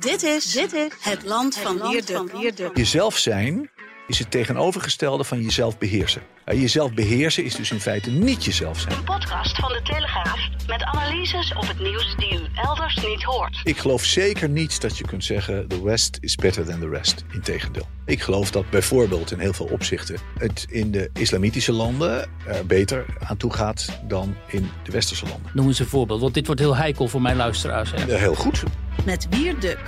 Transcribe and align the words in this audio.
Dit 0.00 0.22
is, 0.22 0.52
dit 0.52 0.72
is 0.72 0.88
het 1.00 1.24
land 1.24 1.56
van 1.56 1.90
Wierde. 1.90 2.70
Jezelf 2.74 3.18
zijn 3.18 3.70
is 4.06 4.18
het 4.18 4.30
tegenovergestelde 4.30 5.24
van 5.24 5.42
jezelf 5.42 5.78
beheersen. 5.78 6.22
Uh, 6.46 6.60
Jezelf 6.60 6.94
beheersen 6.94 7.44
is 7.44 7.54
dus 7.54 7.70
in 7.70 7.80
feite 7.80 8.10
niet 8.10 8.44
jezelf 8.44 8.80
zijn. 8.80 8.94
Een 8.94 9.04
podcast 9.04 9.56
van 9.56 9.72
de 9.72 9.82
Telegraaf 9.82 10.38
met 10.70 10.84
analyses 10.84 11.54
op 11.54 11.66
het 11.68 11.80
nieuws 11.80 12.14
die 12.16 12.34
u 12.34 12.46
elders 12.54 12.96
niet 12.96 13.22
hoort. 13.22 13.60
Ik 13.64 13.76
geloof 13.78 14.04
zeker 14.04 14.48
niet 14.48 14.80
dat 14.80 14.98
je 14.98 15.04
kunt 15.04 15.24
zeggen: 15.24 15.68
the 15.68 15.84
West 15.84 16.18
is 16.20 16.34
better 16.34 16.64
than 16.64 16.80
the 16.80 16.88
rest. 16.88 17.24
Integendeel. 17.32 17.86
Ik 18.04 18.20
geloof 18.20 18.50
dat 18.50 18.70
bijvoorbeeld 18.70 19.32
in 19.32 19.38
heel 19.38 19.52
veel 19.52 19.66
opzichten 19.66 20.16
het 20.38 20.66
in 20.68 20.90
de 20.90 21.10
islamitische 21.12 21.72
landen 21.72 22.28
er 22.46 22.66
beter 22.66 23.04
aan 23.18 23.36
toe 23.36 23.52
gaat 23.52 24.00
dan 24.08 24.36
in 24.46 24.70
de 24.84 24.92
westerse 24.92 25.26
landen. 25.26 25.50
Noem 25.54 25.66
eens 25.66 25.78
een 25.78 25.86
voorbeeld, 25.86 26.20
want 26.20 26.34
dit 26.34 26.46
wordt 26.46 26.60
heel 26.60 26.76
heikel 26.76 27.08
voor 27.08 27.22
mijn 27.22 27.36
luisteraars. 27.36 27.90
Hè? 27.90 27.96
Eh, 27.96 28.18
Heel 28.18 28.34
goed. 28.34 28.62
Met 29.04 29.26
Wierduk. 29.30 29.80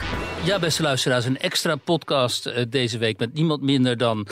Ja, 0.45 0.59
beste 0.59 0.83
luisteraars, 0.83 1.25
een 1.25 1.39
extra 1.39 1.77
podcast 1.77 2.47
eh, 2.47 2.65
deze 2.69 2.99
week 2.99 3.19
met 3.19 3.35
niemand 3.35 3.63
minder 3.63 3.97
dan 3.97 4.27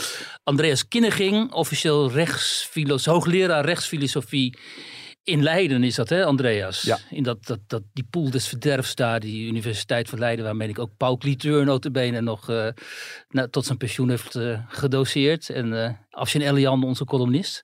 Andreas 0.44 0.88
Kinneging, 0.88 1.52
officieel 1.52 2.10
rechtsfilos, 2.10 3.04
hoogleraar 3.04 3.64
rechtsfilosofie 3.64 4.58
in 5.24 5.42
Leiden 5.42 5.84
is 5.84 5.94
dat, 5.94 6.08
hè, 6.08 6.24
Andreas? 6.24 6.82
Ja. 6.82 6.98
In 7.10 7.22
dat, 7.22 7.46
dat, 7.46 7.58
dat, 7.66 7.82
die 7.92 8.06
poel 8.10 8.30
des 8.30 8.48
verderfs 8.48 8.94
daar, 8.94 9.20
die 9.20 9.48
Universiteit 9.48 10.08
van 10.08 10.18
Leiden, 10.18 10.44
waarmee 10.44 10.68
ik 10.68 10.78
ook 10.78 10.90
Paul 10.96 11.16
Cliteur 11.16 11.64
notabene 11.64 12.20
nog 12.20 12.50
eh, 12.50 12.68
nou, 13.28 13.50
tot 13.50 13.64
zijn 13.64 13.78
pensioen 13.78 14.10
heeft 14.10 14.34
eh, 14.34 14.60
gedoseerd. 14.68 15.50
En 15.50 15.84
eh 15.84 15.92
Afshin 16.20 16.40
Elian, 16.40 16.84
onze 16.84 17.04
columnist. 17.04 17.60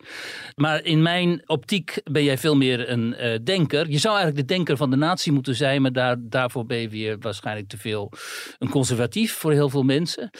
Maar 0.55 0.85
in 0.85 1.03
mijn 1.03 1.43
optiek 1.49 2.01
ben 2.05 2.25
jij 2.25 2.39
veel 2.39 2.57
meer 2.57 2.91
een 2.91 3.15
eh, 3.15 3.39
denker. 3.45 3.91
Je 3.91 3.99
zou 3.99 4.17
eigenlijk 4.17 4.49
de 4.49 4.55
denker 4.55 4.77
van 4.77 4.91
de 4.91 4.97
natie 4.97 5.33
moeten 5.33 5.55
zijn, 5.55 5.83
maar 5.83 5.93
daar, 5.93 6.17
daarvoor 6.19 6.67
ben 6.67 6.79
je 6.79 6.89
weer 6.89 7.19
waarschijnlijk 7.19 7.69
te 7.69 7.79
veel 7.79 8.13
een 8.59 8.69
conservatief 8.69 9.33
voor 9.33 9.53
heel 9.53 9.69
veel 9.69 9.83
mensen. 9.83 10.31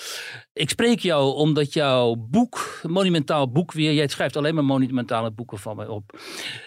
Ik 0.53 0.71
spreek 0.71 0.99
jou 0.99 1.35
omdat 1.35 1.73
jouw 1.73 2.15
boek, 2.15 2.81
monumentaal 2.83 3.51
boek 3.51 3.73
weer, 3.73 3.93
jij 3.93 4.09
schrijft 4.09 4.37
alleen 4.37 4.55
maar 4.55 4.65
monumentale 4.65 5.31
boeken 5.31 5.59
van 5.59 5.77
mij 5.77 5.87
op, 5.87 6.19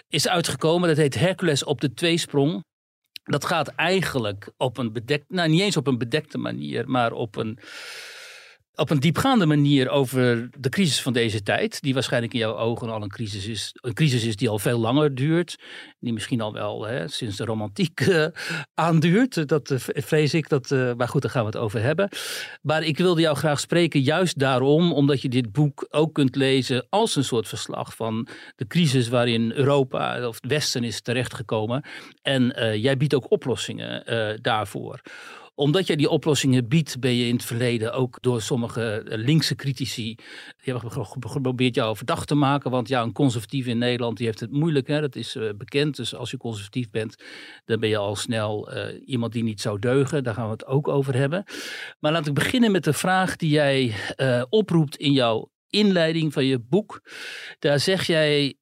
is 0.08 0.28
uitgekomen. 0.28 0.88
Dat 0.88 0.96
heet 0.96 1.18
Hercules 1.18 1.64
op 1.64 1.80
de 1.80 1.92
tweesprong. 1.92 2.64
Dat 3.22 3.44
gaat 3.44 3.68
eigenlijk 3.68 4.52
op 4.56 4.78
een 4.78 4.92
bedekte, 4.92 5.34
nou 5.34 5.48
niet 5.48 5.60
eens 5.60 5.76
op 5.76 5.86
een 5.86 5.98
bedekte 5.98 6.38
manier, 6.38 6.88
maar 6.88 7.12
op 7.12 7.36
een, 7.36 7.58
op 8.80 8.90
een 8.90 9.00
diepgaande 9.00 9.46
manier 9.46 9.88
over 9.88 10.48
de 10.58 10.68
crisis 10.68 11.02
van 11.02 11.12
deze 11.12 11.42
tijd. 11.42 11.82
Die 11.82 11.94
waarschijnlijk 11.94 12.32
in 12.32 12.38
jouw 12.38 12.56
ogen 12.56 12.90
al 12.90 13.02
een 13.02 13.08
crisis 13.08 13.46
is. 13.46 13.70
Een 13.80 13.94
crisis 13.94 14.24
is 14.24 14.36
die 14.36 14.48
al 14.48 14.58
veel 14.58 14.78
langer 14.78 15.14
duurt. 15.14 15.56
Die 15.98 16.12
misschien 16.12 16.40
al 16.40 16.52
wel 16.52 16.86
hè, 16.86 17.08
sinds 17.08 17.36
de 17.36 17.44
romantiek 17.44 18.00
eh, 18.00 18.26
aanduurt. 18.74 19.48
Dat 19.48 19.70
eh, 19.70 19.78
vrees 20.02 20.34
ik. 20.34 20.48
Dat, 20.48 20.70
eh, 20.70 20.92
maar 20.94 21.08
goed, 21.08 21.22
daar 21.22 21.30
gaan 21.30 21.40
we 21.40 21.46
het 21.46 21.56
over 21.56 21.82
hebben. 21.82 22.08
Maar 22.62 22.82
ik 22.82 22.98
wilde 22.98 23.20
jou 23.20 23.36
graag 23.36 23.60
spreken 23.60 24.00
juist 24.00 24.38
daarom. 24.38 24.92
Omdat 24.92 25.22
je 25.22 25.28
dit 25.28 25.52
boek 25.52 25.86
ook 25.90 26.14
kunt 26.14 26.36
lezen 26.36 26.86
als 26.88 27.16
een 27.16 27.24
soort 27.24 27.48
verslag 27.48 27.94
van 27.94 28.28
de 28.56 28.66
crisis 28.66 29.08
waarin 29.08 29.52
Europa 29.52 30.28
of 30.28 30.34
het 30.34 30.50
Westen 30.50 30.84
is 30.84 31.00
terechtgekomen. 31.00 31.84
En 32.22 32.52
jij 32.80 32.96
biedt 32.96 33.14
ook 33.14 33.30
oplossingen 33.30 34.04
daarvoor 34.42 35.00
omdat 35.60 35.86
jij 35.86 35.96
die 35.96 36.08
oplossingen 36.08 36.68
biedt, 36.68 37.00
ben 37.00 37.14
je 37.14 37.26
in 37.26 37.34
het 37.34 37.44
verleden 37.44 37.92
ook 37.92 38.18
door 38.20 38.42
sommige 38.42 39.02
eh, 39.02 39.18
linkse 39.24 39.54
critici. 39.54 40.14
Die 40.14 40.72
hebben 40.72 40.90
ge- 40.92 41.04
ge- 41.04 41.28
geprobeerd 41.28 41.74
jou 41.74 41.96
verdacht 41.96 42.28
te 42.28 42.34
maken. 42.34 42.70
Want 42.70 42.88
ja, 42.88 43.02
een 43.02 43.12
conservatief 43.12 43.66
in 43.66 43.78
Nederland 43.78 44.16
die 44.16 44.26
heeft 44.26 44.40
het 44.40 44.50
moeilijk. 44.52 44.86
Hè? 44.86 45.00
Dat 45.00 45.16
is 45.16 45.36
eh, 45.36 45.48
bekend. 45.56 45.96
Dus 45.96 46.14
als 46.14 46.30
je 46.30 46.36
conservatief 46.36 46.90
bent, 46.90 47.24
dan 47.64 47.80
ben 47.80 47.88
je 47.88 47.96
al 47.96 48.16
snel 48.16 48.70
eh, 48.70 49.02
iemand 49.04 49.32
die 49.32 49.42
niet 49.42 49.60
zou 49.60 49.78
deugen. 49.78 50.24
Daar 50.24 50.34
gaan 50.34 50.44
we 50.44 50.52
het 50.52 50.66
ook 50.66 50.88
over 50.88 51.14
hebben. 51.14 51.44
Maar 51.98 52.12
laat 52.12 52.26
ik 52.26 52.34
beginnen 52.34 52.72
met 52.72 52.84
de 52.84 52.92
vraag 52.92 53.36
die 53.36 53.50
jij 53.50 53.94
oproept 54.48 54.96
in 54.96 55.12
jouw 55.12 55.50
inleiding 55.68 56.32
van 56.32 56.44
je 56.44 56.58
boek. 56.58 57.10
Daar 57.58 57.80
zeg 57.80 58.06
jij 58.06 58.58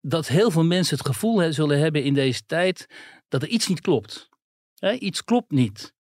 dat 0.00 0.28
heel 0.28 0.50
veel 0.50 0.64
mensen 0.64 0.96
het 0.96 1.06
gevoel 1.06 1.52
zullen 1.52 1.78
hebben 1.78 2.04
in 2.04 2.14
deze 2.14 2.42
tijd 2.46 2.86
dat 3.28 3.42
er 3.42 3.48
iets 3.48 3.68
niet 3.68 3.80
klopt. 3.80 4.28
Iets 4.98 5.24
klopt 5.24 5.50
niet. 5.50 5.96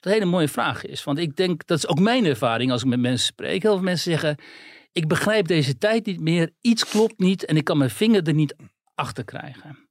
Een 0.00 0.12
hele 0.12 0.24
mooie 0.24 0.48
vraag 0.48 0.86
is. 0.86 1.04
Want 1.04 1.18
ik 1.18 1.36
denk, 1.36 1.66
dat 1.66 1.78
is 1.78 1.86
ook 1.86 2.00
mijn 2.00 2.24
ervaring 2.24 2.70
als 2.70 2.82
ik 2.82 2.88
met 2.88 3.00
mensen 3.00 3.26
spreek. 3.26 3.62
Heel 3.62 3.74
veel 3.74 3.82
mensen 3.82 4.10
zeggen, 4.10 4.36
ik 4.92 5.08
begrijp 5.08 5.46
deze 5.46 5.78
tijd 5.78 6.06
niet 6.06 6.20
meer. 6.20 6.52
Iets 6.60 6.88
klopt 6.88 7.18
niet 7.18 7.44
en 7.44 7.56
ik 7.56 7.64
kan 7.64 7.78
mijn 7.78 7.90
vinger 7.90 8.26
er 8.26 8.34
niet 8.34 8.54
achter 8.94 9.24
krijgen. 9.24 9.88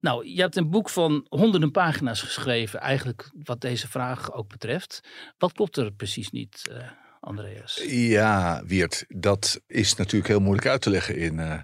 Nou, 0.00 0.26
je 0.26 0.40
hebt 0.40 0.56
een 0.56 0.70
boek 0.70 0.88
van 0.88 1.26
honderden 1.28 1.70
pagina's 1.70 2.22
geschreven. 2.22 2.80
Eigenlijk 2.80 3.30
wat 3.42 3.60
deze 3.60 3.88
vraag 3.88 4.32
ook 4.32 4.48
betreft. 4.48 5.00
Wat 5.38 5.52
klopt 5.52 5.76
er 5.76 5.92
precies 5.92 6.30
niet, 6.30 6.68
eh, 6.70 6.90
Andreas? 7.20 7.84
Ja, 7.86 8.62
Wiert, 8.66 9.04
dat 9.08 9.60
is 9.66 9.94
natuurlijk 9.94 10.30
heel 10.30 10.40
moeilijk 10.40 10.66
uit 10.66 10.80
te 10.80 10.90
leggen 10.90 11.16
in, 11.16 11.38
eh, 11.38 11.62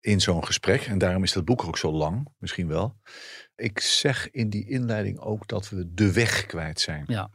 in 0.00 0.20
zo'n 0.20 0.44
gesprek. 0.44 0.82
En 0.82 0.98
daarom 0.98 1.22
is 1.22 1.32
dat 1.32 1.44
boek 1.44 1.64
ook 1.64 1.78
zo 1.78 1.92
lang, 1.92 2.28
misschien 2.38 2.68
wel. 2.68 2.96
Ik 3.56 3.80
zeg 3.80 4.30
in 4.30 4.50
die 4.50 4.68
inleiding 4.68 5.18
ook 5.18 5.48
dat 5.48 5.68
we 5.68 5.94
de 5.94 6.12
weg 6.12 6.46
kwijt 6.46 6.80
zijn. 6.80 7.04
Ja. 7.06 7.30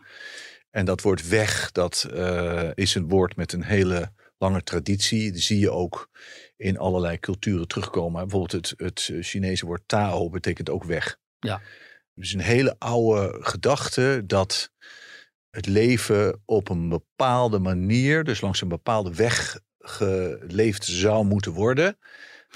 En 0.70 0.86
dat 0.86 1.02
woord 1.02 1.28
weg, 1.28 1.72
dat 1.72 2.08
eh, 2.14 2.70
is 2.74 2.96
een 2.96 3.08
woord 3.08 3.36
met 3.36 3.54
een 3.54 3.64
hele 3.64 4.12
lange 4.38 4.64
traditie. 4.64 5.32
Die 5.32 5.42
zie 5.42 5.60
je 5.60 5.72
ook 5.72 6.10
in 6.58 6.78
allerlei 6.78 7.20
culturen 7.20 7.68
terugkomen. 7.68 8.22
Bijvoorbeeld 8.22 8.52
het, 8.52 8.74
het 8.78 9.26
Chinese 9.26 9.66
woord 9.66 9.84
Tao 9.86 10.30
betekent 10.30 10.70
ook 10.70 10.84
weg. 10.84 11.18
Ja. 11.40 11.62
Dus 12.14 12.34
een 12.34 12.40
hele 12.40 12.76
oude 12.78 13.38
gedachte 13.42 14.24
dat 14.26 14.72
het 15.50 15.66
leven 15.66 16.42
op 16.46 16.70
een 16.70 16.90
bepaalde 16.90 17.60
manier, 17.60 18.24
dus 18.24 18.42
langs 18.42 18.62
een 18.62 18.68
bepaalde 18.68 19.16
weg 19.16 19.60
geleefd 19.80 20.86
zou 20.86 21.26
moeten 21.26 21.52
worden. 21.52 21.98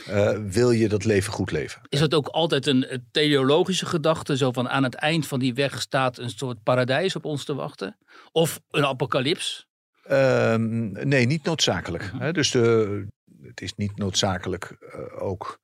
Eh, 0.03 0.38
wil 0.47 0.72
je 0.72 0.89
dat 0.89 1.06
leven 1.06 1.33
goed 1.33 1.51
leven? 1.51 1.81
Is 1.89 2.00
dat 2.00 2.13
ook 2.13 2.28
altijd 2.28 2.67
een 2.67 2.88
eh, 2.88 2.97
teleologische 3.11 3.85
gedachte? 3.85 4.38
Zo 4.38 4.51
van 4.51 4.69
aan 4.69 4.83
het 4.83 4.95
eind 4.95 5.28
van 5.28 5.39
die 5.39 5.53
weg 5.53 5.81
staat 5.81 6.17
een 6.17 6.29
soort 6.29 6.63
paradijs 6.63 7.16
op 7.16 7.25
ons 7.25 7.45
te 7.45 7.56
wachten? 7.56 7.97
Of 8.31 8.61
een 8.69 8.85
apocalyps? 8.85 9.67
Ehm, 10.03 11.07
nee, 11.07 11.25
niet 11.25 11.44
noodzakelijk. 11.44 12.11
Hè? 12.17 12.31
Dus 12.31 12.51
de, 12.51 13.05
het 13.41 13.61
is 13.61 13.75
niet 13.75 13.97
noodzakelijk 13.97 14.75
eh, 14.79 15.22
ook 15.22 15.59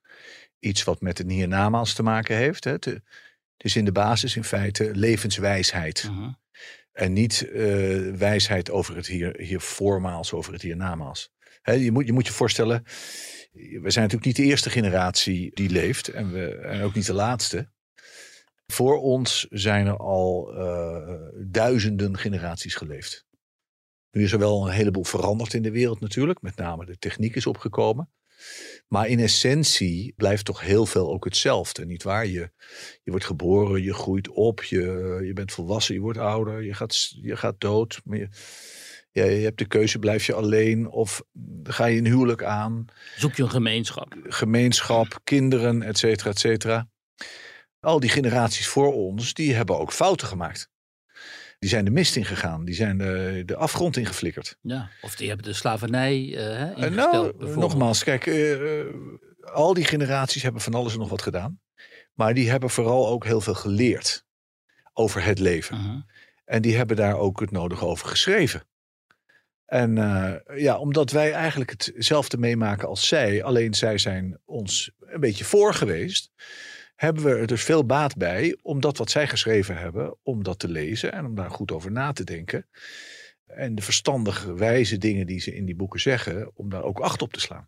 iets 0.59 0.83
wat 0.83 1.01
met 1.01 1.17
het 1.17 1.31
hiernamaals 1.31 1.93
te 1.93 2.03
maken 2.03 2.35
heeft. 2.35 2.63
Hè? 2.63 2.71
Het, 2.71 2.85
het 2.85 3.01
is 3.57 3.75
in 3.75 3.85
de 3.85 3.91
basis 3.91 4.35
in 4.35 4.43
feite 4.43 4.91
levenswijsheid. 4.93 6.09
Mhm. 6.11 6.29
En 6.91 7.13
niet 7.13 7.49
wijsheid 8.17 8.71
over 8.71 8.95
het 8.95 9.07
hier, 9.07 9.35
hier 9.37 9.61
voormaals, 9.61 10.33
over 10.33 10.53
het 10.53 10.61
hiernamaals. 10.61 11.31
Hè, 11.61 11.73
je, 11.73 11.91
moet, 11.91 12.05
je 12.05 12.13
moet 12.13 12.27
je 12.27 12.33
voorstellen, 12.33 12.83
we 13.51 13.91
zijn 13.91 14.05
natuurlijk 14.05 14.25
niet 14.25 14.35
de 14.35 14.43
eerste 14.43 14.69
generatie 14.69 15.51
die 15.53 15.69
leeft. 15.69 16.07
En, 16.07 16.31
we, 16.31 16.55
en 16.55 16.81
ook 16.81 16.93
niet 16.93 17.05
de 17.05 17.13
laatste. 17.13 17.69
Voor 18.67 19.01
ons 19.01 19.47
zijn 19.49 19.87
er 19.87 19.97
al 19.97 20.53
eh, 20.53 21.13
duizenden 21.47 22.17
generaties 22.17 22.75
geleefd. 22.75 23.25
Nu 24.11 24.23
is 24.23 24.31
er 24.31 24.39
wel 24.39 24.67
een 24.67 24.73
heleboel 24.73 25.03
veranderd 25.03 25.53
in 25.53 25.61
de 25.61 25.71
wereld 25.71 25.99
natuurlijk. 25.99 26.41
Met 26.41 26.55
name 26.55 26.85
de 26.85 26.97
techniek 26.97 27.35
is 27.35 27.45
opgekomen. 27.45 28.09
Maar 28.87 29.07
in 29.07 29.19
essentie 29.19 30.13
blijft 30.15 30.45
toch 30.45 30.61
heel 30.61 30.85
veel 30.85 31.11
ook 31.11 31.25
hetzelfde. 31.25 31.85
Niet 31.85 32.03
waar? 32.03 32.25
Je, 32.25 32.51
je 33.03 33.11
wordt 33.11 33.25
geboren, 33.25 33.83
je 33.83 33.93
groeit 33.93 34.29
op, 34.29 34.63
je, 34.63 34.79
je 35.23 35.33
bent 35.33 35.51
volwassen, 35.51 35.93
je 35.93 36.01
wordt 36.01 36.17
ouder, 36.17 36.63
je 36.63 36.73
gaat, 36.73 37.09
je 37.21 37.37
gaat 37.37 37.59
dood. 37.59 38.01
Maar 38.03 38.17
ja, 39.11 39.23
je 39.23 39.43
hebt 39.43 39.57
de 39.57 39.65
keuze, 39.65 39.99
blijf 39.99 40.25
je 40.25 40.33
alleen 40.33 40.89
of 40.89 41.23
ga 41.63 41.85
je 41.85 41.97
een 41.97 42.05
huwelijk 42.05 42.43
aan? 42.43 42.85
Zoek 43.15 43.35
je 43.35 43.43
een 43.43 43.49
gemeenschap? 43.49 44.15
Gemeenschap, 44.23 45.19
kinderen, 45.23 45.81
et 45.81 45.97
cetera, 45.97 46.29
et 46.29 46.39
cetera. 46.39 46.87
Al 47.79 47.99
die 47.99 48.09
generaties 48.09 48.67
voor 48.67 48.93
ons, 48.93 49.33
die 49.33 49.53
hebben 49.53 49.79
ook 49.79 49.91
fouten 49.91 50.27
gemaakt. 50.27 50.69
Die 51.59 51.69
zijn 51.69 51.85
de 51.85 51.91
mist 51.91 52.15
ingegaan, 52.15 52.65
die 52.65 52.75
zijn 52.75 52.97
de, 52.97 53.43
de 53.45 53.55
afgrond 53.55 53.97
ingeflikkerd. 53.97 54.57
Ja. 54.61 54.89
Of 55.01 55.15
die 55.15 55.27
hebben 55.27 55.45
de 55.45 55.53
slavernij 55.53 56.35
Eh, 56.37 56.77
ingesteld, 56.77 57.39
nou, 57.39 57.55
nogmaals, 57.59 58.03
kijk, 58.03 58.25
eh, 58.25 58.85
al 59.53 59.73
die 59.73 59.85
generaties 59.85 60.43
hebben 60.43 60.61
van 60.61 60.73
alles 60.73 60.93
en 60.93 60.99
nog 60.99 61.09
wat 61.09 61.21
gedaan. 61.21 61.59
Maar 62.13 62.33
die 62.33 62.49
hebben 62.49 62.69
vooral 62.69 63.07
ook 63.07 63.25
heel 63.25 63.41
veel 63.41 63.53
geleerd 63.53 64.25
over 64.93 65.23
het 65.23 65.39
leven. 65.39 65.77
Mhm. 65.77 65.99
En 66.45 66.61
die 66.61 66.75
hebben 66.75 66.95
daar 66.95 67.17
ook 67.17 67.39
het 67.39 67.51
nodige 67.51 67.85
over 67.85 68.07
geschreven. 68.07 68.63
En 69.71 69.97
eh, 69.97 70.59
ja, 70.61 70.77
omdat 70.77 71.11
wij 71.11 71.31
eigenlijk 71.31 71.71
hetzelfde 71.71 72.37
meemaken 72.37 72.87
als 72.87 73.07
zij, 73.07 73.43
alleen 73.43 73.73
zij 73.73 73.97
zijn 73.97 74.39
ons 74.45 74.91
een 74.99 75.19
beetje 75.19 75.43
voor 75.43 75.73
geweest, 75.73 76.31
hebben 76.95 77.23
we 77.23 77.29
er 77.29 77.47
dus 77.47 77.63
veel 77.63 77.85
baat 77.85 78.15
bij 78.15 78.57
om 78.61 78.79
dat 78.79 78.97
wat 78.97 79.11
zij 79.11 79.27
geschreven 79.27 79.77
hebben, 79.77 80.17
om 80.23 80.43
dat 80.43 80.59
te 80.59 80.67
lezen 80.67 81.11
en 81.13 81.25
om 81.25 81.35
daar 81.35 81.49
goed 81.49 81.71
over 81.71 81.91
na 81.91 82.11
te 82.11 82.23
denken. 82.23 82.67
En 83.45 83.75
de 83.75 83.81
verstandige, 83.81 84.53
wijze 84.53 84.97
dingen 84.97 85.27
die 85.27 85.39
ze 85.39 85.55
in 85.55 85.65
die 85.65 85.75
boeken 85.75 85.99
zeggen, 85.99 86.51
om 86.53 86.69
daar 86.69 86.83
ook 86.83 86.99
acht 86.99 87.21
op 87.21 87.33
te 87.33 87.39
slaan. 87.39 87.67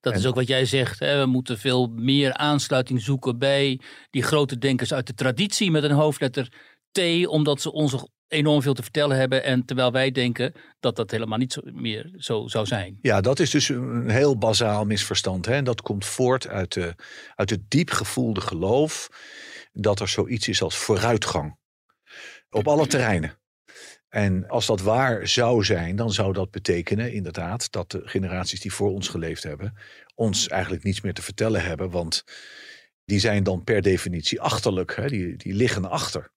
Dat 0.00 0.16
is 0.16 0.26
ook 0.26 0.34
wat 0.34 0.46
jij 0.46 0.64
zegt. 0.64 0.98
Hè? 0.98 1.20
We 1.20 1.26
moeten 1.26 1.58
veel 1.58 1.86
meer 1.86 2.34
aansluiting 2.34 3.00
zoeken 3.00 3.38
bij 3.38 3.80
die 4.10 4.22
grote 4.22 4.58
denkers 4.58 4.92
uit 4.92 5.06
de 5.06 5.14
traditie 5.14 5.70
met 5.70 5.82
een 5.82 5.90
hoofdletter 5.90 6.52
T, 6.92 7.26
omdat 7.26 7.60
ze 7.60 7.72
onze 7.72 8.08
enorm 8.28 8.62
veel 8.62 8.74
te 8.74 8.82
vertellen 8.82 9.16
hebben. 9.16 9.44
En 9.44 9.64
terwijl 9.64 9.92
wij 9.92 10.10
denken 10.10 10.52
dat 10.80 10.96
dat 10.96 11.10
helemaal 11.10 11.38
niet 11.38 11.52
zo, 11.52 11.60
meer 11.64 12.14
zo 12.16 12.46
zou 12.46 12.66
zijn. 12.66 12.98
Ja, 13.02 13.20
dat 13.20 13.38
is 13.38 13.50
dus 13.50 13.68
een 13.68 14.10
heel 14.10 14.38
bazaal 14.38 14.84
misverstand. 14.84 15.46
Hè? 15.46 15.54
En 15.54 15.64
dat 15.64 15.82
komt 15.82 16.04
voort 16.04 16.48
uit, 16.48 16.72
de, 16.72 16.94
uit 17.34 17.50
het 17.50 17.70
diep 17.70 17.90
gevoelde 17.90 18.40
geloof 18.40 19.08
dat 19.72 20.00
er 20.00 20.08
zoiets 20.08 20.48
is 20.48 20.62
als 20.62 20.76
vooruitgang. 20.76 21.56
Op 22.50 22.68
alle 22.68 22.86
terreinen. 22.86 23.38
En 24.08 24.48
als 24.48 24.66
dat 24.66 24.80
waar 24.80 25.28
zou 25.28 25.64
zijn, 25.64 25.96
dan 25.96 26.12
zou 26.12 26.32
dat 26.32 26.50
betekenen 26.50 27.12
inderdaad 27.12 27.72
dat 27.72 27.90
de 27.90 28.00
generaties 28.04 28.60
die 28.60 28.72
voor 28.72 28.90
ons 28.90 29.08
geleefd 29.08 29.42
hebben, 29.42 29.78
ons 30.14 30.48
eigenlijk 30.48 30.82
niets 30.82 31.00
meer 31.00 31.14
te 31.14 31.22
vertellen 31.22 31.62
hebben. 31.62 31.90
Want 31.90 32.24
die 33.04 33.18
zijn 33.18 33.42
dan 33.42 33.64
per 33.64 33.82
definitie 33.82 34.40
achterlijk. 34.40 34.96
Hè? 34.96 35.06
Die, 35.06 35.36
die 35.36 35.54
liggen 35.54 35.84
achter. 35.84 36.30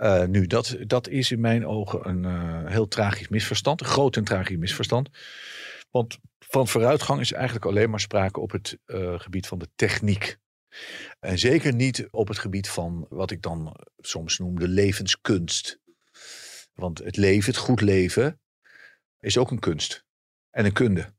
Uh, 0.00 0.24
nu, 0.24 0.46
dat, 0.46 0.76
dat 0.86 1.08
is 1.08 1.30
in 1.30 1.40
mijn 1.40 1.66
ogen 1.66 2.08
een 2.08 2.24
uh, 2.24 2.70
heel 2.70 2.88
tragisch 2.88 3.28
misverstand. 3.28 3.80
Een 3.80 3.86
groot 3.86 4.16
en 4.16 4.24
tragisch 4.24 4.56
misverstand. 4.56 5.08
Want 5.90 6.18
van 6.38 6.68
vooruitgang 6.68 7.20
is 7.20 7.32
eigenlijk 7.32 7.64
alleen 7.64 7.90
maar 7.90 8.00
sprake 8.00 8.40
op 8.40 8.50
het 8.50 8.78
uh, 8.86 9.20
gebied 9.20 9.46
van 9.46 9.58
de 9.58 9.68
techniek. 9.74 10.36
En 11.20 11.38
zeker 11.38 11.74
niet 11.74 12.08
op 12.10 12.28
het 12.28 12.38
gebied 12.38 12.68
van 12.68 13.06
wat 13.08 13.30
ik 13.30 13.42
dan 13.42 13.76
soms 13.98 14.38
noem 14.38 14.58
de 14.58 14.68
levenskunst. 14.68 15.80
Want 16.74 16.98
het 16.98 17.16
leven, 17.16 17.52
het 17.52 17.60
goed 17.60 17.80
leven, 17.80 18.40
is 19.20 19.38
ook 19.38 19.50
een 19.50 19.58
kunst. 19.58 20.04
En 20.50 20.64
een 20.64 20.72
kunde. 20.72 21.14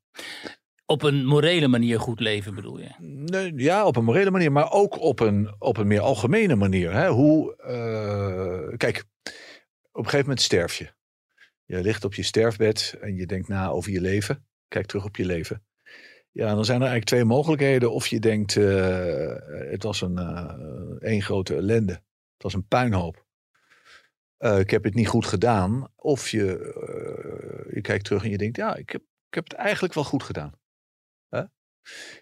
Op 0.92 1.04
een 1.04 1.26
morele 1.26 1.68
manier 1.68 2.00
goed 2.00 2.20
leven 2.20 2.56
bedoel 2.56 2.80
je? 2.80 2.90
Nee, 3.00 3.54
ja, 3.56 3.86
op 3.86 3.96
een 3.96 4.04
morele 4.04 4.32
manier, 4.32 4.52
maar 4.52 4.72
ook 4.72 5.00
op 5.00 5.20
een, 5.20 5.56
op 5.60 5.78
een 5.78 5.88
meer 5.88 6.00
algemene 6.00 6.56
manier. 6.56 6.94
Hè? 6.94 7.10
Hoe, 7.10 7.56
uh, 7.68 8.78
kijk, 8.78 8.98
op 9.92 10.04
een 10.04 10.04
gegeven 10.04 10.20
moment 10.20 10.42
sterf 10.42 10.76
je. 10.78 10.94
Je 11.66 11.82
ligt 11.82 12.04
op 12.04 12.14
je 12.14 12.24
sterfbed 12.24 12.98
en 13.02 13.16
je 13.16 13.26
denkt 13.26 13.48
na 13.48 13.70
over 13.70 13.92
je 13.92 14.02
leven. 14.02 14.46
Kijk 14.68 14.86
terug 14.86 15.06
op 15.06 15.16
je 15.16 15.26
leven. 15.26 15.64
Ja, 16.32 16.56
dan 16.56 16.66
zijn 16.66 16.82
er 16.82 16.88
eigenlijk 16.88 17.06
twee 17.06 17.26
mogelijkheden. 17.26 17.92
Of 17.92 18.08
je 18.08 18.20
denkt, 18.20 18.56
uh, 18.56 19.36
het 19.48 19.84
was 19.84 20.02
een 20.02 20.20
uh, 20.20 20.54
één 21.00 21.22
grote 21.22 21.56
ellende. 21.56 21.94
Het 22.34 22.44
was 22.44 22.54
een 22.54 22.68
puinhoop. 22.68 23.26
ik 24.38 24.70
heb 24.70 24.84
het 24.84 24.94
niet 24.94 25.08
goed 25.08 25.26
gedaan. 25.26 25.88
Of 25.96 26.30
je, 26.30 26.46
je 27.74 27.82
kijkt 27.82 28.06
terug 28.06 28.24
en 28.24 28.30
je 28.30 28.38
denkt, 28.38 28.58
ja, 28.58 28.76
ik 28.76 28.90
heb, 28.90 29.02
ik 29.02 29.34
heb 29.34 29.44
het 29.44 29.54
eigenlijk 29.54 29.94
wel 29.94 30.04
goed 30.04 30.24
gedaan. 30.24 30.60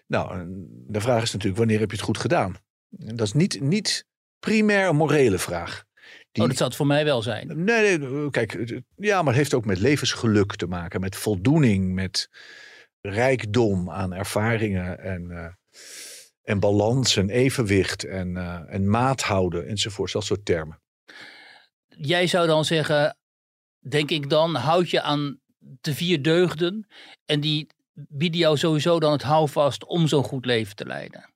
Nou, 0.06 0.44
de 0.86 1.00
vraag 1.00 1.22
is 1.22 1.32
natuurlijk, 1.32 1.58
wanneer 1.58 1.80
heb 1.80 1.90
je 1.90 1.96
het 1.96 2.04
goed 2.04 2.18
gedaan? 2.18 2.56
Dat 2.88 3.26
is 3.26 3.32
niet, 3.32 3.60
niet 3.60 4.06
primair 4.38 4.88
een 4.88 4.96
morele 4.96 5.38
vraag. 5.38 5.84
Die... 6.32 6.42
Oh, 6.42 6.48
dat 6.48 6.56
zou 6.56 6.68
het 6.68 6.78
voor 6.78 6.86
mij 6.86 7.04
wel 7.04 7.22
zijn. 7.22 7.64
Nee, 7.64 7.98
nee, 7.98 8.30
kijk, 8.30 8.82
ja, 8.96 9.16
maar 9.16 9.32
het 9.32 9.42
heeft 9.42 9.54
ook 9.54 9.64
met 9.64 9.78
levensgeluk 9.78 10.56
te 10.56 10.66
maken, 10.66 11.00
met 11.00 11.16
voldoening, 11.16 11.94
met 11.94 12.28
rijkdom 13.00 13.90
aan 13.90 14.12
ervaringen 14.12 14.98
en, 14.98 15.30
uh, 15.30 15.46
en 16.42 16.60
balans 16.60 17.16
en 17.16 17.30
evenwicht 17.30 18.04
en, 18.04 18.28
uh, 18.28 18.60
en 18.66 18.90
maat 18.90 19.22
houden 19.22 19.66
enzovoort, 19.66 20.12
dat 20.12 20.24
soort 20.24 20.44
termen. 20.44 20.80
Jij 21.86 22.26
zou 22.26 22.46
dan 22.46 22.64
zeggen, 22.64 23.16
denk 23.78 24.10
ik 24.10 24.30
dan, 24.30 24.54
houd 24.54 24.90
je 24.90 25.02
aan 25.02 25.40
de 25.58 25.94
vier 25.94 26.22
deugden 26.22 26.86
en 27.24 27.40
die 27.40 27.66
bieden 28.08 28.40
jou 28.40 28.56
sowieso 28.56 29.00
dan 29.00 29.12
het 29.12 29.22
houvast 29.22 29.84
om 29.84 30.06
zo'n 30.06 30.24
goed 30.24 30.44
leven 30.44 30.76
te 30.76 30.86
leiden? 30.86 31.30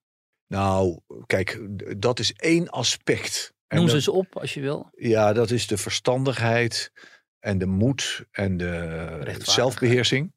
Nou, 0.47 1.01
kijk, 1.27 1.61
dat 2.01 2.19
is 2.19 2.33
één 2.33 2.69
aspect. 2.69 3.53
Noem 3.69 3.89
ze 3.89 3.95
eens 3.95 4.09
op 4.09 4.39
als 4.39 4.55
je 4.55 4.61
wil. 4.61 4.89
Ja, 4.97 5.33
dat 5.33 5.51
is 5.51 5.67
de 5.67 5.77
verstandigheid 5.77 6.93
en 7.39 7.59
de 7.59 7.67
moed 7.67 8.25
en 8.31 8.57
de 8.57 9.37
zelfbeheersing. 9.39 10.33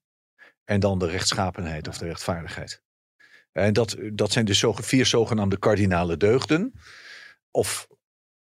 En 0.64 0.80
dan 0.80 1.00
de 1.00 1.08
rechtschapenheid 1.08 1.88
of 1.88 1.98
de 1.98 2.06
rechtvaardigheid. 2.06 2.82
En 3.52 3.74
dat, 3.74 3.98
dat 4.14 4.32
zijn 4.32 4.46
dus 4.46 4.64
vier 4.68 5.06
zogenaamde 5.06 5.60
kardinale 5.60 6.18
deugden. 6.18 6.74
Of 7.52 7.88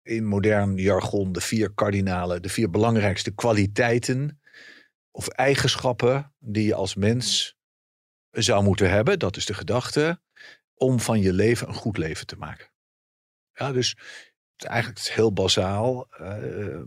in 0.02 0.26
modern 0.26 0.76
jargon 0.76 1.32
de 1.32 1.42
vier 1.42 1.74
kardinale, 1.74 2.40
de 2.40 2.50
vier 2.50 2.70
belangrijkste 2.70 3.32
kwaliteiten 3.32 4.42
of 5.12 5.28
eigenschappen 5.28 6.34
die 6.40 6.66
je 6.66 6.74
als 6.74 6.96
mens 6.96 7.58
zou 8.42 8.64
moeten 8.64 8.90
hebben, 8.90 9.20
dat 9.20 9.38
is 9.38 9.46
de 9.46 9.54
gedachte, 9.54 10.20
om 10.74 11.00
van 11.00 11.20
je 11.20 11.34
leven 11.34 11.68
een 11.68 11.74
goed 11.74 11.98
leven 11.98 12.26
te 12.26 12.36
maken. 12.36 12.72
Ja, 13.54 13.72
dus 13.72 13.98
eigenlijk 14.56 15.00
is 15.00 15.10
heel 15.10 15.34
bazaal. 15.34 16.08
Uh, 16.22 16.82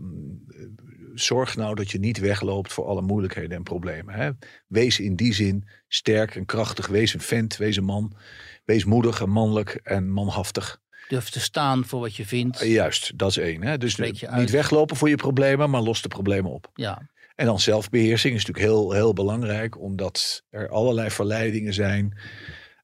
zorg 1.13 1.55
nou 1.55 1.75
dat 1.75 1.91
je 1.91 1.99
niet 1.99 2.19
wegloopt 2.19 2.73
voor 2.73 2.85
alle 2.85 3.01
moeilijkheden 3.01 3.57
en 3.57 3.63
problemen. 3.63 4.13
Hè? 4.13 4.31
Wees 4.67 4.99
in 4.99 5.15
die 5.15 5.33
zin 5.33 5.67
sterk 5.87 6.35
en 6.35 6.45
krachtig. 6.45 6.87
Wees 6.87 7.13
een 7.13 7.21
vent, 7.21 7.57
wees 7.57 7.77
een 7.77 7.83
man. 7.83 8.17
Wees 8.65 8.85
moedig 8.85 9.21
en 9.21 9.29
mannelijk 9.29 9.79
en 9.83 10.11
manhaftig. 10.11 10.81
Durf 11.07 11.29
te 11.29 11.39
staan 11.39 11.85
voor 11.85 11.99
wat 11.99 12.15
je 12.15 12.25
vindt. 12.25 12.63
Uh, 12.63 12.71
juist, 12.71 13.17
dat 13.17 13.29
is 13.29 13.37
één. 13.37 13.63
Hè? 13.63 13.77
Dus 13.77 13.95
niet 13.95 14.49
weglopen 14.49 14.95
voor 14.95 15.09
je 15.09 15.15
problemen, 15.15 15.69
maar 15.69 15.81
los 15.81 16.01
de 16.01 16.07
problemen 16.07 16.51
op. 16.51 16.71
Ja. 16.73 17.09
En 17.37 17.45
dan 17.45 17.59
zelfbeheersing 17.59 18.35
is 18.35 18.45
natuurlijk 18.45 18.73
heel, 18.73 18.91
heel 18.91 19.13
belangrijk, 19.13 19.79
omdat 19.79 20.43
er 20.49 20.69
allerlei 20.69 21.11
verleidingen 21.11 21.73
zijn 21.73 22.17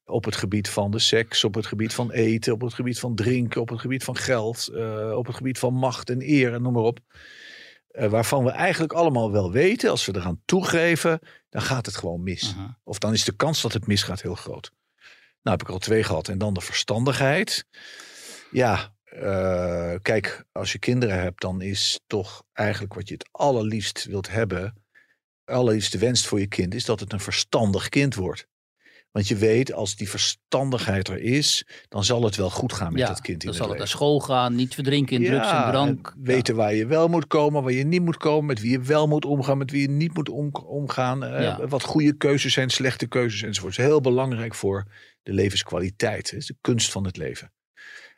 op 0.06 0.26
het 0.26 0.36
gebied 0.36 0.70
van 0.70 0.92
de 0.92 1.00
seks, 1.00 1.44
op 1.44 1.54
het 1.56 1.66
gebied 1.66 1.94
van 1.94 2.12
eten, 2.12 2.54
op 2.54 2.62
het 2.62 2.74
gebied 2.74 3.00
van 3.00 3.16
drinken, 3.16 3.62
op 3.62 3.70
het 3.70 3.80
gebied 3.80 4.04
van 4.04 4.16
geld, 4.16 4.70
uh, 4.72 5.12
op 5.18 5.26
het 5.26 5.36
gebied 5.36 5.60
van 5.60 5.74
macht 5.74 6.10
en 6.10 6.22
eer 6.22 6.54
en 6.54 6.62
noem 6.62 6.74
maar 6.74 6.84
op. 6.84 7.00
Uh, 7.92 8.08
waarvan 8.08 8.44
we 8.44 8.50
eigenlijk 8.50 8.94
allemaal 8.94 9.32
wel 9.32 9.52
weten, 9.52 9.90
als 9.90 10.06
we 10.06 10.16
eraan 10.16 10.42
toegeven, 10.46 11.20
dan 11.50 11.62
gaat 11.62 11.86
het 11.86 11.98
gewoon 11.98 12.24
mis. 12.24 12.44
Uh 12.44 12.56
-huh. 12.56 12.70
Of 12.84 12.98
dan 12.98 13.14
is 13.14 13.24
de 13.24 13.36
kans 13.36 13.62
dat 13.62 13.74
het 13.74 13.88
misgaat 13.88 14.22
heel 14.22 14.36
groot. 14.36 14.72
Nou 15.42 15.58
heb 15.58 15.62
ik 15.62 15.74
al 15.74 15.80
twee 15.80 16.04
gehad. 16.04 16.28
En 16.28 16.38
dan 16.38 16.54
de 16.54 16.62
verstandigheid. 16.62 17.66
Ja, 18.52 18.93
uh, 19.16 19.94
kijk, 20.02 20.46
als 20.52 20.72
je 20.72 20.80
kinderen 20.80 21.20
hebt, 21.20 21.42
dan 21.42 21.62
is 21.62 22.00
toch 22.08 22.44
eigenlijk 22.54 22.94
wat 22.94 23.08
je 23.08 23.14
het 23.14 23.30
allerliefst 23.32 24.06
wilt 24.06 24.30
hebben, 24.30 24.84
allerliefst 25.46 25.98
wenst 25.98 26.26
voor 26.26 26.40
je 26.40 26.48
kind, 26.48 26.74
is 26.74 26.86
dat 26.86 27.00
het 27.00 27.14
een 27.14 27.20
verstandig 27.20 27.90
kind 27.90 28.16
wordt. 28.16 28.48
Want 29.14 29.28
je 29.28 29.36
weet, 29.36 29.74
als 29.74 29.96
die 29.96 30.10
verstandigheid 30.10 31.08
er 31.08 31.20
is, 31.20 31.66
dan 31.88 32.04
zal 32.04 32.24
het 32.24 32.36
wel 32.36 32.50
goed 32.50 32.74
gaan 32.74 32.92
met 32.92 33.02
ja, 33.02 33.08
dat 33.08 33.22
kind 33.22 33.44
in 33.44 33.48
dan 33.48 33.56
zal 33.58 33.64
het 33.64 33.72
het 33.72 33.80
naar 33.80 33.98
school 33.98 34.20
gaan, 34.20 34.56
niet 34.56 34.74
verdrinken 34.74 35.16
in 35.16 35.22
ja, 35.22 35.30
drugs 35.30 35.52
en 35.52 35.72
drank. 35.72 36.14
En 36.16 36.24
weten 36.24 36.56
ja. 36.56 36.60
waar 36.60 36.74
je 36.74 36.86
wel 36.86 37.08
moet 37.08 37.28
komen, 37.28 37.64
waar 37.64 37.72
je 37.72 37.84
niet 37.84 38.02
moet 38.02 38.18
komen, 38.18 38.46
met 38.46 38.62
wie 38.62 38.72
je 38.72 38.82
wel 38.82 39.08
moet 39.08 39.26
omgaan, 39.26 39.58
met 39.58 39.72
wie 39.72 39.82
je 39.82 39.90
niet 39.90 40.14
moet 40.14 40.30
om, 40.30 40.50
omgaan. 40.66 41.24
Uh, 41.24 41.58
wat 41.68 41.84
goede 41.84 42.18
keuzes 42.18 42.54
zijn, 42.54 42.70
slechte 42.70 43.08
keuzes 43.08 43.42
enzovoort. 43.42 43.76
Het 43.76 43.86
is 43.86 43.92
heel 43.92 44.02
belangrijk 44.02 44.56
voor 44.56 44.88
de 45.24 45.34
levenskwaliteit. 45.34 46.30
Het 46.30 46.40
is 46.40 46.46
de 46.46 46.58
kunst 46.62 46.92
van 46.92 47.06
het 47.06 47.18
leven. 47.18 47.52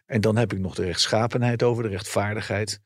En 0.05 0.21
dan 0.21 0.38
heb 0.38 0.53
ik 0.53 0.59
nog 0.59 0.75
de 0.75 0.83
rechtschapenheid 0.83 1.63
over, 1.63 1.83
de 1.83 1.89
rechtvaardigheid. 1.89 2.79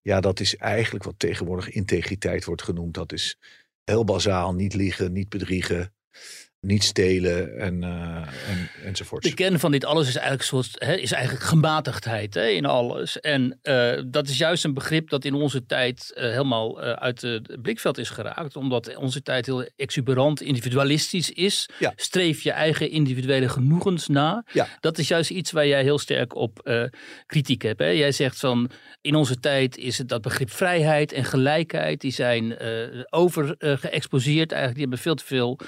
Ja, 0.00 0.20
dat 0.20 0.40
is 0.40 0.56
eigenlijk 0.56 1.04
wat 1.04 1.18
tegenwoordig 1.18 1.70
integriteit 1.70 2.44
wordt 2.44 2.62
genoemd. 2.62 2.94
Dat 2.94 3.12
is 3.12 3.38
heel 3.84 4.04
bazaal, 4.04 4.54
niet 4.54 4.74
liegen, 4.74 5.12
niet 5.12 5.28
bedriegen, 5.28 5.92
niet 6.60 6.84
stelen 6.84 7.58
en, 7.58 7.82
uh, 7.82 8.16
en, 8.16 8.70
enzovoort. 8.84 9.22
De 9.22 9.34
kern 9.34 9.58
van 9.58 9.70
dit 9.70 9.84
alles 9.84 10.08
is 10.08 10.14
eigenlijk, 10.14 10.44
soort, 10.44 10.74
hè, 10.78 10.94
is 10.94 11.12
eigenlijk 11.12 11.44
gematigdheid 11.44 12.34
hè, 12.34 12.46
in 12.46 12.64
alles. 12.64 13.20
En 13.20 13.58
uh, 13.62 14.02
dat 14.06 14.28
is 14.28 14.38
juist 14.38 14.64
een 14.64 14.74
begrip 14.74 15.08
dat 15.10 15.24
in 15.24 15.34
onze 15.34 15.66
tijd 15.66 16.12
uh, 16.14 16.22
helemaal 16.22 16.80
uit 16.80 17.22
het 17.22 17.62
blikveld 17.62 17.98
is 17.98 18.10
geraakt. 18.10 18.56
Omdat 18.56 18.96
onze 18.96 19.22
tijd 19.22 19.46
heel 19.46 19.68
exuberant, 19.76 20.40
individualistisch 20.40 21.30
is. 21.30 21.68
Ja. 21.78 21.92
Streef 21.96 22.42
je 22.42 22.50
eigen 22.50 22.90
individuele 22.90 23.48
genoegens 23.48 24.06
na. 24.06 24.44
Ja. 24.52 24.68
Dat 24.80 24.98
is 24.98 25.08
juist 25.08 25.30
iets 25.30 25.50
waar 25.50 25.66
jij 25.66 25.82
heel 25.82 25.98
sterk 25.98 26.34
op 26.34 26.70
kritiek 27.26 27.62
hebt. 27.62 27.78
Hè. 27.78 27.86
Jij 27.86 28.12
zegt 28.12 28.38
van, 28.38 28.70
in 29.00 29.14
onze 29.14 29.40
tijd 29.40 29.76
is 29.76 29.98
het 29.98 30.08
dat 30.08 30.22
begrip 30.22 30.50
vrijheid 30.50 31.12
en 31.12 31.24
gelijkheid. 31.24 32.00
Die 32.00 32.12
zijn 32.12 32.56
over 33.10 33.54
geëxposeerd 33.58 34.52
eigenlijk. 34.52 34.74
Die 34.74 34.80
hebben 34.80 34.98
veel 34.98 35.14
te 35.14 35.24
veel 35.24 35.58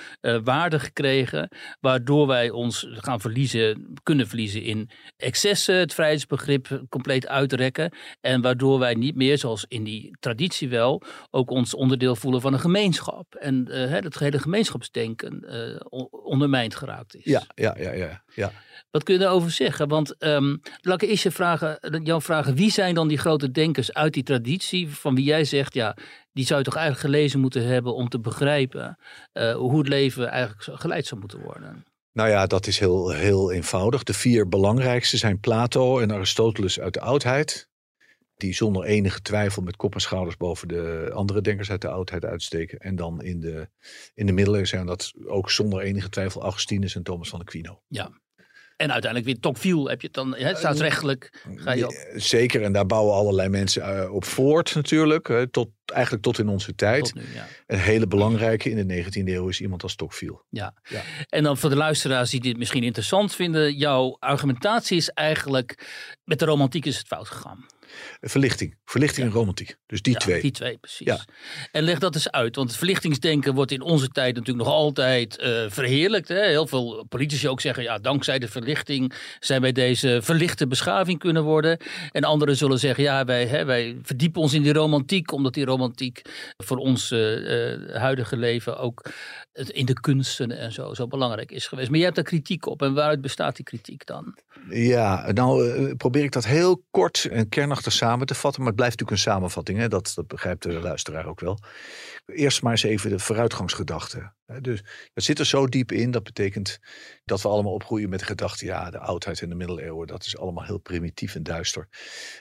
waarde 0.45 0.81
gekregen, 0.83 1.49
waardoor 1.81 2.27
wij 2.27 2.51
ons 2.51 2.87
gaan 2.91 3.21
verliezen, 3.21 3.95
kunnen 4.03 4.29
verliezen 4.29 4.62
in 4.62 4.91
excessen, 5.17 5.75
het 5.75 5.95
vrijheidsbegrip 5.95 6.83
compleet 6.89 7.27
uitrekken 7.27 7.93
en 8.21 8.41
waardoor 8.41 8.79
wij 8.79 8.95
niet 8.95 9.15
meer, 9.15 9.39
zoals 9.39 9.65
in 9.69 9.85
die 9.85 10.17
traditie 10.21 10.69
wel, 10.69 11.03
ook 11.31 11.51
ons 11.51 11.75
onderdeel 11.75 12.17
voelen 12.17 12.41
van 12.41 12.53
een 12.53 12.61
gemeenschap 12.61 13.35
en 13.35 13.67
uh, 13.71 13.91
het 13.91 14.19
hele 14.19 14.39
gemeenschapsdenken 14.39 15.45
uh, 15.91 16.01
ondermijnd 16.25 16.75
geraakt 16.75 17.17
is. 17.17 17.25
Ja, 17.25 17.43
ja, 17.55 17.77
ja, 17.79 17.93
ja. 17.93 18.23
ja. 18.35 18.53
Wat 18.91 19.03
kun 19.03 19.15
je 19.15 19.21
daarover 19.21 19.51
zeggen? 19.51 19.89
Want 19.89 20.25
um, 20.25 20.61
laat 20.81 21.03
ik 21.03 21.09
eerst 21.09 21.23
je 21.23 21.31
vragen, 21.31 21.79
jou 22.03 22.23
vragen, 22.23 22.55
wie 22.55 22.71
zijn 22.71 22.95
dan 22.95 23.09
die 23.09 23.19
grote 23.19 23.51
denkers 23.51 23.93
uit 23.93 24.12
die 24.12 24.23
traditie 24.23 24.89
van 24.89 25.15
wie 25.15 25.25
jij 25.25 25.45
zegt, 25.45 25.75
ja, 25.75 25.97
die 26.33 26.47
zou 26.47 26.59
je 26.59 26.65
toch 26.65 26.77
eigenlijk 26.77 27.07
gelezen 27.07 27.41
moeten 27.41 27.67
hebben 27.67 27.95
om 27.95 28.09
te 28.09 28.21
begrijpen 28.21 28.99
uh, 29.33 29.55
hoe 29.55 29.79
het 29.79 29.89
leven 29.89 30.29
eigenlijk 30.29 30.81
geleid 30.81 31.07
zou 31.07 31.21
moeten 31.21 31.41
worden? 31.41 31.85
Nou 32.12 32.29
ja, 32.29 32.47
dat 32.47 32.67
is 32.67 32.79
heel, 32.79 33.11
heel 33.11 33.53
eenvoudig. 33.53 34.03
De 34.03 34.15
vier 34.15 34.49
belangrijkste 34.49 35.17
zijn 35.17 35.41
Plato 35.41 35.99
en 35.99 36.12
Aristoteles 36.12 36.81
uit 36.81 36.95
de 36.95 37.01
oudheid. 37.01 37.71
die 38.37 38.55
zonder 38.55 38.85
enige 38.85 39.23
twijfel 39.23 39.62
met 39.62 39.77
kop 39.77 39.95
en 39.95 40.01
schouders 40.01 40.37
boven 40.37 40.69
de 40.69 41.11
andere 41.15 41.41
denkers 41.41 41.71
uit 41.71 41.81
de 41.81 41.89
oudheid 41.89 42.25
uitsteken. 42.25 42.79
En 42.79 42.97
dan 42.97 43.23
in 43.23 43.41
de, 43.41 43.69
in 44.15 44.27
de 44.27 44.33
middeleeuwen 44.33 44.69
zijn 44.69 44.87
dat 44.87 45.12
ook 45.27 45.51
zonder 45.51 45.81
enige 45.81 46.09
twijfel 46.09 46.43
Augustinus 46.43 46.95
en 46.95 47.03
Thomas 47.03 47.29
van 47.29 47.41
Aquino. 47.41 47.83
Ja. 47.89 48.21
En 48.76 48.93
uiteindelijk 48.93 49.25
weer 49.33 49.41
Tocqueville 49.41 49.88
heb 49.88 50.00
je 50.00 50.07
het 50.07 50.17
dan, 50.17 50.37
hè, 50.37 50.55
staatsrechtelijk 50.55 51.45
ga 51.55 51.73
je 51.73 51.87
op. 51.87 51.95
Zeker, 52.14 52.62
en 52.62 52.73
daar 52.73 52.87
bouwen 52.87 53.14
allerlei 53.14 53.49
mensen 53.49 53.83
eh, 53.83 54.14
op 54.14 54.25
voort 54.25 54.75
natuurlijk. 54.75 55.47
tot, 55.50 55.69
eigenlijk 55.85 56.25
tot 56.25 56.38
in 56.38 56.49
onze 56.49 56.75
tijd. 56.75 57.05
Tot 57.05 57.14
nu, 57.14 57.23
ja. 57.35 57.47
Een 57.67 57.79
hele 57.79 58.07
belangrijke 58.07 58.71
in 58.71 58.87
de 58.87 59.05
19e 59.05 59.25
eeuw 59.25 59.49
is 59.49 59.61
iemand 59.61 59.83
als 59.83 59.95
Tocqueville. 59.95 60.43
Ja. 60.49 60.75
Ja. 60.83 61.02
En 61.29 61.43
dan 61.43 61.59
voor 61.59 61.71
de 61.71 61.76
luisteraars 61.76 62.31
die 62.31 62.41
dit 62.41 62.57
misschien 62.57 62.83
interessant 62.83 63.35
vinden. 63.35 63.76
Jouw 63.76 64.17
argumentatie 64.19 64.97
is 64.97 65.09
eigenlijk, 65.09 65.87
met 66.25 66.38
de 66.38 66.45
romantiek 66.45 66.85
is 66.85 66.97
het 66.97 67.07
fout 67.07 67.29
gegaan. 67.29 67.67
Verlichting. 68.25 68.76
Verlichting 68.85 69.26
en 69.26 69.33
romantiek. 69.33 69.76
Dus 69.87 70.02
die 70.02 70.12
Ja, 70.12 70.19
twee. 70.19 70.41
Die 70.41 70.50
twee, 70.50 70.79
precies. 70.79 71.07
Ja. 71.07 71.25
En 71.73 71.83
leg 71.83 71.99
dat 71.99 72.14
eens 72.14 72.31
uit, 72.31 72.57
want 72.57 72.69
het 72.69 72.79
verlichtingsdenken 72.79 73.55
wordt 73.55 73.71
in 73.73 73.83
onze 73.83 74.09
tijd 74.09 74.35
natuurlijk 74.35 74.64
nog 74.64 74.75
altijd 74.75 75.38
eh, 75.38 75.64
verheerlijkt. 75.69 76.29
Hè? 76.29 76.47
Heel 76.47 76.67
veel 76.67 77.07
politici 77.09 77.49
ook 77.49 77.61
zeggen, 77.61 77.83
ja, 77.83 77.99
dankzij 77.99 78.38
de 78.38 78.49
verlichting 78.49 79.12
zijn 79.41 79.61
wij 79.61 79.73
deze 79.73 80.21
verlichte 80.23 80.67
beschaving 80.67 81.19
kunnen 81.19 81.43
worden. 81.43 81.79
En 82.11 82.25
anderen 82.25 82.57
zullen 82.57 82.79
zeggen, 82.79 83.05
ja, 83.05 83.25
wij, 83.25 83.47
hè, 83.47 83.64
wij 83.64 83.99
verdiepen 84.02 84.43
ons 84.43 84.52
in 84.52 84.62
die 84.62 84.73
romantiek, 84.73 85.33
omdat 85.33 85.55
die 85.55 85.64
romantiek 85.64 86.23
voor 86.57 86.76
ons 86.76 87.11
eh, 87.11 87.73
eh, 87.73 87.95
huidige 87.95 88.37
leven 88.37 88.79
ook 88.79 89.11
in 89.52 89.87
de 89.87 90.00
kunsten 90.00 90.59
en 90.59 90.73
zo, 90.73 90.95
zo 90.95 91.07
belangrijk 91.07 91.50
is 91.50 91.67
geweest. 91.67 91.88
Maar 91.88 91.99
je 91.99 92.05
hebt 92.05 92.17
daar 92.17 92.25
kritiek 92.25 92.67
op. 92.67 92.83
En 92.83 92.95
waaruit 92.95 93.21
bestaat 93.21 93.57
die 93.57 93.64
kritiek 93.64 94.07
dan? 94.07 94.35
Ja, 94.71 95.33
nou 95.33 95.95
probeer 95.95 96.25
ik 96.25 96.33
dat 96.33 96.47
heel 96.47 96.85
kort 96.91 97.25
en 97.31 97.49
kernachtig 97.49 97.93
samen 97.93 98.12
te 98.21 98.35
vatten. 98.35 98.61
Maar 98.61 98.71
het 98.73 98.76
blijft 98.81 98.99
natuurlijk 99.00 99.26
een 99.26 99.33
samenvatting. 99.33 99.78
Hè? 99.78 99.88
Dat, 99.88 100.12
dat 100.14 100.26
begrijpt 100.26 100.62
de 100.62 100.73
luisteraar 100.73 101.26
ook 101.26 101.40
wel. 101.40 101.59
Eerst 102.26 102.62
maar 102.62 102.73
eens 102.73 102.83
even 102.83 103.11
de 103.11 103.19
vooruitgangsgedachte. 103.19 104.33
hè. 104.47 104.61
Dus 104.61 104.83
dat 105.12 105.25
zit 105.25 105.38
er 105.38 105.47
zo 105.47 105.66
diep 105.66 105.92
in. 105.92 106.11
Dat 106.11 106.23
betekent 106.23 106.78
dat 107.25 107.42
we 107.42 107.49
allemaal 107.49 107.73
opgroeien 107.73 108.09
met 108.09 108.19
de 108.19 108.25
gedachte... 108.25 108.64
ja, 108.64 108.90
de 108.90 108.99
oudheid 108.99 109.40
en 109.42 109.49
de 109.49 109.54
middeleeuwen, 109.54 110.07
dat 110.07 110.25
is 110.26 110.38
allemaal 110.38 110.64
heel 110.64 110.78
primitief 110.78 111.35
en 111.35 111.42
duister. 111.42 111.88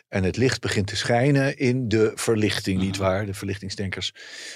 En 0.07 0.23
het 0.23 0.37
licht 0.37 0.61
begint 0.61 0.87
te 0.87 0.95
schijnen 0.95 1.57
in 1.57 1.87
de 1.87 2.11
verlichting, 2.15 2.77
Mhm. 2.77 2.85
nietwaar? 2.85 3.25
De 3.25 3.33
verlichtingsdenkers 3.33 4.13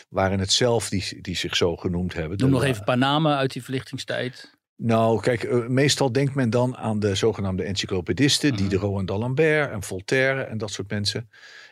waren 0.10 0.40
het 0.40 0.52
zelf 0.52 0.90
die, 0.90 1.22
die 1.22 1.36
zich 1.36 1.56
zo 1.56 1.76
genoemd 1.76 2.14
hebben. 2.14 2.38
Noem 2.38 2.50
nog 2.50 2.64
even 2.64 2.78
een 2.80 2.84
paar 2.84 2.98
namen 2.98 3.36
uit 3.38 3.54
die 3.54 3.64
verlichtingstijd. 3.64 4.55
Nou, 4.76 5.22
kijk, 5.22 5.44
eh, 5.44 5.68
meestal 5.68 6.12
denkt 6.12 6.36
men 6.36 6.50
dan 6.50 6.78
aan 6.78 7.00
de 7.00 7.16
zogenaamde 7.16 7.64
encyclopedisten, 7.64 8.50
Mhm. 8.54 8.58
Diderot 8.62 9.00
en 9.00 9.06
d'Alembert 9.06 9.72
en 9.72 9.84
Voltaire 9.84 10.42
en 10.42 10.58
dat 10.58 10.72
soort 10.72 10.90
mensen. 10.90 11.30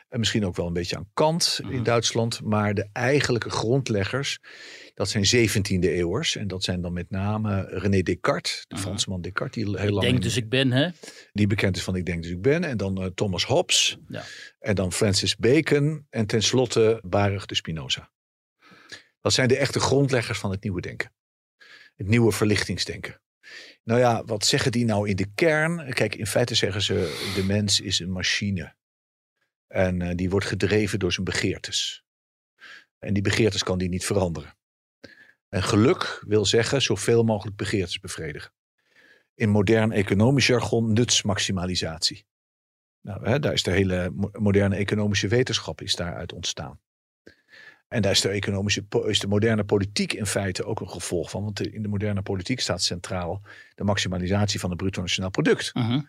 En 0.10 0.20
misschien 0.20 0.46
ook 0.46 0.56
wel 0.56 0.68
een 0.68 0.74
beetje 0.74 0.96
aan 0.96 1.10
Kant 1.14 1.60
Mhm. 1.64 1.74
in 1.74 1.84
Duitsland. 1.84 2.42
Maar 2.44 2.74
de 2.74 2.88
eigenlijke 2.94 3.50
grondleggers, 3.50 4.40
dat 4.94 5.10
zijn 5.10 5.26
17e 5.26 5.90
eeuwers. 5.92 6.36
En 6.36 6.48
dat 6.48 6.64
zijn 6.64 6.82
dan 6.82 6.94
met 6.94 7.10
name 7.10 7.62
René 7.70 8.02
Descartes, 8.02 8.66
de 8.68 8.76
Mhm. 8.76 8.84
Fransman 8.84 9.22
Descartes, 9.22 9.64
die 9.64 9.78
heel 9.80 9.90
lang 9.92 10.02
Denk 10.02 10.16
in- 10.16 10.22
dus 10.22 10.38
ik 10.38 10.50
ben, 10.50 10.72
hè? 10.72 10.90
die 11.32 11.48
bekend 11.48 11.76
is 11.76 11.84
van 11.84 11.96
Ik 11.96 12.06
denk 12.06 12.24
dus 12.24 12.32
ik 12.32 12.42
ben. 12.42 12.64
En 12.64 12.78
dan 12.78 13.02
eh, 13.02 13.06
Thomas 13.16 13.46
Hobbes. 13.46 13.98
Ja. 14.08 14.24
En 14.60 14.76
dan 14.76 14.92
Francis 14.92 15.36
Bacon. 15.36 16.06
En 16.10 16.26
tenslotte 16.26 17.00
Baruch 17.06 17.46
de 17.46 17.56
Spinoza. 17.56 18.10
Dat 19.22 19.34
zijn 19.34 19.48
de 19.48 19.58
echte 19.58 19.80
grondleggers 19.80 20.40
van 20.40 20.52
het 20.52 20.64
nieuwe 20.64 20.82
denken. 20.82 21.12
Het 21.96 22.08
nieuwe 22.08 22.32
verlichtingsdenken. 22.32 23.22
Nou 23.84 24.00
ja, 24.00 24.24
wat 24.26 24.46
zeggen 24.46 24.72
die 24.72 24.86
nou 24.86 25.10
in 25.10 25.16
de 25.16 25.34
kern? 25.36 25.94
Kijk, 25.94 26.16
in 26.16 26.28
feite 26.28 26.56
zeggen 26.56 26.82
ze, 26.82 27.32
de 27.36 27.44
mens 27.44 27.80
is 27.80 28.00
een 28.00 28.12
machine. 28.12 28.76
En 29.68 30.02
eh, 30.02 30.16
die 30.16 30.30
wordt 30.30 30.46
gedreven 30.46 31.00
door 31.00 31.12
zijn 31.14 31.26
begeertes. 31.26 32.04
En 33.00 33.14
die 33.14 33.24
begeertes 33.24 33.64
kan 33.64 33.78
die 33.78 33.90
niet 33.90 34.06
veranderen. 34.06 34.58
En 35.50 35.64
geluk 35.64 36.24
wil 36.28 36.46
zeggen 36.46 36.82
zoveel 36.82 37.24
mogelijk 37.24 37.56
begeertes 37.58 38.00
bevredigen. 38.00 38.54
In 39.36 39.50
modern 39.50 39.92
economisch 39.92 40.48
jargon 40.48 40.94
nutsmaximalisatie. 40.94 42.26
Nou, 43.02 43.30
hè, 43.30 43.40
daar 43.40 43.54
is 43.54 43.64
de 43.64 43.72
hele 43.72 44.10
mo- 44.10 44.30
moderne 44.32 44.76
economische 44.76 45.28
wetenschap 45.28 45.82
is 45.82 45.96
daaruit 45.96 46.34
ontstaan. 46.34 46.80
En 47.94 48.02
daar 48.02 48.12
is 48.12 48.22
de, 48.22 48.30
economische, 48.30 48.84
is 49.06 49.20
de 49.20 49.28
moderne 49.28 49.64
politiek 49.64 50.14
in 50.14 50.26
feite 50.26 50.66
ook 50.66 50.80
een 50.80 50.90
gevolg 50.90 51.30
van. 51.30 51.44
Want 51.44 51.62
in 51.62 51.82
de 51.82 51.88
moderne 51.88 52.22
politiek 52.22 52.60
staat 52.60 52.82
centraal 52.82 53.42
de 53.76 53.84
maximalisatie 53.84 54.60
van 54.60 54.70
het 54.70 54.80
bruto 54.80 55.02
nationaal 55.02 55.30
product. 55.30 55.74
Mhm. 55.74 56.02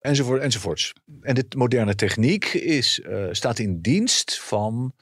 Enzovoort, 0.00 0.40
enzovoorts. 0.40 0.92
En 1.20 1.34
de 1.34 1.46
moderne 1.56 1.94
techniek 1.94 2.44
is, 2.44 3.00
eh, 3.00 3.28
staat 3.30 3.58
in 3.58 3.80
dienst 3.80 4.40
van 4.40 4.94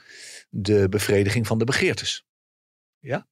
de 0.48 0.88
bevrediging 0.88 1.46
van 1.46 1.58
de 1.58 1.64
begeertes. 1.64 2.24
Ja? 2.98 3.26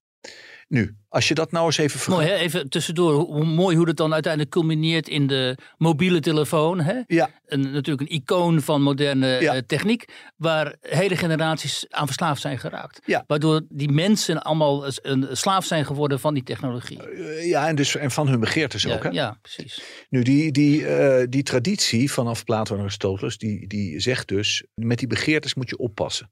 Nu, 0.68 0.96
als 1.08 1.28
je 1.28 1.34
dat 1.34 1.52
nou 1.52 1.66
eens 1.66 1.78
even 1.78 2.12
Mooi, 2.12 2.26
hè? 2.26 2.34
even 2.34 2.68
tussendoor. 2.68 3.12
Hoe, 3.12 3.44
mooi 3.44 3.76
hoe 3.76 3.86
dat 3.86 3.96
dan 3.96 4.12
uiteindelijk 4.12 4.52
culmineert 4.52 5.08
in 5.08 5.26
de 5.26 5.56
mobiele 5.76 6.20
telefoon. 6.20 6.80
Hè? 6.80 7.00
Ja, 7.06 7.30
Een, 7.46 7.60
natuurlijk 7.72 8.10
een 8.10 8.16
icoon 8.16 8.60
van 8.62 8.82
moderne 8.82 9.26
Ja. 9.40 9.54
eh, 9.54 9.60
techniek. 9.66 10.04
Waar 10.36 10.76
hele 10.80 11.16
generaties 11.16 11.86
aan 11.88 12.06
verslaafd 12.06 12.40
zijn 12.40 12.58
geraakt. 12.58 13.00
Ja. 13.04 13.24
Waardoor 13.26 13.62
die 13.68 13.88
mensen 13.90 14.42
allemaal 14.42 14.86
een 15.02 15.26
slaaf 15.36 15.64
zijn 15.64 15.86
geworden 15.86 16.20
van 16.20 16.34
die 16.34 16.42
technologie. 16.42 17.02
eh, 17.02 17.48
ja 17.48 17.68
en, 17.68 17.76
dus, 17.76 17.96
en 17.96 18.10
van 18.10 18.28
hun 18.28 18.40
begeertes 18.40 18.86
ook. 18.86 19.02
Hè? 19.02 19.08
ja, 19.08 19.14
ja, 19.14 19.38
precies. 19.42 19.82
Nu, 20.08 20.22
die, 20.22 20.52
die, 20.52 20.86
eh, 20.86 21.26
die 21.28 21.42
traditie 21.42 22.12
vanaf 22.12 22.44
Plato 22.44 22.74
en 22.74 22.80
Aristoteles, 22.80 23.38
die, 23.38 23.66
die 23.66 24.00
zegt 24.00 24.28
dus, 24.28 24.64
met 24.74 24.98
die 24.98 25.08
begeertes 25.08 25.54
moet 25.54 25.68
je 25.70 25.76
oppassen. 25.78 26.30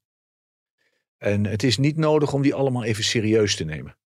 En 1.18 1.44
het 1.46 1.62
is 1.62 1.78
niet 1.78 1.96
nodig 1.96 2.32
om 2.32 2.42
die 2.42 2.54
allemaal 2.54 2.84
even 2.84 3.04
serieus 3.04 3.56
te 3.56 3.64
nemen. 3.64 3.96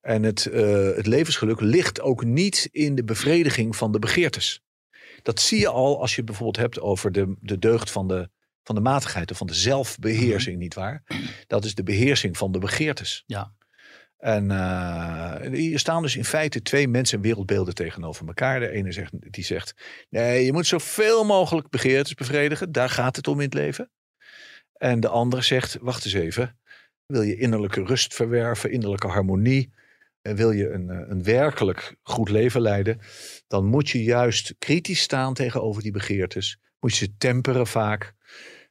En 0.00 0.22
het, 0.22 0.46
eh, 0.46 0.94
het 0.96 1.06
levensgeluk 1.06 1.60
ligt 1.60 2.00
ook 2.00 2.24
niet 2.24 2.68
in 2.72 2.94
de 2.94 3.04
bevrediging 3.04 3.76
van 3.76 3.92
de 3.92 3.98
begeertes. 3.98 4.62
Dat 5.22 5.40
zie 5.40 5.58
je 5.58 5.68
al 5.68 6.00
als 6.00 6.10
je 6.10 6.16
het 6.16 6.26
bijvoorbeeld 6.26 6.56
hebt 6.56 6.80
over 6.80 7.12
de, 7.12 7.36
de 7.40 7.58
deugd 7.58 7.90
van 7.90 8.08
de, 8.08 8.30
van 8.62 8.74
de 8.74 8.80
matigheid 8.80 9.30
of 9.30 9.36
van 9.36 9.46
de 9.46 9.54
zelfbeheersing, 9.54 10.58
nietwaar? 10.58 11.02
Dat 11.46 11.64
is 11.64 11.74
de 11.74 11.82
beheersing 11.82 12.36
van 12.36 12.52
de 12.52 12.58
begeertes. 12.58 13.22
Ja. 13.26 13.52
En 14.18 14.50
eh, 14.50 15.52
hier 15.52 15.78
staan 15.78 16.02
dus 16.02 16.16
in 16.16 16.24
feite 16.24 16.62
twee 16.62 16.88
mensen 16.88 17.16
en 17.16 17.24
wereldbeelden 17.24 17.74
tegenover 17.74 18.26
elkaar. 18.26 18.60
De 18.60 18.70
ene 18.70 18.92
zegt, 18.92 19.32
die 19.32 19.44
zegt, 19.44 19.74
nee, 20.08 20.44
je 20.44 20.52
moet 20.52 20.66
zoveel 20.66 21.24
mogelijk 21.24 21.68
begeertes 21.68 22.14
bevredigen. 22.14 22.72
Daar 22.72 22.90
gaat 22.90 23.16
het 23.16 23.28
om 23.28 23.38
in 23.38 23.44
het 23.44 23.54
leven. 23.54 23.90
En 24.72 25.00
de 25.00 25.08
andere 25.08 25.42
zegt, 25.42 25.78
wacht 25.80 26.04
eens 26.04 26.14
even. 26.14 26.58
Wil 27.06 27.22
je 27.22 27.36
innerlijke 27.36 27.84
rust 27.84 28.14
verwerven, 28.14 28.70
innerlijke 28.70 29.08
harmonie? 29.08 29.72
En 30.22 30.36
wil 30.36 30.50
je 30.50 30.70
een, 30.70 30.90
eh, 30.90 31.08
een 31.08 31.22
werkelijk 31.22 31.96
goed 32.02 32.28
leven 32.28 32.60
leiden? 32.60 33.00
Dan 33.46 33.64
moet 33.64 33.88
je 33.90 34.02
juist 34.02 34.54
kritisch 34.58 35.00
staan 35.00 35.34
tegenover 35.34 35.82
die 35.82 35.92
begeertes. 35.92 36.58
Moet 36.80 36.96
je 36.96 37.04
ze 37.04 37.16
temperen 37.16 37.66
vaak. 37.66 38.14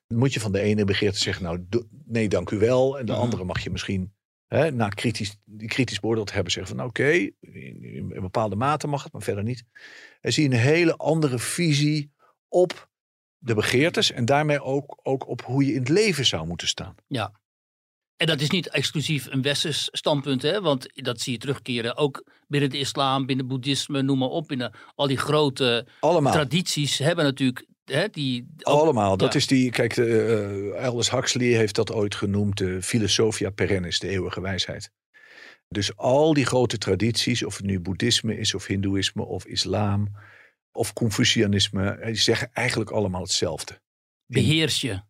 Dan 0.07 0.17
moet 0.17 0.33
je 0.33 0.39
van 0.39 0.51
de 0.51 0.59
ene 0.59 0.85
begeerte 0.85 1.19
zeggen, 1.19 1.43
nou 1.43 1.65
nee 2.05 2.29
dank 2.29 2.49
u 2.51 2.57
wel. 2.57 2.99
En 2.99 3.05
de 3.05 3.11
Mhm. 3.11 3.21
andere 3.21 3.43
mag 3.43 3.59
je 3.63 3.69
misschien 3.69 4.13
hè, 4.47 4.71
na 4.71 4.89
kritisch, 4.89 5.37
die 5.45 5.67
kritisch 5.67 5.99
beoordeeld 5.99 6.31
hebben, 6.33 6.51
zeggen 6.51 6.75
van 6.77 6.85
nou, 6.85 6.89
oké, 6.89 7.29
in, 7.41 8.07
bepaalde 8.21 8.55
mate 8.55 8.87
mag 8.87 9.03
het, 9.03 9.13
maar 9.13 9.21
verder 9.21 9.43
niet. 9.43 9.63
En 10.21 10.33
zie 10.33 10.43
je 10.43 10.55
een 10.55 10.61
hele 10.61 10.95
andere 10.95 11.39
visie 11.39 12.11
op 12.47 12.89
de 13.37 13.53
begeertes 13.53 14.11
en 14.11 14.25
daarmee 14.25 14.61
ook, 14.61 14.99
ook 15.03 15.27
op 15.27 15.41
hoe 15.41 15.65
je 15.65 15.73
in 15.73 15.79
het 15.79 15.89
leven 15.89 16.25
zou 16.25 16.47
moeten 16.47 16.67
staan. 16.67 16.95
En 18.19 18.27
dat 18.27 18.41
is 18.41 18.49
niet 18.49 18.69
exclusief 18.69 19.27
een 19.29 19.41
westers 19.41 19.89
standpunt, 19.91 20.41
hè? 20.41 20.61
want 20.61 20.87
dat 20.93 21.21
zie 21.21 21.33
je 21.33 21.39
terugkeren 21.39 21.97
ook 21.97 22.23
binnen 22.47 22.69
de 22.69 22.77
islam, 22.77 23.25
binnen 23.25 23.47
boeddhisme, 23.47 24.01
noem 24.01 24.17
maar 24.17 24.29
op. 24.29 24.47
Binnen 24.47 24.73
al 24.95 25.07
die 25.07 25.17
grote 25.17 25.87
Allemaal. 25.99 26.31
tradities 26.33 26.97
hebben 26.97 27.25
natuurlijk 27.25 27.65
hè, 27.85 28.07
die. 28.09 28.47
ook- 28.63 28.79
Allemaal. 28.79 29.17
Dat 29.17 29.33
ja. 29.33 29.39
is 29.39 29.47
die, 29.47 29.71
kijk, 29.71 29.95
de, 29.95 30.71
eh, 30.75 30.83
Aldous 30.85 31.11
Huxley 31.11 31.47
heeft 31.47 31.75
dat 31.75 31.91
ooit 31.91 32.15
genoemd, 32.15 32.57
de 32.57 32.81
philosophia 32.81 33.49
perennis, 33.49 33.99
de 33.99 34.07
eeuwige 34.07 34.41
wijsheid. 34.41 34.91
Dus 35.69 35.95
al 35.95 36.33
die 36.33 36.45
grote 36.45 36.77
tradities, 36.77 37.43
of 37.43 37.57
het 37.57 37.65
nu 37.65 37.79
boeddhisme 37.79 38.37
is, 38.37 38.53
of 38.53 38.65
hindoeïsme, 38.65 39.25
of 39.25 39.45
islam, 39.45 40.07
of 40.71 40.93
Confucianisme, 40.93 41.89
eh, 41.89 42.05
die 42.05 42.15
zeggen 42.15 42.49
eigenlijk 42.53 42.89
allemaal 42.91 43.21
hetzelfde. 43.21 43.81
beheers 44.25 44.81
je. 44.81 45.01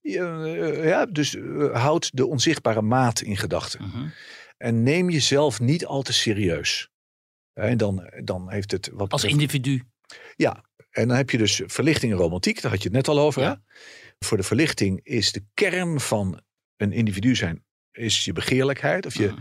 Ja, 0.00 0.44
eh, 0.44 0.84
ja 0.84 1.06
dus 1.06 1.34
eh, 1.34 1.82
houd 1.82 2.16
de 2.16 2.26
onzichtbare 2.26 2.82
maat 2.82 3.20
in 3.20 3.36
gedachten. 3.36 3.80
Mhm. 3.82 4.08
En 4.56 4.82
neem 4.82 5.10
jezelf 5.10 5.60
niet 5.60 5.86
al 5.86 6.02
te 6.02 6.12
serieus. 6.12 6.90
En 7.52 7.76
dan, 7.76 8.10
dan 8.24 8.50
heeft 8.50 8.70
het 8.70 8.90
wat 8.92 9.12
Als 9.12 9.24
individu. 9.24 9.82
En 10.90 11.08
dan 11.08 11.16
heb 11.16 11.30
je 11.30 11.38
dus 11.38 11.62
verlichting 11.66 12.12
en 12.12 12.18
romantiek, 12.18 12.62
daar 12.62 12.70
had 12.70 12.82
je 12.82 12.88
het 12.88 12.96
net 12.96 13.08
al 13.08 13.18
over. 13.18 13.42
Ja. 13.42 13.62
Voor 14.18 14.36
de 14.36 14.42
verlichting 14.42 15.00
is 15.02 15.32
de 15.32 15.44
kern 15.54 16.00
van 16.00 16.42
een 16.76 16.92
individu 16.92 17.36
zijn, 17.36 17.64
is 17.92 18.24
je 18.24 18.32
begeerlijkheid. 18.32 19.06
Of 19.06 19.14
je, 19.14 19.26
Mhm. 19.26 19.40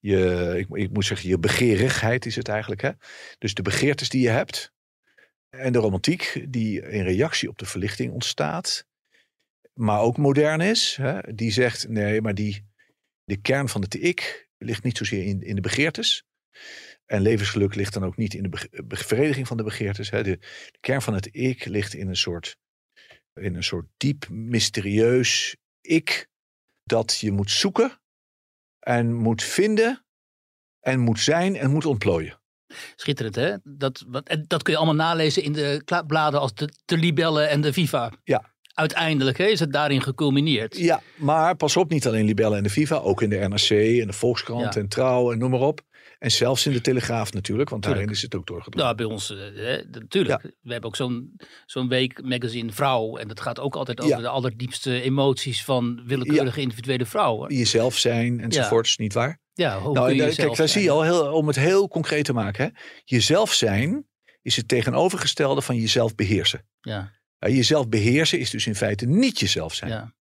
je 0.00 0.54
ik, 0.56 0.66
ik 0.70 0.90
moet 0.90 1.04
zeggen, 1.04 1.28
je 1.28 1.38
begeerigheid 1.38 2.26
is 2.26 2.36
het 2.36 2.48
eigenlijk. 2.48 2.80
Hè? 2.80 2.90
Dus 3.38 3.54
de 3.54 3.62
begeertes 3.62 4.08
die 4.08 4.22
je 4.22 4.28
hebt. 4.28 4.72
En 5.48 5.72
de 5.72 5.78
romantiek 5.78 6.46
die 6.48 6.80
in 6.82 7.02
reactie 7.02 7.48
op 7.48 7.58
de 7.58 7.66
verlichting 7.66 8.12
ontstaat. 8.12 8.86
Maar 9.78 10.00
ook 10.00 10.16
modern 10.16 10.60
is. 10.60 10.96
Hè, 10.96 11.34
die 11.34 11.50
zegt, 11.50 11.88
nee, 11.88 12.20
maar 12.20 12.34
die, 12.34 12.66
de 13.24 13.36
kern 13.36 13.68
van 13.68 13.82
het 13.82 14.02
ik 14.02 14.48
ligt 14.58 14.82
niet 14.82 14.96
zozeer 14.96 15.24
in, 15.24 15.42
in 15.42 15.54
de 15.54 15.60
begeertes. 15.60 16.24
En 17.06 17.22
levensgeluk 17.22 17.74
ligt 17.74 17.92
dan 17.92 18.04
ook 18.04 18.16
niet 18.16 18.34
in 18.34 18.42
de 18.42 18.48
be- 18.48 18.82
bevrediging 18.84 19.46
van 19.46 19.56
de 19.56 19.62
begeertes. 19.62 20.10
Hè. 20.10 20.22
De, 20.22 20.38
de 20.70 20.78
kern 20.80 21.02
van 21.02 21.14
het 21.14 21.28
ik 21.32 21.64
ligt 21.64 21.94
in 21.94 22.08
een 22.08 22.16
soort, 22.16 22.56
in 23.34 23.54
een 23.54 23.64
soort 23.64 23.86
diep, 23.96 24.28
mysterieus 24.28 25.56
ik 25.80 26.28
dat 26.84 27.18
je 27.18 27.32
moet 27.32 27.50
zoeken 27.50 28.00
en 28.78 29.14
moet 29.14 29.42
vinden 29.42 30.04
en 30.80 31.00
moet 31.00 31.20
zijn 31.20 31.56
en 31.56 31.70
moet 31.70 31.86
ontplooien. 31.86 32.40
Schitterend, 32.96 33.34
hè? 33.34 33.56
Dat, 33.62 34.04
wat, 34.06 34.28
en 34.28 34.44
dat 34.46 34.62
kun 34.62 34.72
je 34.72 34.78
allemaal 34.78 35.06
nalezen 35.06 35.42
in 35.42 35.52
de 35.52 36.02
bladen 36.06 36.40
als 36.40 36.54
de, 36.54 36.72
de 36.84 36.96
Libellen 36.96 37.48
en 37.48 37.60
de 37.60 37.72
Viva. 37.72 38.12
Ja. 38.24 38.56
Uiteindelijk 38.78 39.38
hè, 39.38 39.44
is 39.44 39.60
het 39.60 39.72
daarin 39.72 40.02
geculmineerd. 40.02 40.76
Ja, 40.78 41.00
maar 41.16 41.56
pas 41.56 41.76
op, 41.76 41.90
niet 41.90 42.06
alleen 42.06 42.24
Libelle 42.24 42.56
en 42.56 42.62
de 42.62 42.68
Viva, 42.68 42.96
ook 42.96 43.22
in 43.22 43.30
de 43.30 43.36
NRC 43.36 43.70
en 44.00 44.06
de 44.06 44.12
Volkskrant 44.12 44.74
Ja. 44.74 44.80
en 44.80 44.88
Trouw 44.88 45.32
en 45.32 45.38
noem 45.38 45.50
maar 45.50 45.60
op. 45.60 45.80
En 46.18 46.30
zelfs 46.30 46.66
in 46.66 46.72
de 46.72 46.80
Telegraaf 46.80 47.32
natuurlijk, 47.32 47.70
want 47.70 47.82
daarin 47.82 48.08
is 48.10 48.22
het 48.22 48.34
ook 48.34 48.46
doorgedrongen. 48.46 48.84
Nou, 48.84 48.96
bij 48.96 49.06
ons, 49.06 49.30
eh, 49.30 49.38
hè, 49.54 49.82
natuurlijk. 49.90 50.42
We 50.42 50.72
hebben 50.72 50.90
ook 50.90 50.96
zo'n 50.96 51.36
zo'n 51.66 51.88
week 51.88 52.22
magazine 52.24 52.72
Vrouw. 52.72 53.16
En 53.16 53.28
dat 53.28 53.40
gaat 53.40 53.60
ook 53.60 53.76
altijd 53.76 54.00
over 54.00 54.16
Ja. 54.16 54.20
de 54.22 54.28
allerdiepste 54.28 55.00
emoties 55.00 55.64
van 55.64 56.02
willekeurige 56.06 56.60
individuele 56.60 57.06
vrouwen. 57.06 57.54
Jezelf 57.54 57.96
zijn 57.96 58.40
enzovoorts, 58.40 58.96
niet 58.96 59.12
waar? 59.12 59.40
Ja, 59.52 59.78
hoe 59.80 59.94
nou, 59.94 60.06
kun 60.06 60.16
je 60.16 60.22
eh, 60.22 60.34
kijk, 60.34 60.46
daar 60.46 60.56
zijn? 60.56 60.68
zie 60.68 60.82
je 60.82 60.90
al, 60.90 61.02
heel, 61.02 61.32
om 61.32 61.46
het 61.46 61.56
heel 61.56 61.88
concreet 61.88 62.24
te 62.24 62.32
maken. 62.32 62.64
Hè? 62.64 62.70
Jezelf 63.04 63.52
zijn 63.52 64.06
is 64.42 64.56
het 64.56 64.68
tegenovergestelde 64.68 65.62
van 65.62 65.76
jezelf 65.76 66.14
beheersen. 66.14 66.66
Ja, 66.80 66.92
Ja, 66.92 67.12
jezelf 67.38 67.88
beheersen 67.88 68.38
is 68.38 68.50
dus 68.50 68.66
in 68.66 68.74
feite 68.74 69.06
niet 69.06 69.40
jezelf 69.40 69.74
zijn. 69.74 70.14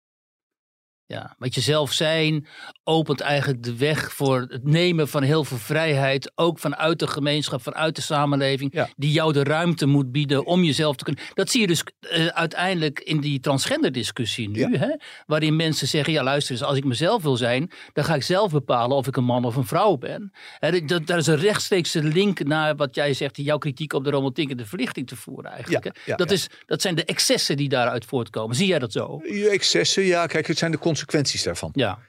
Ja, 1.07 1.35
want 1.37 1.55
jezelf 1.55 1.91
zijn 1.91 2.47
opent 2.83 3.19
eigenlijk 3.19 3.63
de 3.63 3.75
weg 3.77 4.13
voor 4.13 4.45
het 4.49 4.63
nemen 4.63 5.07
van 5.07 5.23
heel 5.23 5.43
veel 5.43 5.57
vrijheid. 5.57 6.31
Ook 6.35 6.59
vanuit 6.59 6.99
de 6.99 7.07
gemeenschap, 7.07 7.61
vanuit 7.61 7.95
de 7.95 8.01
samenleving. 8.01 8.73
Ja. 8.73 8.89
Die 8.95 9.11
jou 9.11 9.33
de 9.33 9.43
ruimte 9.43 9.85
moet 9.85 10.11
bieden 10.11 10.45
om 10.45 10.63
jezelf 10.63 10.95
te 10.95 11.03
kunnen. 11.03 11.23
Dat 11.33 11.49
zie 11.49 11.61
je 11.61 11.67
dus 11.67 11.83
eh, 11.99 12.25
uiteindelijk 12.25 12.99
in 12.99 13.19
die 13.19 13.39
transgender 13.39 13.91
discussie 13.91 14.49
nu. 14.49 14.59
Ja. 14.59 14.69
Hè? 14.69 14.95
Waarin 15.25 15.55
mensen 15.55 15.87
zeggen, 15.87 16.13
ja 16.13 16.23
luister 16.23 16.51
eens, 16.51 16.63
als 16.63 16.77
ik 16.77 16.83
mezelf 16.83 17.23
wil 17.23 17.37
zijn. 17.37 17.71
Dan 17.93 18.03
ga 18.03 18.15
ik 18.15 18.23
zelf 18.23 18.51
bepalen 18.51 18.97
of 18.97 19.07
ik 19.07 19.15
een 19.15 19.23
man 19.23 19.45
of 19.45 19.55
een 19.55 19.67
vrouw 19.67 19.97
ben. 19.97 20.31
Hè, 20.59 20.85
dat, 20.85 21.07
daar 21.07 21.17
is 21.17 21.27
een 21.27 21.39
rechtstreekse 21.39 22.03
link 22.03 22.43
naar 22.43 22.75
wat 22.75 22.95
jij 22.95 23.13
zegt. 23.13 23.37
Jouw 23.37 23.57
kritiek 23.57 23.93
op 23.93 24.03
de 24.03 24.09
romantiek 24.09 24.51
en 24.51 24.57
de 24.57 24.65
verlichting 24.65 25.07
te 25.07 25.15
voeren 25.15 25.51
eigenlijk. 25.51 25.99
Ja, 26.05 26.15
dat. 26.15 26.31
Is, 26.31 26.47
dat 26.65 26.81
zijn 26.81 26.95
de 26.95 27.05
excessen 27.05 27.57
die 27.57 27.69
daaruit 27.69 28.05
voortkomen. 28.05 28.55
Zie 28.55 28.67
jij 28.67 28.79
dat 28.79 28.91
zo? 28.91 29.21
Je 29.23 29.49
excessen, 29.49 30.03
ja, 30.03 30.25
kijk, 30.25 30.47
het 30.47 30.57
zijn 30.57 30.71
de 30.71 30.77
consequenties 30.97 31.43
daarvan. 31.43 31.69
Ja, 31.73 31.99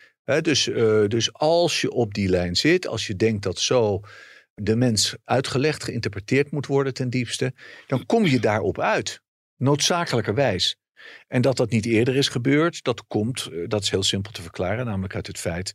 dus, 0.41 0.69
eh, 0.69 1.05
dus 1.07 1.33
als 1.33 1.81
je 1.81 1.91
op 1.91 2.15
die 2.15 2.29
lijn 2.29 2.57
zit, 2.57 2.87
als 2.87 3.07
je 3.07 3.17
denkt 3.17 3.43
dat 3.43 3.59
zo 3.59 4.01
de 4.55 4.77
mens 4.77 5.17
uitgelegd, 5.25 5.85
geïnterpreteerd 5.85 6.51
moet 6.51 6.67
worden 6.67 6.95
ten 6.95 7.11
diepste, 7.11 7.53
dan 7.87 8.07
kom 8.07 8.27
je 8.27 8.41
daarop 8.41 8.81
uit. 8.81 9.21
Noodzakelijkerwijs. 9.57 10.77
En 11.29 11.43
dat 11.43 11.57
dat 11.57 11.71
niet 11.71 11.87
eerder 11.87 12.17
is 12.17 12.29
gebeurd, 12.29 12.83
dat 12.85 13.05
komt, 13.07 13.47
eh, 13.53 13.65
dat 13.69 13.83
is 13.83 13.91
heel 13.91 14.03
simpel 14.03 14.33
te 14.33 14.43
verklaren, 14.43 14.87
namelijk 14.87 15.15
uit 15.15 15.27
het 15.27 15.39
feit 15.39 15.75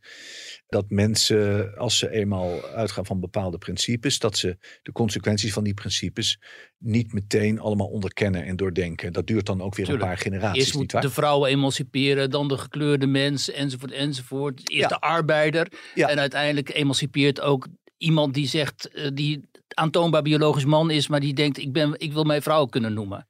dat 0.68 0.86
mensen, 0.90 1.74
als 1.78 1.98
ze 1.98 2.10
eenmaal 2.12 2.64
uitgaan 2.66 3.06
van 3.06 3.20
bepaalde 3.20 3.58
principes, 3.58 4.20
dat 4.20 4.38
ze 4.38 4.58
de 4.82 4.92
consequenties 4.92 5.54
van 5.54 5.64
die 5.64 5.74
principes 5.74 6.40
niet 6.78 7.14
meteen 7.14 7.60
allemaal 7.60 7.88
onderkennen 7.88 8.46
en 8.46 8.56
doordenken. 8.56 9.14
Dat 9.14 9.28
duurt 9.28 9.46
dan 9.46 9.62
ook 9.62 9.76
weer 9.76 9.86
Tuurlijk. 9.86 10.06
een 10.06 10.14
paar 10.14 10.24
generaties, 10.24 10.60
Eerst 10.60 10.74
moet 10.74 10.82
niet 10.82 10.92
waar? 10.92 11.02
de 11.02 11.10
vrouwen 11.10 11.50
emanciperen, 11.50 12.30
dan 12.30 12.48
de 12.48 12.58
gekleurde 12.58 13.08
mens, 13.08 13.52
enzovoort, 13.52 13.92
enzovoort. 13.92 14.70
Eerst 14.70 14.82
Ja. 14.82 14.88
de 14.88 15.00
arbeider. 15.00 15.68
Ja. 15.96 16.10
En 16.10 16.20
uiteindelijk 16.20 16.74
emancipeert 16.74 17.42
ook 17.42 17.68
iemand 17.98 18.34
die 18.34 18.48
zegt, 18.48 18.90
eh, 18.90 19.08
die 19.14 19.42
aantoonbaar 19.74 20.22
biologisch 20.22 20.66
man 20.66 20.92
is, 20.92 21.08
maar 21.08 21.20
die 21.20 21.34
denkt, 21.34 21.58
ik, 21.58 21.72
ben, 21.72 21.94
ik 21.98 22.14
wil 22.14 22.24
mij 22.24 22.42
vrouw 22.42 22.66
kunnen 22.66 22.94
noemen. 22.94 23.28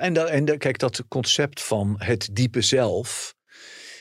En, 0.00 0.28
en 0.30 0.58
kijk, 0.58 0.78
dat 0.78 1.04
concept 1.08 1.62
van 1.62 1.94
het 1.98 2.28
diepe 2.32 2.60
zelf, 2.60 3.34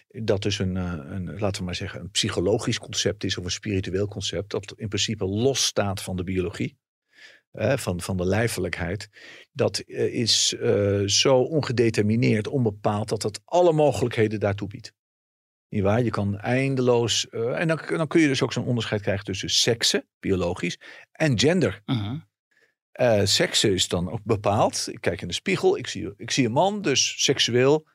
dat 0.07 0.41
dus 0.41 0.59
een, 0.59 0.77
eh, 0.77 0.93
een, 1.05 1.39
laten 1.39 1.59
we 1.59 1.65
maar 1.65 1.75
zeggen, 1.75 1.99
een 1.99 2.11
psychologisch 2.11 2.79
concept 2.79 3.23
is 3.23 3.37
of 3.37 3.43
een 3.43 3.51
spiritueel 3.51 4.07
concept, 4.07 4.51
dat 4.51 4.73
in 4.75 4.87
principe 4.87 5.25
los 5.25 5.65
staat 5.65 6.01
van 6.01 6.15
de 6.15 6.23
biologie, 6.23 6.77
van, 7.75 8.01
van 8.01 8.17
de 8.17 8.25
lijfelijkheid, 8.25 9.09
dat 9.51 9.79
eh, 9.79 10.13
is 10.13 10.55
eh, 10.59 11.01
zo 11.05 11.37
ongedetermineerd, 11.37 12.47
onbepaald, 12.47 13.09
dat 13.09 13.23
het 13.23 13.41
alle 13.45 13.73
mogelijkheden 13.73 14.39
daartoe 14.39 14.67
biedt. 14.67 14.93
Niet 15.69 15.83
waar? 15.83 16.03
Je 16.03 16.09
kan 16.09 16.37
eindeloos. 16.37 17.29
en 17.29 17.67
dan, 17.67 17.81
dan 17.87 18.07
kun 18.07 18.21
je 18.21 18.27
dus 18.27 18.41
ook 18.41 18.53
zo'n 18.53 18.65
onderscheid 18.65 19.01
krijgen 19.01 19.25
tussen 19.25 19.49
seksen, 19.49 20.07
biologisch, 20.19 20.79
en 21.11 21.39
gender. 21.39 21.81
Mhm. 21.85 22.17
Eh 22.91 23.21
seksen 23.23 23.73
is 23.73 23.87
dan 23.87 24.11
ook 24.11 24.23
bepaald. 24.23 24.87
Ik 24.91 25.01
kijk 25.01 25.21
in 25.21 25.27
de 25.27 25.33
spiegel, 25.33 25.77
ik 25.77 25.87
zie, 25.87 26.13
ik 26.17 26.31
zie 26.31 26.45
een 26.45 26.51
man, 26.51 26.81
dus 26.81 27.23
seksueel. 27.23 27.87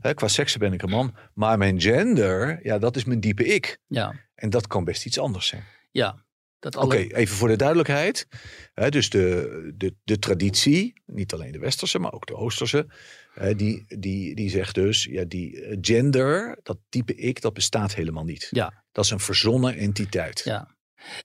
Hè, 0.00 0.14
qua 0.14 0.28
seksen 0.28 0.60
ben 0.60 0.72
ik 0.72 0.82
een 0.82 0.90
man. 0.90 1.14
Maar 1.34 1.58
mijn 1.58 1.80
gender, 1.80 2.60
ja, 2.62 2.78
dat 2.78 2.96
is 2.96 3.04
mijn 3.04 3.20
diepe 3.20 3.44
ik. 3.44 3.78
Ja, 3.86 4.14
En 4.34 4.50
dat 4.50 4.66
kan 4.66 4.84
best 4.84 5.06
iets 5.06 5.18
anders 5.18 5.46
zijn. 5.46 5.64
ja. 5.90 6.24
Dat 6.58 6.76
Oké, 6.76 6.84
alle, 6.96 7.16
even 7.16 7.36
voor 7.36 7.48
de 7.48 7.56
duidelijkheid. 7.56 8.26
Hè, 8.74 8.88
dus 8.88 9.10
de, 9.10 9.72
de, 9.76 9.94
de 10.04 10.18
traditie, 10.18 11.02
niet 11.06 11.32
alleen 11.32 11.52
de 11.52 11.58
westerse, 11.58 11.98
maar 11.98 12.12
ook 12.12 12.26
de 12.26 12.36
oosterse. 12.36 12.86
hè, 13.32 13.54
die, 13.54 13.84
die, 13.98 14.34
die 14.34 14.50
zegt 14.50 14.74
dus, 14.74 15.04
ja, 15.04 15.24
die 15.24 15.60
eh, 15.60 15.78
gender, 15.80 16.58
dat 16.62 16.78
diepe 16.88 17.14
ik, 17.14 17.40
dat 17.40 17.52
bestaat 17.52 17.94
helemaal 17.94 18.24
niet. 18.24 18.48
Ja. 18.50 18.84
Dat 18.92 19.04
is 19.04 19.10
een 19.10 19.20
verzonnen 19.20 19.76
entiteit. 19.76 20.40
Ja. 20.44 20.71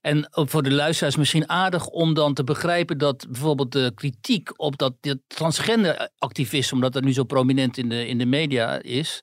En 0.02 0.36
ook 0.36 0.50
voor 0.50 0.64
de 0.64 0.72
luisteraars 0.72 1.16
misschien 1.16 1.50
aardig 1.50 1.88
om 1.88 2.14
dan 2.14 2.34
te 2.34 2.44
begrijpen 2.44 2.98
dat 2.98 3.26
bijvoorbeeld 3.30 3.72
de 3.72 3.92
kritiek 3.96 4.60
op 4.60 4.78
dat, 4.78 4.94
transgender 5.28 6.10
activisme, 6.18 6.76
omdat 6.76 6.94
dat 6.94 7.04
nu 7.04 7.14
zo 7.14 7.24
prominent 7.24 7.78
in 7.78 7.90
de, 7.90 8.08
in 8.08 8.18
de 8.18 8.26
media 8.26 8.82
is, 8.82 9.22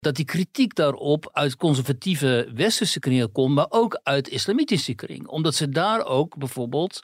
dat 0.00 0.16
die 0.16 0.24
kritiek 0.24 0.74
daarop 0.74 1.28
uit 1.32 1.56
conservatieve 1.56 2.50
westerse 2.54 2.98
kringen 2.98 3.32
komt, 3.32 3.54
maar 3.54 3.66
ook 3.68 4.00
uit 4.02 4.28
islamitische 4.28 4.94
kring. 4.94 5.26
Omdat 5.26 5.54
ze 5.54 5.68
daar 5.68 6.04
ook 6.04 6.38
bijvoorbeeld, 6.38 7.00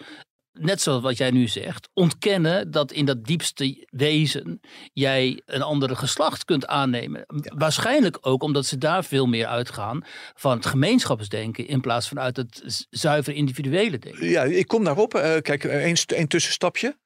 net 0.58 0.80
zoals 0.80 1.02
wat 1.02 1.16
jij 1.16 1.30
nu 1.30 1.48
zegt, 1.48 1.88
ontkennen 1.92 2.70
dat 2.70 2.92
in 2.92 3.04
dat 3.04 3.24
diepste 3.24 3.86
wezen 3.90 4.60
jij 4.92 5.42
een 5.44 5.62
andere 5.62 5.94
geslacht 5.94 6.44
kunt 6.44 6.66
aannemen. 6.66 7.24
Waarschijnlijk 7.42 8.18
ook 8.20 8.42
omdat 8.42 8.66
ze 8.66 8.78
daar 8.78 9.04
veel 9.04 9.26
meer 9.26 9.46
uitgaan 9.46 10.04
van 10.34 10.56
het 10.56 10.66
gemeenschapsdenken 10.66 11.66
in 11.66 11.80
plaats 11.80 12.08
van 12.08 12.20
uit 12.20 12.36
het 12.36 12.86
zuiver 12.90 13.34
individuele 13.34 13.98
denken. 13.98 14.28
Ja, 14.28 14.42
ik 14.42 14.66
kom 14.66 14.84
daarop. 14.84 15.14
Eh, 15.14 15.40
kijk, 15.40 15.64
één 15.64 15.96
één 16.06 16.28
tussenstapje. 16.28 16.98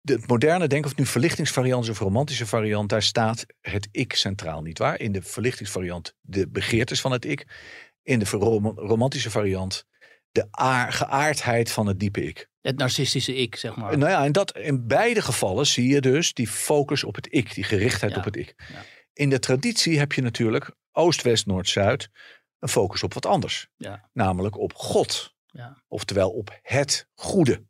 De 0.00 0.12
het 0.12 0.26
moderne 0.26 0.66
denken, 0.66 0.84
of 0.84 0.90
het 0.90 0.98
nu 0.98 1.06
verlichtingsvariant 1.06 1.88
of 1.88 1.98
romantische 1.98 2.46
variant, 2.46 2.88
daar 2.88 3.02
staat 3.02 3.46
het 3.60 3.88
ik 3.90 4.14
centraal, 4.14 4.62
niet 4.62 4.78
waar? 4.78 5.00
In 5.00 5.12
de 5.12 5.22
verlichtingsvariant 5.22 6.14
de 6.20 6.48
begeertes 6.48 7.00
van 7.00 7.12
het 7.12 7.24
ik. 7.24 7.46
In 8.02 8.18
de 8.18 8.24
rom- 8.30 8.78
romantische 8.78 9.30
variant 9.30 9.84
de 10.38 10.48
aar- 10.50 10.92
geaardheid 10.92 11.70
van 11.70 11.86
het 11.86 12.00
diepe 12.00 12.24
ik. 12.24 12.48
Het 12.60 12.76
narcistische 12.76 13.34
ik, 13.34 13.56
zeg 13.56 13.76
maar. 13.76 13.98
Nou 13.98 14.10
ja, 14.10 14.24
en 14.24 14.32
dat, 14.32 14.56
in 14.56 14.86
beide 14.86 15.22
gevallen 15.22 15.66
zie 15.66 15.88
je 15.88 16.00
dus 16.00 16.34
die 16.34 16.48
focus 16.48 17.04
op 17.04 17.14
het 17.14 17.26
ik, 17.30 17.54
die 17.54 17.64
gerichtheid 17.64 18.12
Ja, 18.12 18.18
op 18.18 18.24
het 18.24 18.36
ik. 18.36 18.54
ja. 18.72 18.84
In 19.12 19.30
de 19.30 19.38
traditie 19.38 19.98
heb 19.98 20.12
je 20.12 20.22
natuurlijk 20.22 20.70
oost, 20.92 21.22
west, 21.22 21.46
noord, 21.46 21.68
zuid 21.68 22.10
een 22.58 22.68
focus 22.68 23.02
op 23.02 23.14
wat 23.14 23.26
anders. 23.26 23.68
Ja. 23.76 24.08
Namelijk 24.12 24.58
op 24.58 24.74
God. 24.74 25.34
Ja. 25.46 25.82
Oftewel 25.88 26.30
op 26.30 26.58
het 26.62 27.08
goede. 27.14 27.64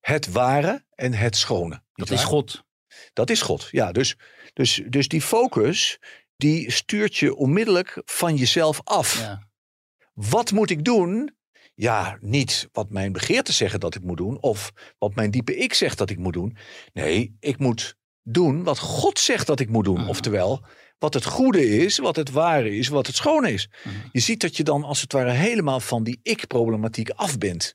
Het 0.00 0.32
ware 0.32 0.84
en 0.94 1.12
het 1.12 1.36
schone. 1.36 1.82
Dat 1.92 2.10
is? 2.10 2.24
God. 2.24 2.64
Dat 3.12 3.30
is 3.30 3.42
God. 3.42 3.68
Ja, 3.70 3.92
dus, 3.92 4.16
dus, 4.52 4.82
dus 4.88 5.08
die 5.08 5.22
focus 5.22 5.98
die 6.36 6.70
stuurt 6.70 7.16
je 7.16 7.34
onmiddellijk 7.34 8.02
van 8.04 8.36
jezelf 8.36 8.80
af. 8.84 9.18
Ja. 9.20 9.48
Wat 10.14 10.52
moet 10.52 10.70
ik 10.70 10.84
doen? 10.84 11.36
Ja, 11.80 12.18
niet 12.20 12.68
wat 12.72 12.90
mijn 12.90 13.12
begeerten 13.12 13.54
zeggen 13.54 13.80
dat 13.80 13.94
ik 13.94 14.02
moet 14.02 14.16
doen. 14.16 14.40
Of 14.42 14.72
wat 14.98 15.14
mijn 15.14 15.30
diepe 15.30 15.56
ik 15.56 15.74
zegt 15.74 15.98
dat 15.98 16.10
ik 16.10 16.18
moet 16.18 16.32
doen. 16.32 16.56
Nee, 16.92 17.36
ik 17.40 17.58
moet 17.58 17.96
doen 18.22 18.62
wat 18.64 18.78
God 18.78 19.18
zegt 19.18 19.46
dat 19.46 19.60
ik 19.60 19.68
moet 19.68 19.84
doen. 19.84 19.98
Mhm. 20.00 20.08
Oftewel, 20.08 20.64
wat 20.98 21.14
het 21.14 21.24
goede 21.24 21.68
is, 21.68 21.98
wat 21.98 22.16
het 22.16 22.30
ware 22.30 22.76
is, 22.76 22.88
wat 22.88 23.06
het 23.06 23.16
schone 23.16 23.52
is. 23.52 23.68
Mhm. 23.84 23.94
Je 24.12 24.20
ziet 24.20 24.40
dat 24.40 24.56
je 24.56 24.62
dan 24.62 24.84
als 24.84 25.00
het 25.00 25.12
ware 25.12 25.30
helemaal 25.30 25.80
van 25.80 26.04
die 26.04 26.20
ik-problematiek 26.22 27.10
af 27.10 27.38
bent. 27.38 27.74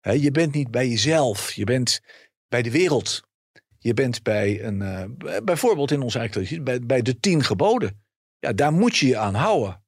Hè, 0.00 0.12
je 0.12 0.30
bent 0.30 0.54
niet 0.54 0.70
bij 0.70 0.88
jezelf, 0.88 1.52
je 1.52 1.64
bent 1.64 2.00
bij 2.48 2.62
de 2.62 2.70
wereld. 2.70 3.20
Je 3.78 3.94
bent 3.94 4.22
bij 4.22 4.62
een, 4.64 5.14
b- 5.18 5.40
bijvoorbeeld 5.44 5.90
in 5.90 6.02
onze 6.02 6.18
eigen 6.18 6.34
traditie, 6.36 6.62
bij, 6.62 6.80
bij 6.80 7.02
de 7.02 7.20
tien 7.20 7.44
geboden. 7.44 8.02
Ja, 8.38 8.52
daar 8.52 8.72
moet 8.72 8.96
je 8.96 9.06
je 9.06 9.16
aan 9.16 9.34
houden. 9.34 9.79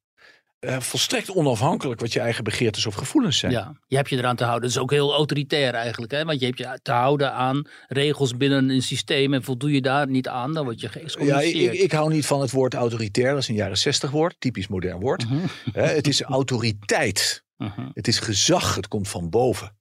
Eh, 0.63 0.79
volstrekt 0.79 1.31
onafhankelijk 1.31 1.99
wat 1.99 2.13
je 2.13 2.19
eigen 2.19 2.43
begeertes 2.43 2.85
of 2.85 2.93
gevoelens 2.95 3.37
zijn. 3.37 3.51
Ja, 3.51 3.73
je 3.87 3.95
hebt 3.95 4.09
je 4.09 4.17
eraan 4.17 4.35
te 4.35 4.43
houden. 4.43 4.61
Dat 4.69 4.77
is 4.77 4.83
ook 4.83 4.91
heel 4.91 5.13
autoritair 5.13 5.73
eigenlijk. 5.73 6.11
Hè? 6.11 6.25
Want 6.25 6.39
je 6.39 6.45
hebt 6.45 6.57
je 6.57 6.79
te 6.81 6.91
houden 6.91 7.33
aan 7.33 7.67
regels 7.87 8.37
binnen 8.37 8.69
een 8.69 8.81
systeem. 8.81 9.33
En 9.33 9.43
voldoe 9.43 9.71
je 9.71 9.81
daar 9.81 10.07
niet 10.07 10.27
aan, 10.27 10.53
dan 10.53 10.63
word 10.63 10.79
je 10.79 10.85
Ja, 10.87 10.91
geëxcommuniceerd. 10.91 11.73
ik, 11.73 11.79
ik 11.81 11.91
hou 11.91 12.13
niet 12.13 12.25
van 12.25 12.41
het 12.41 12.51
woord 12.51 12.73
autoritair. 12.73 13.29
Dat 13.31 13.41
is 13.41 13.47
een 13.47 13.55
jaren 13.55 13.77
zestig 13.77 14.11
woord, 14.11 14.35
typisch 14.39 14.67
modern 14.67 14.99
woord. 14.99 15.29
Mhm, 15.29 15.45
Hè, 15.73 15.83
het 15.87 16.07
is 16.07 16.21
autoriteit. 16.21 17.43
mhm. 17.57 17.87
Het 17.93 18.07
is 18.07 18.19
gezag. 18.19 18.75
Het 18.75 18.87
komt 18.87 19.07
van 19.09 19.29
boven. 19.29 19.75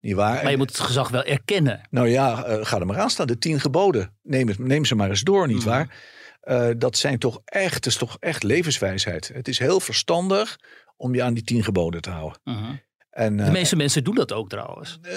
Niet 0.00 0.14
waar? 0.14 0.42
Maar 0.42 0.50
je 0.50 0.56
moet 0.56 0.68
het 0.70 0.80
gezag 0.80 1.08
wel 1.08 1.22
erkennen. 1.24 1.80
Nou 1.90 2.08
ja, 2.08 2.44
eh, 2.44 2.64
ga 2.64 2.78
er 2.80 2.86
maar 2.86 2.98
aan 2.98 3.10
staan. 3.10 3.26
De 3.26 3.38
tien 3.38 3.60
geboden. 3.60 4.16
Neem, 4.22 4.48
het, 4.48 4.58
neem 4.58 4.84
ze 4.84 4.94
maar 4.94 5.08
eens 5.08 5.20
door, 5.20 5.46
niet 5.46 5.56
Mhm. 5.56 5.68
waar? 5.68 5.94
Eh, 6.42 6.70
dat 6.76 6.96
zijn 6.96 7.18
toch 7.18 7.40
echt, 7.44 7.86
is 7.86 7.96
toch 7.96 8.16
echt 8.20 8.42
levenswijsheid. 8.42 9.30
Het 9.34 9.48
is 9.48 9.58
heel 9.58 9.80
verstandig 9.80 10.58
om 10.96 11.14
je 11.14 11.22
aan 11.22 11.34
die 11.34 11.42
tien 11.42 11.64
geboden 11.64 12.00
te 12.00 12.10
houden. 12.10 12.40
Mhm. 12.44 12.74
En, 13.10 13.36
De 13.36 13.42
eh, 13.42 13.50
meeste 13.50 13.76
mensen 13.76 14.04
doen 14.04 14.14
dat 14.14 14.32
ook 14.32 14.48
trouwens. 14.48 14.98
eh, 15.02 15.12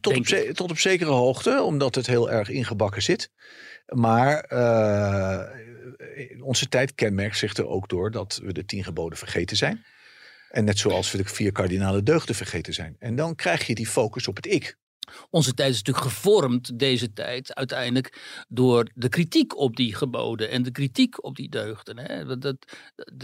tot, 0.00 0.16
op 0.16 0.24
tot 0.54 0.70
op 0.70 0.78
zekere 0.78 1.10
hoogte, 1.10 1.62
omdat 1.62 1.94
het 1.94 2.06
heel 2.06 2.30
erg 2.30 2.48
ingebakken 2.48 3.02
zit. 3.02 3.30
Maar 3.86 4.44
onze 6.40 6.68
tijd 6.68 6.94
kenmerkt 6.94 7.36
zich 7.36 7.56
er 7.56 7.66
ook 7.66 7.88
door 7.88 8.10
dat 8.10 8.40
we 8.42 8.52
de 8.52 8.64
tien 8.64 8.84
geboden 8.84 9.18
vergeten 9.18 9.56
zijn. 9.56 9.84
En 10.50 10.64
net 10.64 10.78
zoals 10.78 11.10
we 11.10 11.18
de 11.18 11.24
vier 11.24 11.52
kardinale 11.52 12.02
deugden 12.02 12.34
vergeten 12.34 12.74
zijn. 12.74 12.96
En 12.98 13.16
dan 13.16 13.34
krijg 13.34 13.66
je 13.66 13.74
die 13.74 13.86
focus 13.86 14.28
op 14.28 14.36
het 14.36 14.46
ik. 14.46 14.76
Onze 15.30 15.54
tijd 15.54 15.70
is 15.70 15.76
natuurlijk 15.82 16.06
gevormd, 16.06 16.78
deze 16.78 17.12
tijd, 17.12 17.54
uiteindelijk 17.54 18.18
door 18.48 18.88
de 18.94 19.08
kritiek 19.08 19.56
op 19.58 19.76
die 19.76 19.94
geboden 19.94 20.50
en 20.50 20.62
de 20.62 20.70
kritiek 20.70 21.24
op 21.24 21.36
die 21.36 21.48
deugden. 21.48 21.98
Hè. 21.98 22.38
Dat, 22.38 22.56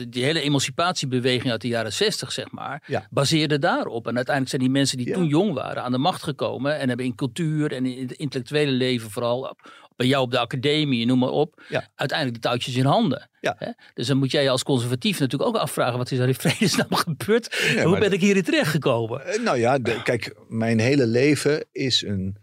die 0.09 0.25
hele 0.25 0.41
emancipatiebeweging 0.41 1.51
uit 1.51 1.61
de 1.61 1.69
jaren 1.69 1.93
zestig, 1.93 2.33
zeg 2.33 2.51
maar, 2.51 2.83
Ja. 2.87 3.07
baseerde 3.11 3.59
daarop. 3.59 4.07
En 4.07 4.17
uiteindelijk 4.17 4.49
zijn 4.49 4.63
die 4.63 4.71
mensen 4.81 4.97
die 4.97 5.07
Ja. 5.09 5.15
toen 5.15 5.27
jong 5.27 5.53
waren 5.53 5.83
aan 5.83 5.93
de 5.93 5.99
macht 5.99 6.23
gekomen 6.23 6.79
en 6.79 6.89
hebben 6.89 7.07
in 7.07 7.15
cultuur 7.15 7.73
en 7.73 7.87
in 7.87 8.09
het 8.09 8.13
intellectuele 8.19 8.71
leven 8.73 9.11
vooral, 9.11 9.57
bij 9.97 10.07
jou 10.07 10.23
op 10.25 10.31
de 10.31 10.39
academie, 10.39 11.07
noem 11.07 11.19
maar 11.19 11.29
op, 11.31 11.63
Ja. 11.69 11.91
uiteindelijk 11.95 12.43
de 12.43 12.49
touwtjes 12.49 12.75
in 12.77 12.85
handen. 12.85 13.31
Ja. 13.41 13.55
Hè. 13.59 13.71
Dus 13.95 14.07
dan 14.07 14.17
moet 14.17 14.31
jij 14.31 14.43
je 14.43 14.51
als 14.51 14.63
conservatief 14.63 15.19
natuurlijk 15.21 15.51
ook 15.51 15.57
afvragen, 15.63 15.99
wat 15.99 16.11
is 16.11 16.19
er 16.19 16.29
in 16.29 16.35
vredesnaam 16.35 16.95
gebeurd? 17.07 17.71
Ja, 17.75 17.85
Hoe 17.85 17.99
ben 17.99 18.13
ik 18.13 18.21
hierin 18.21 18.43
terechtgekomen? 18.43 19.27
Eh, 19.27 19.43
nou 19.43 19.59
ja, 19.59 19.79
de- 19.79 20.03
kijk, 20.03 20.37
mijn 20.49 20.79
hele 20.79 21.07
leven 21.07 21.65
is 21.73 22.03
een. 22.03 22.37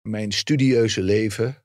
Mijn 0.00 0.32
studieuze 0.32 1.02
leven, 1.02 1.64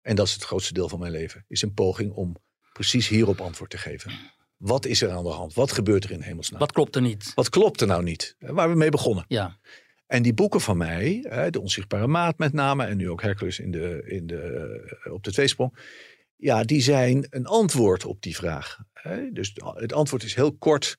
en 0.00 0.16
dat 0.16 0.26
is 0.26 0.32
het 0.32 0.42
grootste 0.44 0.72
deel 0.72 0.88
van 0.88 0.98
mijn 0.98 1.12
leven, 1.12 1.44
is 1.48 1.62
een 1.62 1.74
poging 1.74 2.12
om 2.12 2.36
precies 2.72 3.08
hierop 3.08 3.40
antwoord 3.40 3.70
te 3.70 3.78
geven. 3.78 4.12
Wat 4.56 4.86
is 4.86 5.02
er 5.02 5.10
aan 5.10 5.22
de 5.24 5.28
hand? 5.30 5.54
Wat 5.54 5.72
gebeurt 5.72 6.04
er 6.04 6.10
in 6.10 6.20
hemelsnaam? 6.20 6.60
Wat 6.60 6.72
klopt 6.72 6.96
er 6.96 7.02
niet? 7.02 7.32
Wat 7.34 7.48
klopt 7.48 7.80
er 7.80 7.86
nou 7.86 8.02
niet? 8.02 8.36
Waar 8.38 8.70
we 8.70 8.76
mee 8.76 8.90
begonnen. 8.90 9.24
Ja. 9.28 9.58
En 10.10 10.22
die 10.22 10.34
boeken 10.34 10.60
van 10.60 10.76
mij, 10.76 11.26
de 11.50 11.60
onzichtbare 11.60 12.06
maat 12.06 12.38
met 12.38 12.52
name, 12.52 12.84
en 12.84 12.96
nu 12.96 13.10
ook 13.10 13.22
Hercules 13.22 13.58
in 13.58 13.70
de, 13.70 14.02
in 14.06 14.26
de, 14.26 14.40
eh, 15.02 15.12
op 15.12 15.24
de 15.24 15.32
tweesprong, 15.32 15.78
ja, 16.36 16.62
die 16.62 16.82
zijn 16.82 17.26
een 17.30 17.46
antwoord 17.46 18.04
op 18.04 18.22
die 18.22 18.36
vraag. 18.36 18.78
Dus 19.32 19.52
het 19.74 19.92
antwoord 19.92 20.22
is 20.22 20.34
heel 20.34 20.56
kort. 20.56 20.98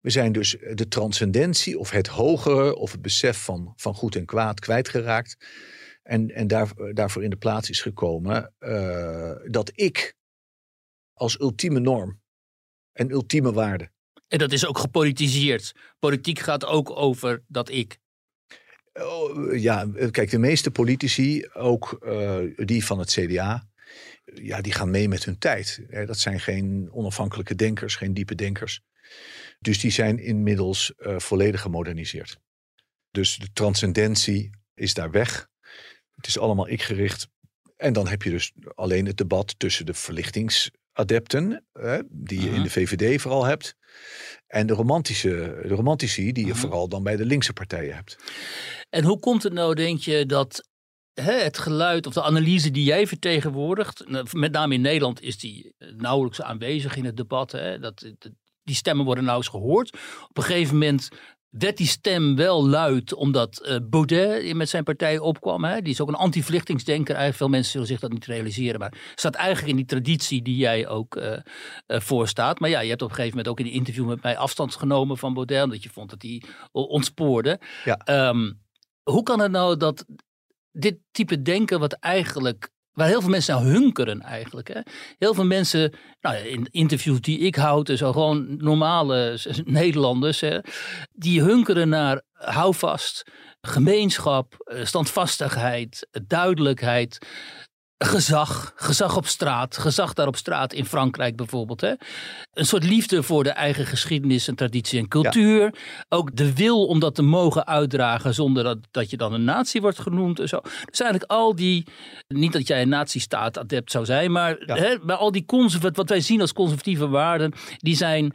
We 0.00 0.10
zijn 0.10 0.32
dus 0.32 0.56
de 0.74 0.88
transcendentie 0.88 1.78
of 1.78 1.90
het 1.90 2.06
hogere 2.06 2.76
of 2.76 2.92
het 2.92 3.02
besef 3.02 3.44
van, 3.44 3.72
van 3.76 3.94
goed 3.94 4.16
en 4.16 4.24
kwaad 4.24 4.60
kwijtgeraakt. 4.60 5.36
En, 6.02 6.30
en 6.30 6.46
daar, 6.46 6.68
daarvoor 6.92 7.24
in 7.24 7.30
de 7.30 7.36
plaats 7.36 7.70
is 7.70 7.80
gekomen 7.80 8.54
eh, 8.58 9.32
dat 9.46 9.70
ik 9.74 10.14
als 11.12 11.40
ultieme 11.40 11.80
norm 11.80 12.20
en 12.92 13.10
ultieme 13.10 13.52
waarde 13.52 13.90
En 14.28 14.38
dat 14.38 14.52
is 14.52 14.66
ook 14.66 14.78
gepolitiseerd. 14.78 15.72
Politiek 15.98 16.38
gaat 16.38 16.64
ook 16.64 16.90
over 16.90 17.44
dat 17.46 17.68
ik. 17.70 17.98
Oh, 19.00 19.58
ja, 19.60 19.88
kijk, 20.10 20.30
de 20.30 20.38
meeste 20.38 20.70
politici, 20.70 21.46
ook 21.52 21.92
eh, 22.04 22.38
die 22.56 22.84
van 22.84 22.98
het 22.98 23.10
CDA, 23.10 23.68
ja, 24.34 24.60
die 24.60 24.72
gaan 24.72 24.90
mee 24.90 25.08
met 25.08 25.24
hun 25.24 25.38
tijd. 25.38 25.80
Hè, 25.88 26.06
Dat 26.06 26.18
zijn 26.18 26.40
geen 26.40 26.88
onafhankelijke 26.92 27.54
denkers, 27.54 27.96
geen 27.96 28.14
diepe 28.14 28.34
denkers. 28.34 28.80
Dus 29.60 29.80
die 29.80 29.90
zijn 29.90 30.18
inmiddels 30.18 30.94
eh, 30.96 31.18
volledig 31.18 31.60
gemoderniseerd. 31.60 32.38
Dus 33.10 33.36
de 33.36 33.48
transcendentie 33.52 34.50
is 34.74 34.94
daar 34.94 35.10
weg. 35.10 35.48
Het 36.14 36.26
is 36.26 36.38
allemaal 36.38 36.68
ik-gericht. 36.68 37.28
En 37.76 37.92
dan 37.92 38.08
heb 38.08 38.22
je 38.22 38.30
dus 38.30 38.52
alleen 38.74 39.06
het 39.06 39.16
debat 39.16 39.54
tussen 39.58 39.86
de 39.86 39.94
verlichtingsadepten, 39.94 41.64
hè, 41.72 41.98
die 42.10 42.40
je 42.40 42.46
in 42.46 42.52
Mhm. 42.52 42.62
de 42.62 42.70
VVD 42.70 43.20
vooral 43.20 43.44
hebt, 43.44 43.76
en 44.48 44.66
de 44.66 44.72
romantische, 44.74 45.58
de 45.62 45.74
romantici, 45.74 46.32
die 46.32 46.44
je 46.46 46.50
Mhm. 46.52 46.60
vooral 46.60 46.88
dan 46.88 47.02
bij 47.02 47.16
de 47.16 47.24
linkse 47.24 47.52
partijen 47.52 47.94
hebt. 47.94 48.16
En 48.90 49.04
hoe 49.04 49.18
komt 49.20 49.42
het 49.42 49.52
nou, 49.52 49.74
denk 49.74 50.00
je, 50.00 50.26
dat 50.26 50.68
hè, 51.14 51.32
het 51.32 51.58
geluid 51.58 52.06
of 52.06 52.12
de 52.12 52.22
analyse 52.22 52.70
die 52.70 52.84
jij 52.84 53.06
vertegenwoordigt, 53.06 54.04
nou, 54.08 54.26
met 54.32 54.52
name 54.52 54.74
in 54.74 54.80
Nederland 54.80 55.20
is 55.22 55.38
die 55.38 55.74
eh, 55.78 55.88
nauwelijks 55.96 56.42
aanwezig 56.42 56.96
in 56.96 57.04
het 57.04 57.16
debat. 57.16 57.52
Hè, 57.52 57.78
dat, 57.78 58.00
dat- 58.18 58.32
die 58.62 58.76
stemmen 58.76 59.04
worden 59.04 59.24
nauwelijks 59.24 59.56
gehoord. 59.58 59.92
Op 60.28 60.36
een 60.36 60.42
gegeven 60.42 60.72
moment 60.78 61.08
werd 61.50 61.76
die 61.76 61.86
stem 61.86 62.36
wel 62.36 62.68
luid 62.68 63.14
omdat 63.14 63.58
eh, 63.58 63.76
Baudet 63.82 64.54
met 64.54 64.68
zijn 64.68 64.84
partij 64.84 65.18
opkwam. 65.18 65.64
Hè. 65.64 65.82
Die 65.82 65.92
is 65.92 66.00
ook 66.00 66.08
een 66.08 66.14
anti-vluchtelingsdenker. 66.14 67.14
Eigenlijk 67.14 67.36
veel 67.36 67.48
mensen 67.48 67.72
zullen 67.72 67.86
zich 67.86 68.00
dat 68.00 68.12
niet 68.12 68.26
realiseren. 68.26 68.80
Maar 68.80 69.12
staat 69.14 69.34
eigenlijk 69.34 69.68
in 69.68 69.76
die 69.76 69.84
traditie 69.84 70.42
die 70.42 70.56
jij 70.56 70.88
ook 70.88 71.16
eh 71.16 71.38
eh, 71.86 72.00
voorstaat. 72.00 72.60
Maar 72.60 72.70
ja, 72.70 72.80
je 72.80 72.88
hebt 72.88 73.02
op 73.02 73.08
een 73.08 73.14
gegeven 73.14 73.36
moment 73.36 73.52
ook 73.52 73.60
in 73.60 73.72
een 73.72 73.78
interview 73.78 74.06
met 74.06 74.22
mij 74.22 74.36
afstand 74.36 74.76
genomen 74.76 75.18
van 75.18 75.34
Baudet. 75.34 75.62
Omdat 75.62 75.82
je 75.82 75.88
vond 75.88 76.10
dat 76.10 76.22
hij 76.22 76.42
ontspoorde. 76.72 77.60
Ja. 77.84 77.96
Ehm, 77.96 78.52
hoe 79.02 79.22
kan 79.22 79.40
het 79.40 79.50
nou 79.50 79.76
dat 79.76 80.04
dit 80.72 80.98
type 81.10 81.42
denken 81.42 81.80
wat 81.80 81.92
eigenlijk... 81.92 82.70
Waar 82.98 83.08
heel 83.08 83.20
veel 83.20 83.30
mensen 83.30 83.54
naar 83.54 83.64
hunkeren 83.64 84.20
eigenlijk. 84.20 84.68
Hè? 84.68 84.80
Heel 85.18 85.34
veel 85.34 85.44
mensen, 85.44 85.92
nou, 86.20 86.36
in 86.36 86.66
interviews 86.70 87.20
die 87.20 87.38
ik 87.38 87.54
houd, 87.54 87.90
zo 87.94 88.12
gewoon 88.12 88.56
normale 88.56 89.38
Nederlanders, 89.64 90.40
hè, 90.40 90.58
die 91.12 91.42
hunkeren 91.42 91.88
naar 91.88 92.22
houvast, 92.32 93.30
gemeenschap, 93.60 94.54
eh, 94.58 94.84
standvastigheid, 94.84 96.08
duidelijkheid, 96.26 97.18
gezag, 98.04 98.72
gezag 98.76 99.16
op 99.16 99.26
straat, 99.26 99.76
gezag 99.76 100.12
daar 100.12 100.26
op 100.26 100.36
straat 100.36 100.72
in 100.72 100.84
Frankrijk 100.84 101.36
bijvoorbeeld. 101.36 101.80
Hè? 101.80 101.92
Een 102.52 102.66
soort 102.66 102.84
liefde 102.84 103.22
voor 103.22 103.44
de 103.44 103.50
eigen 103.50 103.86
geschiedenis 103.86 104.48
en 104.48 104.54
traditie 104.54 104.98
en 104.98 105.08
cultuur. 105.08 105.74
Ook 106.08 106.36
de 106.36 106.54
wil 106.54 106.86
om 106.86 107.00
dat 107.00 107.14
te 107.14 107.22
mogen 107.22 107.66
uitdragen 107.66 108.34
zonder 108.34 108.64
dat, 108.64 108.78
dat 108.90 109.10
je 109.10 109.16
dan 109.16 109.32
een 109.32 109.44
natie 109.44 109.80
wordt 109.80 109.98
genoemd 109.98 110.40
en 110.40 110.48
zo. 110.48 110.60
Dus 110.90 111.00
eigenlijk 111.00 111.30
al 111.30 111.54
die, 111.54 111.86
niet 112.28 112.52
dat 112.52 112.66
jij 112.66 112.82
een 112.82 112.88
nazistaat 112.88 113.58
adept 113.58 113.90
zou 113.90 114.04
zijn, 114.04 114.32
maar, 114.32 114.56
Ja. 114.66 114.74
hè, 114.76 114.96
maar 115.02 115.16
al 115.16 115.32
die 115.32 115.44
conservat, 115.44 115.96
wat 115.96 116.08
wij 116.08 116.20
zien 116.20 116.40
als 116.40 116.52
conservatieve 116.52 117.08
waarden, 117.08 117.52
die 117.76 117.96
zijn, 117.96 118.34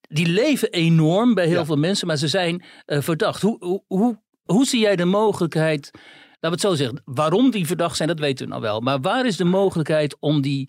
die 0.00 0.26
leven 0.26 0.70
enorm 0.70 1.34
bij 1.34 1.46
heel 1.46 1.58
Ja. 1.58 1.64
veel 1.64 1.76
mensen, 1.76 2.06
maar 2.06 2.16
ze 2.16 2.28
zijn 2.28 2.64
eh, 2.84 3.00
verdacht. 3.00 3.42
Hoe, 3.42 3.56
hoe, 3.58 3.82
hoe, 3.86 4.20
hoe 4.42 4.64
zie 4.66 4.80
jij 4.80 4.96
de 4.96 5.04
mogelijkheid 5.04 5.90
we 6.50 6.56
het 6.56 6.60
zo 6.60 6.74
zeggen. 6.74 7.02
Waarom 7.04 7.50
die 7.50 7.66
verdacht 7.66 7.96
zijn, 7.96 8.08
dat 8.08 8.18
weten 8.18 8.44
we 8.44 8.50
nou 8.50 8.62
wel. 8.62 8.80
Maar 8.80 9.00
waar 9.00 9.26
is 9.26 9.36
de 9.36 9.44
mogelijkheid 9.44 10.16
om 10.18 10.40
die 10.40 10.68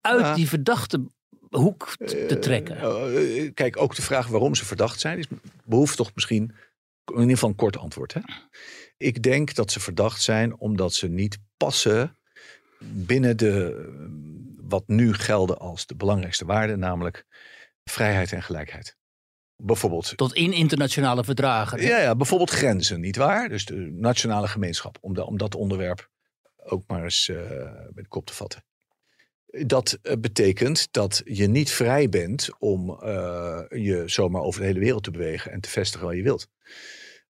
uit 0.00 0.20
Ja. 0.20 0.34
die 0.34 0.48
verdachte 0.48 1.04
hoek 1.50 1.94
te 1.96 2.26
Eh, 2.26 2.36
trekken? 2.36 2.76
eh, 2.78 3.50
kijk, 3.54 3.76
ook 3.76 3.94
de 3.94 4.02
vraag 4.02 4.26
waarom 4.26 4.54
ze 4.54 4.64
verdacht 4.64 5.00
zijn, 5.00 5.18
is, 5.18 5.26
behoeft 5.64 5.96
toch 5.96 6.10
misschien 6.14 6.42
in 7.06 7.14
ieder 7.20 7.30
geval 7.30 7.48
een 7.48 7.54
kort 7.54 7.76
antwoord. 7.76 8.14
Hè? 8.14 8.20
Ik 8.96 9.22
denk 9.22 9.54
dat 9.54 9.70
ze 9.72 9.80
verdacht 9.80 10.22
zijn 10.22 10.58
omdat 10.58 10.94
ze 10.94 11.08
niet 11.08 11.38
passen 11.56 12.16
binnen 12.80 13.36
de, 13.36 13.86
wat 14.60 14.82
nu 14.86 15.12
gelden 15.14 15.58
als 15.58 15.86
de 15.86 15.96
belangrijkste 15.96 16.44
waarden, 16.44 16.78
namelijk 16.78 17.24
vrijheid 17.84 18.32
en 18.32 18.42
gelijkheid. 18.42 18.96
Bijvoorbeeld 19.60 20.16
Tot 20.16 20.34
in 20.34 20.52
internationale 20.52 21.24
verdragen. 21.24 21.82
ja, 21.82 22.00
ja, 22.00 22.16
bijvoorbeeld 22.16 22.50
grenzen, 22.50 23.00
niet 23.00 23.16
waar? 23.16 23.48
Dus 23.48 23.64
de 23.64 23.74
nationale 23.92 24.48
gemeenschap, 24.48 24.98
om, 25.00 25.18
om 25.18 25.38
dat 25.38 25.54
onderwerp 25.54 26.10
ook 26.56 26.84
maar 26.86 27.04
eens 27.04 27.28
met 27.92 28.04
de 28.04 28.08
kop 28.08 28.26
te 28.26 28.34
vatten. 28.34 28.64
Dat 29.50 29.98
eh, 30.02 30.16
betekent 30.18 30.88
dat 30.92 31.22
je 31.24 31.46
niet 31.46 31.70
vrij 31.70 32.08
bent 32.08 32.48
om 32.58 32.90
eh, 32.90 33.60
je 33.68 34.02
zomaar 34.06 34.42
over 34.42 34.60
de 34.60 34.66
hele 34.66 34.78
wereld 34.78 35.02
te 35.02 35.10
bewegen 35.10 35.52
en 35.52 35.60
te 35.60 35.68
vestigen 35.68 36.06
waar 36.06 36.16
je 36.16 36.22
wilt. 36.22 36.48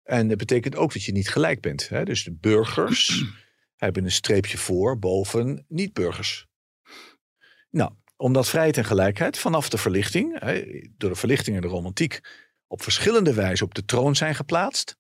En 0.03 0.27
dat 0.27 0.37
betekent 0.37 0.75
ook 0.75 0.93
dat 0.93 1.03
je 1.03 1.11
niet 1.11 1.29
gelijk 1.29 1.61
bent. 1.61 1.89
Hè? 1.89 2.03
Dus 2.03 2.23
de 2.23 2.33
burgers 2.33 3.23
hebben 3.75 4.03
een 4.03 4.11
streepje 4.11 4.57
voor 4.57 4.99
boven 4.99 5.65
niet-burgers. 5.67 6.47
Nou, 7.69 7.91
omdat 8.17 8.49
vrijheid 8.49 8.77
en 8.77 8.85
gelijkheid 8.85 9.37
vanaf 9.37 9.69
de 9.69 9.77
verlichting, 9.77 10.39
door 10.97 11.09
de 11.09 11.15
verlichting 11.15 11.55
en 11.55 11.61
de 11.61 11.67
romantiek, 11.67 12.19
op 12.67 12.81
verschillende 12.81 13.33
wijzen 13.33 13.65
op 13.65 13.73
de 13.73 13.85
troon 13.85 14.15
zijn 14.15 14.35
geplaatst. 14.35 14.97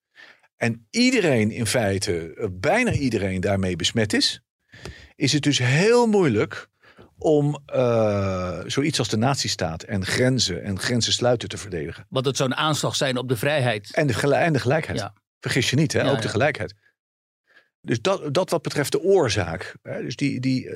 En 0.57 0.87
iedereen 0.89 1.51
in 1.51 1.65
feite, 1.65 2.33
eh, 2.33 2.47
bijna 2.51 2.91
iedereen 2.91 3.41
daarmee 3.41 3.75
besmet 3.75 4.13
is. 4.13 4.41
Is 5.15 5.33
het 5.33 5.43
dus 5.43 5.57
heel 5.57 6.07
moeilijk 6.07 6.67
om 7.17 7.63
uh, 7.75 8.59
zoiets 8.65 8.99
als 8.99 9.07
de 9.07 9.17
nazistaat 9.17 9.83
en 9.83 10.05
grenzen 10.05 10.63
en 10.63 10.79
grenzen 10.79 11.13
sluiten 11.13 11.49
te 11.49 11.57
verdedigen. 11.57 12.05
Want 12.09 12.25
het 12.25 12.37
zou 12.37 12.49
een 12.49 12.57
aanslag 12.57 12.95
zijn 12.95 13.17
op 13.17 13.29
de 13.29 13.37
vrijheid. 13.37 13.91
En 13.93 14.07
de, 14.07 14.35
en 14.35 14.53
de 14.53 14.59
gelijkheid. 14.59 14.99
Ja. 14.99 15.13
Vergis 15.39 15.69
je 15.69 15.75
niet, 15.75 15.93
hè? 15.93 16.01
Ja, 16.01 16.09
ook 16.09 16.21
de 16.21 16.27
gelijkheid. 16.27 16.73
Dus 17.85 18.01
dat, 18.01 18.33
dat 18.33 18.49
wat 18.49 18.61
betreft 18.61 18.91
de 18.91 19.01
oorzaak. 19.01 19.75
Hè, 19.83 20.01
dus 20.01 20.15
die, 20.15 20.39
die, 20.39 20.65
uh, 20.65 20.73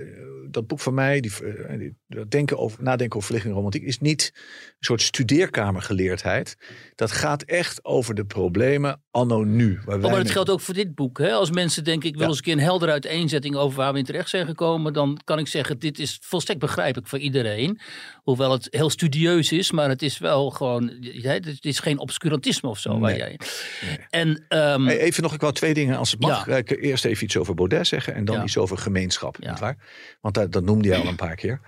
dat 0.50 0.68
boek 0.68 0.80
van 0.80 0.94
mij, 0.94 1.20
die, 1.20 1.32
uh, 1.42 1.78
die, 1.78 1.96
dat 2.08 2.32
denken 2.32 2.58
over, 2.58 2.84
nadenken 2.84 3.16
over 3.16 3.28
verlichting 3.28 3.56
romantiek, 3.56 3.84
is 3.84 4.00
niet 4.00 4.32
een 4.36 4.74
soort 4.80 5.02
studeerkamergeleerdheid. 5.02 6.58
Dat 6.96 7.12
gaat 7.12 7.44
echt 7.44 7.86
over 7.86 8.16
de 8.16 8.26
problemen 8.26 9.02
anno 9.12 9.44
nu. 9.44 9.80
Waar 9.86 9.96
oh, 9.96 10.02
maar 10.02 10.18
het 10.18 10.32
geldt 10.32 10.50
ook 10.50 10.62
voor 10.62 10.74
dit 10.74 10.96
boek. 10.96 11.18
Hè? 11.18 11.32
Als 11.32 11.52
mensen 11.52 11.84
denken, 11.84 12.10
ik 12.10 12.14
wil 12.14 12.24
ja. 12.24 12.30
eens 12.30 12.38
een 12.38 12.44
keer 12.44 12.54
een 12.54 12.60
heldere 12.60 12.92
uiteenzetting 12.92 13.56
over 13.56 13.78
waar 13.78 13.94
we 13.94 14.00
in 14.00 14.06
terecht 14.06 14.30
zijn 14.30 14.46
gekomen, 14.46 14.94
dan 14.94 15.20
kan 15.24 15.40
ik 15.40 15.48
zeggen, 15.48 15.80
dit 15.80 16.00
is 16.00 16.20
volstrekt 16.22 16.60
begrijpelijk 16.60 17.08
voor 17.08 17.20
iedereen. 17.20 17.80
Hoewel 18.24 18.52
het 18.52 18.68
heel 18.70 18.90
studieus 18.90 19.52
is, 19.52 19.72
maar 19.72 19.90
het 19.90 20.02
is 20.02 20.18
wel 20.18 20.50
gewoon, 20.50 20.92
het 21.22 21.66
is 21.66 21.80
geen 21.80 22.00
obscurantisme 22.00 22.70
of 22.70 22.80
zo. 22.80 22.92
Nee. 22.92 23.00
Waar 23.00 23.18
jij... 23.18 23.40
Nee. 23.88 23.98
En, 24.10 24.46
um, 24.50 24.88
Even 24.88 25.24
nog, 25.24 25.34
ik 25.34 25.42
wel 25.42 25.52
twee 25.52 25.74
dingen 25.74 25.98
als 25.98 26.12
het 26.12 26.20
mag. 26.20 26.46
Ja. 26.48 26.62
Eerst 27.00 27.12
even 27.12 27.26
iets 27.26 27.38
over 27.38 27.54
Baudet 27.54 27.88
zeggen 27.88 28.14
en 28.14 28.26
dan 28.26 28.36
ja. 28.36 28.44
iets 28.44 28.58
over 28.58 28.78
gemeenschap. 28.78 29.38
Ja. 29.40 29.50
Niet 29.50 29.60
waar? 29.60 29.78
Want 30.22 30.36
dat, 30.36 30.52
dat 30.52 30.64
noemde 30.64 30.88
jij 30.88 30.98
al 30.98 31.08
een 31.08 31.16
paar 31.16 31.36
keer. 31.36 31.62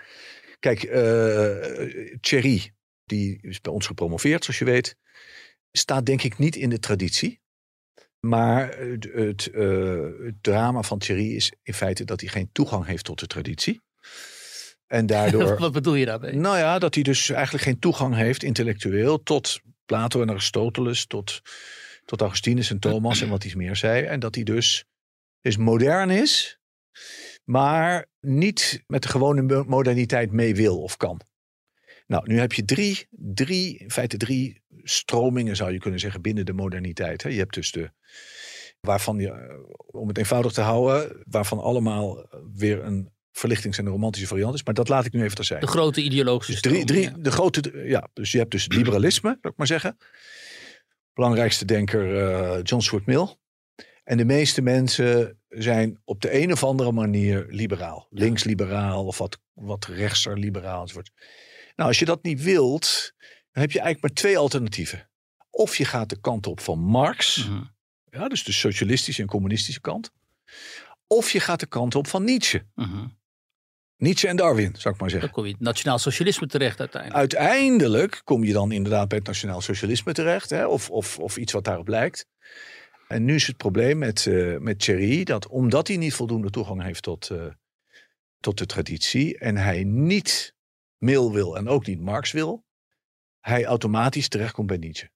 Kijk, 0.59 0.83
uh, 0.83 2.15
Thierry, 2.21 2.73
die 3.05 3.39
is 3.41 3.61
bij 3.61 3.73
ons 3.73 3.85
gepromoveerd, 3.85 4.43
zoals 4.43 4.59
je 4.59 4.65
weet, 4.65 4.95
staat 5.71 6.05
denk 6.05 6.23
ik 6.23 6.37
niet 6.37 6.55
in 6.55 6.69
de 6.69 6.79
traditie. 6.79 7.41
Maar 8.19 8.77
het, 8.77 9.09
het, 9.13 9.49
uh, 9.53 10.07
het 10.23 10.35
drama 10.41 10.81
van 10.81 10.99
Thierry 10.99 11.35
is 11.35 11.53
in 11.63 11.73
feite 11.73 12.03
dat 12.03 12.21
hij 12.21 12.29
geen 12.29 12.49
toegang 12.51 12.85
heeft 12.85 13.03
tot 13.03 13.19
de 13.19 13.27
traditie. 13.27 13.81
En 14.87 15.05
daardoor. 15.15 15.57
Wat 15.57 15.71
bedoel 15.71 15.95
je 15.95 16.05
daarbij? 16.05 16.31
Nou 16.31 16.57
ja, 16.57 16.79
dat 16.79 16.93
hij 16.93 17.03
dus 17.03 17.29
eigenlijk 17.29 17.63
geen 17.63 17.79
toegang 17.79 18.15
heeft 18.15 18.43
intellectueel 18.43 19.23
tot 19.23 19.59
Plato 19.85 20.21
en 20.21 20.29
Aristoteles, 20.29 21.05
tot, 21.05 21.41
tot 22.05 22.21
Augustinus 22.21 22.69
en 22.69 22.79
Thomas 22.79 23.21
en 23.21 23.29
wat 23.29 23.43
hij 23.43 23.53
meer 23.55 23.75
zei. 23.75 24.03
En 24.03 24.19
dat 24.19 24.35
hij 24.35 24.43
dus, 24.43 24.85
dus 25.41 25.57
modern 25.57 26.09
is, 26.09 26.59
maar 27.43 28.05
niet 28.19 28.83
met 28.87 29.01
de 29.01 29.09
gewone 29.09 29.63
moderniteit 29.63 30.31
mee 30.31 30.55
wil 30.55 30.81
of 30.81 30.97
kan. 30.97 31.21
Nou, 32.07 32.27
nu 32.27 32.39
heb 32.39 32.53
je 32.53 32.65
drie, 32.65 33.07
drie, 33.09 33.77
in 33.77 33.91
feite 33.91 34.17
drie 34.17 34.61
stromingen 34.83 35.55
zou 35.55 35.71
je 35.71 35.79
kunnen 35.79 35.99
zeggen 35.99 36.21
binnen 36.21 36.45
de 36.45 36.53
moderniteit. 36.53 37.23
Hè. 37.23 37.29
Je 37.29 37.37
hebt 37.37 37.53
dus 37.53 37.71
de, 37.71 37.91
waarvan 38.79 39.19
je, 39.19 39.63
om 39.91 40.07
het 40.07 40.17
eenvoudig 40.17 40.51
te 40.51 40.61
houden, 40.61 41.23
waarvan 41.25 41.59
allemaal 41.59 42.27
weer 42.53 42.83
een 42.83 43.11
verlichtings- 43.31 43.77
en 43.77 43.85
een 43.85 43.91
romantische 43.91 44.27
variant 44.27 44.53
is. 44.53 44.63
Maar 44.63 44.73
dat 44.73 44.89
laat 44.89 45.05
ik 45.05 45.13
nu 45.13 45.23
even 45.23 45.35
terzijde. 45.35 45.65
De 45.65 45.71
grote 45.71 46.01
ideologische 46.01 46.51
dus 46.51 46.61
drie, 46.61 46.85
drie, 46.85 47.21
de 47.21 47.31
grote, 47.31 47.83
ja, 47.85 48.07
dus 48.13 48.31
je 48.31 48.37
hebt 48.37 48.51
dus 48.51 48.67
liberalisme, 48.67 49.29
zou 49.29 49.53
ik 49.53 49.57
maar 49.57 49.67
zeggen. 49.67 49.97
Belangrijkste 51.13 51.65
denker 51.65 52.15
uh, 52.15 52.59
John 52.63 52.81
Stuart 52.81 53.05
Mill. 53.05 53.35
En 54.11 54.17
de 54.17 54.25
meeste 54.25 54.61
mensen 54.61 55.39
zijn 55.49 56.01
op 56.05 56.21
de 56.21 56.41
een 56.41 56.51
of 56.51 56.63
andere 56.63 56.91
manier 56.91 57.45
liberaal. 57.49 58.07
Links-liberaal 58.09 59.05
of 59.05 59.17
wat, 59.17 59.37
wat 59.53 59.85
rechtser-liberaal 59.85 60.81
enzovoort. 60.81 61.11
Nou, 61.75 61.89
als 61.89 61.99
je 61.99 62.05
dat 62.05 62.23
niet 62.23 62.43
wilt, 62.43 63.13
dan 63.51 63.61
heb 63.61 63.71
je 63.71 63.79
eigenlijk 63.79 64.01
maar 64.01 64.23
twee 64.23 64.37
alternatieven. 64.37 65.09
Of 65.49 65.75
je 65.75 65.85
gaat 65.85 66.09
de 66.09 66.19
kant 66.19 66.47
op 66.47 66.59
van 66.59 66.79
Marx, 66.79 67.37
mm 67.37 67.53
-hmm. 67.53 67.71
ja, 68.09 68.27
dus 68.27 68.43
de 68.43 68.51
socialistische 68.51 69.21
en 69.21 69.27
communistische 69.27 69.81
kant. 69.81 70.11
Of 71.07 71.31
je 71.31 71.39
gaat 71.39 71.59
de 71.59 71.65
kant 71.65 71.95
op 71.95 72.07
van 72.07 72.23
Nietzsche. 72.23 72.65
Mm 72.75 72.85
-hmm. 72.85 73.17
Nietzsche 73.97 74.27
en 74.27 74.35
Darwin, 74.35 74.75
zou 74.77 74.93
ik 74.93 74.99
maar 74.99 75.09
zeggen. 75.09 75.27
Dan 75.27 75.37
kom 75.37 75.45
je 75.45 75.51
het 75.51 75.61
nationaal 75.61 75.99
socialisme 75.99 76.47
terecht 76.47 76.79
uiteindelijk. 76.79 77.19
Uiteindelijk 77.19 78.21
kom 78.23 78.43
je 78.43 78.53
dan 78.53 78.71
inderdaad 78.71 79.07
bij 79.07 79.17
het 79.17 79.27
nationaal 79.27 79.61
socialisme 79.61 80.13
terecht. 80.13 80.49
Hè, 80.49 80.65
of, 80.65 80.89
of, 80.89 81.19
of 81.19 81.37
iets 81.37 81.53
wat 81.53 81.63
daarop 81.63 81.87
lijkt. 81.87 82.25
En 83.11 83.25
nu 83.25 83.35
is 83.35 83.47
het 83.47 83.57
probleem 83.57 83.97
met, 83.97 84.25
uh, 84.25 84.57
met 84.57 84.79
Thierry 84.79 85.23
dat 85.23 85.47
omdat 85.47 85.87
hij 85.87 85.97
niet 85.97 86.13
voldoende 86.13 86.49
toegang 86.49 86.83
heeft 86.83 87.03
tot, 87.03 87.29
uh, 87.29 87.45
tot 88.39 88.57
de 88.57 88.65
traditie 88.65 89.37
en 89.37 89.57
hij 89.57 89.83
niet 89.83 90.55
Mill 90.97 91.29
wil 91.29 91.57
en 91.57 91.67
ook 91.67 91.85
niet 91.85 91.99
Marx 91.99 92.31
wil, 92.31 92.65
hij 93.39 93.65
automatisch 93.65 94.27
terechtkomt 94.27 94.67
bij 94.67 94.77
Nietzsche. 94.77 95.09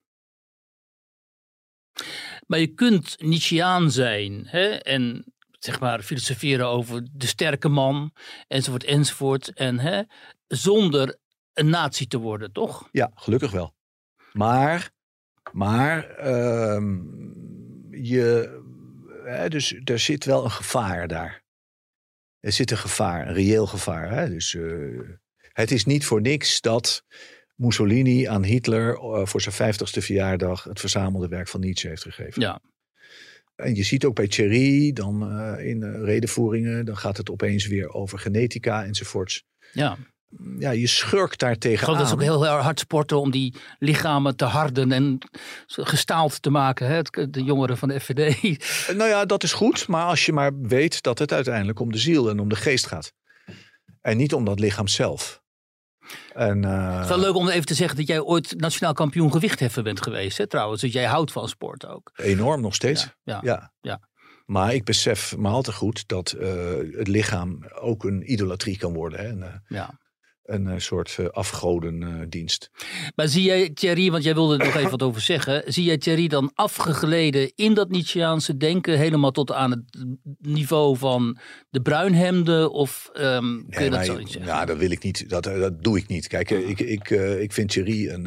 Maar 2.48 2.60
je 2.60 2.68
kunt 2.68 3.22
Nietzscheaan 3.22 3.92
zijn 3.92 4.48
hè? 4.48 4.68
en 4.70 5.34
zeg 5.60 5.80
maar 5.80 6.02
filosoferen 6.02 6.68
over 6.68 7.08
de 7.12 7.28
sterke 7.28 7.70
man 7.70 8.14
enzovoort 8.48 8.84
enzovoort 8.84 9.54
en 9.54 9.80
hè? 9.80 10.02
zonder 10.48 11.18
een 11.54 11.70
nazi 11.70 12.08
te 12.08 12.18
worden, 12.18 12.52
toch? 12.52 12.90
Ja, 12.92 13.12
gelukkig 13.16 13.52
wel. 13.52 13.76
Maar, 14.32 14.92
maar 15.52 16.26
uh, 16.28 17.02
je, 18.02 18.60
hè, 19.24 19.50
dus 19.50 19.76
er 19.84 20.00
zit 20.00 20.26
wel 20.26 20.44
een 20.44 20.52
gevaar 20.52 21.08
daar. 21.08 21.44
Er 22.40 22.52
zit 22.52 22.72
een 22.72 22.78
gevaar, 22.78 23.28
een 23.28 23.34
reëel 23.34 23.68
gevaar. 23.68 24.12
Hè? 24.12 24.30
Dus 24.30 24.54
uh, 24.54 25.10
het 25.38 25.72
is 25.72 25.86
niet 25.86 26.06
voor 26.06 26.22
niks 26.22 26.62
dat 26.62 27.04
Mussolini 27.56 28.28
aan 28.28 28.44
Hitler 28.44 28.94
uh, 28.94 29.26
voor 29.26 29.42
zijn 29.42 29.56
vijftigste 29.56 30.02
verjaardag 30.02 30.64
het 30.64 30.80
verzamelde 30.80 31.28
werk 31.28 31.48
van 31.48 31.60
Nietzsche 31.60 31.88
heeft 31.88 32.02
gegeven. 32.02 32.42
Ja. 32.42 32.62
En 33.56 33.76
je 33.76 33.84
ziet 33.84 34.06
ook 34.06 34.16
bij 34.16 34.28
Thierry, 34.28 34.94
dan 34.94 35.40
uh, 35.40 35.68
in 35.68 36.04
redenvoeringen, 36.04 36.86
dan 36.86 36.98
gaat 36.98 37.18
het 37.18 37.30
opeens 37.30 37.68
weer 37.68 37.90
over 37.94 38.20
genetica 38.20 38.86
enzovoorts. 38.86 39.44
Ja 39.72 39.98
ja, 40.60 40.72
je 40.72 40.88
schurkt 40.88 41.40
daar 41.40 41.58
tegenaan. 41.58 41.98
Dat 41.98 42.06
is 42.06 42.14
ook 42.14 42.22
heel 42.22 42.46
hard 42.46 42.80
sporten 42.80 43.20
om 43.20 43.32
die 43.32 43.54
lichamen 43.80 44.36
te 44.36 44.46
harden 44.46 44.92
en 44.92 45.18
gestaald 45.68 46.42
te 46.42 46.50
maken. 46.50 46.88
Hè? 46.88 47.02
De 47.30 47.44
jongeren 47.44 47.78
van 47.78 47.90
de 47.90 48.00
FVD. 48.00 48.44
Nou 48.98 49.10
ja, 49.10 49.26
dat 49.26 49.44
is 49.44 49.54
goed. 49.54 49.88
Maar 49.88 50.06
als 50.06 50.26
je 50.26 50.34
maar 50.34 50.60
weet 50.60 51.02
dat 51.02 51.20
het 51.20 51.34
uiteindelijk 51.34 51.80
om 51.80 51.92
de 51.92 51.98
ziel 51.98 52.30
en 52.30 52.40
om 52.40 52.50
de 52.50 52.56
geest 52.56 52.88
gaat. 52.88 53.14
En 54.02 54.18
niet 54.18 54.34
om 54.34 54.46
dat 54.46 54.60
lichaam 54.60 54.88
zelf. 54.88 55.44
En, 56.34 56.64
uh... 56.64 56.94
Het 56.94 57.04
is 57.04 57.10
wel 57.10 57.20
leuk 57.20 57.36
om 57.36 57.50
even 57.50 57.66
te 57.66 57.74
zeggen 57.74 57.98
dat 57.98 58.08
jij 58.08 58.22
ooit 58.22 58.54
nationaal 58.58 58.94
kampioen 58.94 59.32
gewichtheffen 59.32 59.84
bent 59.84 60.02
geweest. 60.02 60.38
Hè, 60.38 60.48
trouwens, 60.48 60.82
dus 60.82 60.94
jij 60.94 61.06
houdt 61.06 61.32
van 61.32 61.50
sport 61.50 61.86
ook. 61.86 62.12
Enorm 62.16 62.62
nog 62.62 62.76
steeds. 62.76 63.04
Ja, 63.04 63.12
ja, 63.24 63.42
ja. 63.44 63.74
ja. 63.82 64.00
Maar 64.46 64.74
ik 64.74 64.84
besef 64.84 65.38
me 65.38 65.50
al 65.50 65.62
te 65.62 65.74
goed 65.74 66.08
dat 66.08 66.36
uh, 66.40 66.50
het 66.98 67.08
lichaam 67.08 67.66
ook 67.82 68.04
een 68.04 68.32
idolatrie 68.32 68.78
kan 68.78 68.94
worden. 68.94 69.20
Hè? 69.20 69.28
En, 69.28 69.40
uh, 69.40 69.78
ja 69.78 70.00
een 70.46 70.66
uh, 70.66 70.74
soort 70.78 71.18
uh, 71.20 71.28
afgodendienst. 71.28 72.70
maar 73.16 73.28
zie 73.28 73.44
jij 73.44 73.70
Thierry, 73.70 74.12
want 74.12 74.24
jij 74.24 74.34
wilde 74.34 74.58
er 74.58 74.66
nog 74.66 74.76
even 74.76 74.90
wat 74.90 75.04
over 75.04 75.22
zeggen. 75.22 75.74
Zie 75.74 75.84
jij 75.84 75.98
Thierry 75.98 76.28
dan 76.28 76.52
afgegleden 76.54 77.52
in 77.56 77.74
dat 77.74 77.90
Nietzscheaanse 77.90 78.58
denken, 78.58 78.98
helemaal 78.98 79.32
tot 79.32 79.52
aan 79.52 79.72
het 79.72 80.06
niveau 80.40 80.98
van 80.98 81.38
de 81.70 81.82
bruinhemden? 81.82 82.72
Of 82.72 83.10
um, 83.14 83.54
nee, 83.54 83.66
kun 83.70 83.84
je 83.84 83.90
dat 83.90 84.06
zo 84.06 84.16
zeggen? 84.16 84.46
Ja, 84.46 84.66
dat 84.66 84.78
wil 84.78 84.92
ik 84.92 85.04
niet. 85.04 85.30
Dat, 85.30 85.44
dat 85.44 85.84
doe 85.84 85.98
ik 85.98 86.08
niet. 86.08 86.28
Kijk, 86.28 86.50
ik, 86.50 86.80
ik, 86.80 87.10
uh, 87.10 87.42
ik 87.42 87.54
vind 87.54 87.70
Thierry 87.70 88.10
een, 88.10 88.26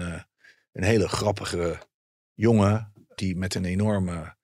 een 0.72 0.84
hele 0.84 1.08
grappige 1.08 1.78
jongen 2.34 2.92
die 3.14 3.36
met 3.36 3.54
een 3.54 3.64
enorme 3.64 4.36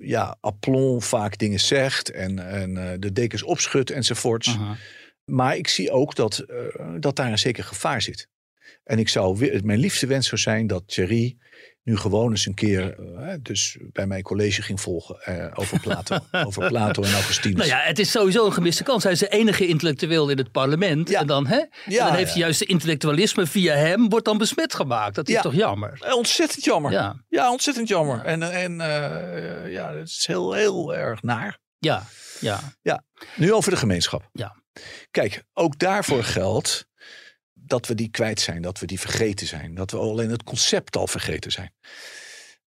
ja, 0.00 0.36
aplomb 0.40 1.02
vaak 1.02 1.38
dingen 1.38 1.60
zegt 1.60 2.10
en, 2.10 2.38
en 2.38 3.00
de 3.00 3.12
dekens 3.12 3.42
opschudt 3.42 3.90
enzovoorts. 3.90 4.56
-huh. 4.56 4.70
Maar 5.30 5.56
ik 5.56 5.68
zie 5.68 5.90
ook 5.90 6.14
dat, 6.14 6.44
uh, 6.46 6.56
dat 7.00 7.16
daar 7.16 7.30
een 7.30 7.38
zeker 7.38 7.64
gevaar 7.64 8.02
zit. 8.02 8.28
En 8.84 8.98
ik 8.98 9.08
zou, 9.08 9.60
mijn 9.64 9.78
liefste 9.78 10.06
wens 10.06 10.28
zou 10.28 10.40
zijn 10.40 10.66
dat 10.66 10.82
Thierry 10.86 11.36
nu 11.82 11.96
gewoon 11.96 12.30
eens 12.30 12.46
een 12.46 12.54
keer 12.54 12.98
uh, 12.98 13.34
dus 13.42 13.78
bij 13.92 14.06
mijn 14.06 14.22
college 14.22 14.62
ging 14.62 14.80
volgen 14.80 15.18
uh, 15.28 15.52
over, 15.54 15.80
Plato, 15.80 16.18
over 16.46 16.68
Plato 16.68 17.02
en 17.02 17.12
Augustinus. 17.12 17.56
Nou 17.56 17.68
ja, 17.68 17.78
het 17.78 17.98
is 17.98 18.10
sowieso 18.10 18.46
een 18.46 18.52
gemiste 18.52 18.82
kans. 18.82 19.02
Hij 19.02 19.12
is 19.12 19.18
de 19.18 19.28
enige 19.28 19.66
intellectueel 19.66 20.28
in 20.28 20.38
het 20.38 20.50
parlement. 20.50 21.08
Ja. 21.08 21.20
En 21.20 21.26
dan, 21.26 21.46
hè? 21.46 21.64
Ja, 21.86 22.06
dan 22.06 22.14
heeft 22.14 22.30
hij 22.30 22.40
juist 22.40 22.58
de 22.58 22.64
intellectualisme 22.64 23.46
via 23.46 23.74
hem 23.74 24.08
wordt 24.08 24.24
dan 24.24 24.38
besmet 24.38 24.74
gemaakt. 24.74 25.14
Dat 25.14 25.28
is 25.28 25.34
ja. 25.34 25.40
toch 25.40 25.54
jammer? 25.54 26.12
Ontzettend 26.14 26.64
jammer. 26.64 26.92
Ja, 26.92 27.24
ja 27.28 27.50
ontzettend 27.50 27.88
jammer. 27.88 28.24
En, 28.24 28.42
en 28.42 28.76
ja, 29.70 29.94
het 29.94 30.08
is 30.08 30.26
heel, 30.26 30.52
heel 30.52 30.94
erg 30.94 31.22
naar. 31.22 31.58
Ja, 31.78 32.06
ja. 32.40 32.60
ja. 32.82 33.04
Nu 33.36 33.52
over 33.52 33.70
de 33.70 33.76
gemeenschap. 33.76 34.28
Ja. 34.32 34.59
Kijk, 35.10 35.42
ook 35.52 35.78
daarvoor 35.78 36.24
geldt 36.24 36.86
dat 37.52 37.86
we 37.86 37.94
die 37.94 38.10
kwijt 38.10 38.40
zijn, 38.40 38.62
dat 38.62 38.78
we 38.78 38.86
die 38.86 39.00
vergeten 39.00 39.46
zijn, 39.46 39.74
dat 39.74 39.90
we 39.90 39.98
alleen 39.98 40.30
het 40.30 40.42
concept 40.42 40.96
al 40.96 41.06
vergeten 41.06 41.52
zijn. 41.52 41.72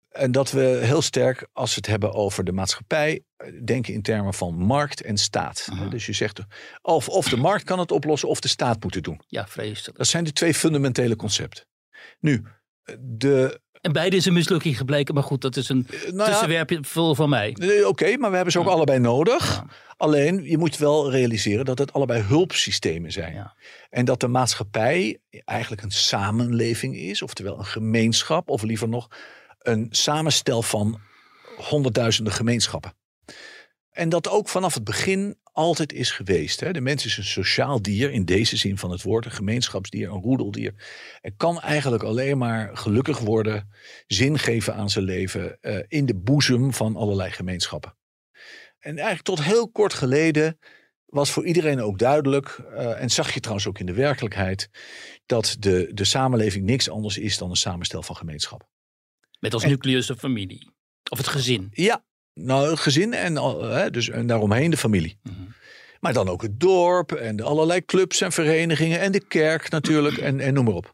En 0.10 0.32
dat 0.32 0.52
we 0.52 0.80
heel 0.84 1.02
sterk, 1.02 1.48
als 1.52 1.70
we 1.70 1.76
het 1.76 1.88
hebben 1.88 2.14
over 2.14 2.44
de 2.44 2.52
maatschappij, 2.52 3.24
denken 3.64 3.94
in 3.94 4.02
termen 4.02 4.34
van 4.34 4.56
markt 4.56 5.02
en 5.02 5.18
staat. 5.18 5.68
Dus 5.90 6.06
je 6.06 6.14
zegt, 6.14 6.40
of, 6.82 7.10
of 7.10 7.30
de 7.30 7.38
markt 7.38 7.64
kan 7.64 7.80
het 7.80 7.92
oplossen, 7.92 8.30
of 8.30 8.40
de 8.40 8.48
staat 8.48 8.84
moet 8.84 8.96
het 8.96 9.04
doen. 9.04 9.22
Ja, 9.28 9.48
vreselijk. 9.48 9.98
Dat 9.98 10.08
zijn 10.08 10.24
de 10.24 10.34
twee 10.34 10.54
fundamentele 10.54 11.16
concepten. 11.16 11.66
Nu, 12.20 12.44
de 13.00 13.62
En 13.84 13.92
beide 13.92 14.16
is 14.16 14.26
een 14.26 14.34
mislukking 14.34 14.78
gebleken, 14.78 15.14
maar 15.14 15.24
goed, 15.24 15.42
dat 15.42 15.56
is 15.56 15.70
een 15.70 15.88
nou 15.90 16.18
ja, 16.18 16.26
tussenwerpje 16.26 16.80
van 17.16 17.30
mij. 17.30 17.56
Nee, 17.60 17.88
Oké, 17.88 18.18
maar 18.18 18.30
we 18.30 18.36
hebben 18.36 18.54
ze 18.54 18.60
ook 18.60 18.68
allebei 18.68 19.00
nodig. 19.00 19.64
Alleen, 19.98 20.44
je 20.44 20.58
moet 20.58 20.78
wel 20.78 21.12
realiseren 21.12 21.66
dat 21.66 21.78
het 21.78 21.94
allebei 21.94 22.22
hulpsystemen 22.22 23.12
zijn. 23.12 23.34
Ja. 23.34 23.56
En 23.90 24.06
dat 24.06 24.20
de 24.20 24.28
maatschappij 24.28 25.20
eigenlijk 25.46 25.82
een 25.82 25.92
samenleving 25.92 26.96
is, 26.96 27.22
oftewel 27.22 27.58
een 27.60 27.66
gemeenschap, 27.66 28.50
of 28.50 28.62
liever 28.62 28.90
nog 28.90 29.08
een 29.60 29.88
samenstel 29.90 30.62
van 30.62 31.00
honderdduizenden 31.58 32.34
gemeenschappen. 32.34 32.94
En 33.92 34.10
dat 34.10 34.30
ook 34.30 34.50
vanaf 34.50 34.74
het 34.74 34.84
begin 34.84 35.36
altijd 35.54 35.94
is 35.94 36.12
geweest. 36.12 36.60
Hè. 36.60 36.72
De 36.72 36.82
mens 36.82 37.06
is 37.06 37.18
een 37.18 37.24
sociaal 37.24 37.82
dier 37.82 38.12
in 38.12 38.26
deze 38.26 38.58
zin 38.58 38.78
van 38.78 38.92
het 38.92 39.02
woord, 39.02 39.26
een 39.26 39.32
gemeenschapsdier, 39.32 40.10
een 40.10 40.22
roedeldier. 40.22 40.74
En 41.22 41.36
kan 41.36 41.62
eigenlijk 41.62 42.04
alleen 42.04 42.38
maar 42.38 42.78
gelukkig 42.78 43.20
worden, 43.20 43.70
zin 44.08 44.40
geven 44.40 44.76
aan 44.76 44.90
zijn 44.90 45.06
leven 45.06 45.58
eh, 45.62 45.78
in 45.88 46.06
de 46.06 46.16
boezem 46.16 46.74
van 46.74 46.96
allerlei 46.96 47.32
gemeenschappen. 47.32 47.96
En 48.80 48.98
eigenlijk 48.98 49.22
tot 49.22 49.44
heel 49.44 49.70
kort 49.70 49.94
geleden 49.94 50.60
was 51.06 51.32
voor 51.32 51.46
iedereen 51.46 51.82
ook 51.82 52.00
duidelijk, 52.00 52.48
eh, 52.48 53.02
en 53.02 53.10
zag 53.10 53.34
je 53.34 53.40
trouwens 53.40 53.68
ook 53.68 53.80
in 53.80 53.86
de 53.86 53.94
werkelijkheid, 53.94 54.70
dat 55.26 55.56
de, 55.60 55.92
de 55.94 56.04
samenleving 56.06 56.66
niks 56.66 56.90
anders 56.90 57.18
is 57.18 57.38
dan 57.38 57.50
een 57.50 57.56
samenstel 57.56 58.04
van 58.04 58.16
gemeenschappen. 58.16 58.68
Met 59.40 59.54
als 59.54 59.64
En- 59.64 59.70
nucleus 59.70 60.06
de 60.06 60.16
familie. 60.16 60.72
Of 61.10 61.18
het 61.18 61.28
gezin. 61.28 61.68
Ja, 61.72 62.06
nou, 62.34 62.70
het 62.70 62.80
gezin 62.80 63.14
en, 63.14 63.36
hè, 63.72 63.90
dus, 63.92 64.10
en 64.10 64.28
daaromheen 64.28 64.70
de 64.72 64.78
familie. 64.78 65.20
Mhm. 65.24 65.36
Maar 66.00 66.14
dan 66.14 66.30
ook 66.30 66.42
het 66.42 66.60
dorp 66.60 67.12
en 67.12 67.36
de 67.36 67.44
allerlei 67.44 67.86
clubs 67.86 68.22
en 68.22 68.32
verenigingen 68.32 69.00
en 69.00 69.12
de 69.12 69.28
kerk 69.28 69.70
natuurlijk 69.70 70.18
en, 70.18 70.40
en 70.40 70.54
noem 70.54 70.66
maar 70.66 70.74
op. 70.74 70.94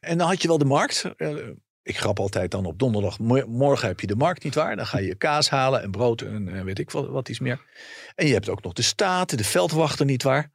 En 0.00 0.18
dan 0.18 0.28
had 0.28 0.42
je 0.42 0.48
wel 0.48 0.58
de 0.58 0.64
markt. 0.64 1.04
Eh, 1.16 1.34
Ik 1.82 1.98
grap 1.98 2.18
altijd 2.18 2.50
dan 2.50 2.64
op 2.66 2.78
donderdag, 2.78 3.18
mo- 3.18 3.46
morgen 3.46 3.88
heb 3.88 4.00
je 4.00 4.06
de 4.06 4.16
markt 4.16 4.44
niet 4.44 4.54
waar. 4.54 4.76
Dan 4.76 4.86
ga 4.86 4.98
je 4.98 5.14
kaas 5.14 5.50
halen 5.50 5.82
en 5.82 5.90
brood 5.90 6.20
en, 6.20 6.48
en 6.48 6.64
weet 6.64 6.78
ik 6.78 6.90
wat, 6.90 7.08
wat 7.08 7.28
iets 7.28 7.38
meer. 7.38 7.60
En 8.14 8.26
je 8.26 8.32
hebt 8.32 8.48
ook 8.48 8.62
nog 8.62 8.72
de 8.72 8.82
staat, 8.82 9.36
de 9.38 9.44
veldwachter 9.44 10.06
niet 10.06 10.22
waar. 10.22 10.52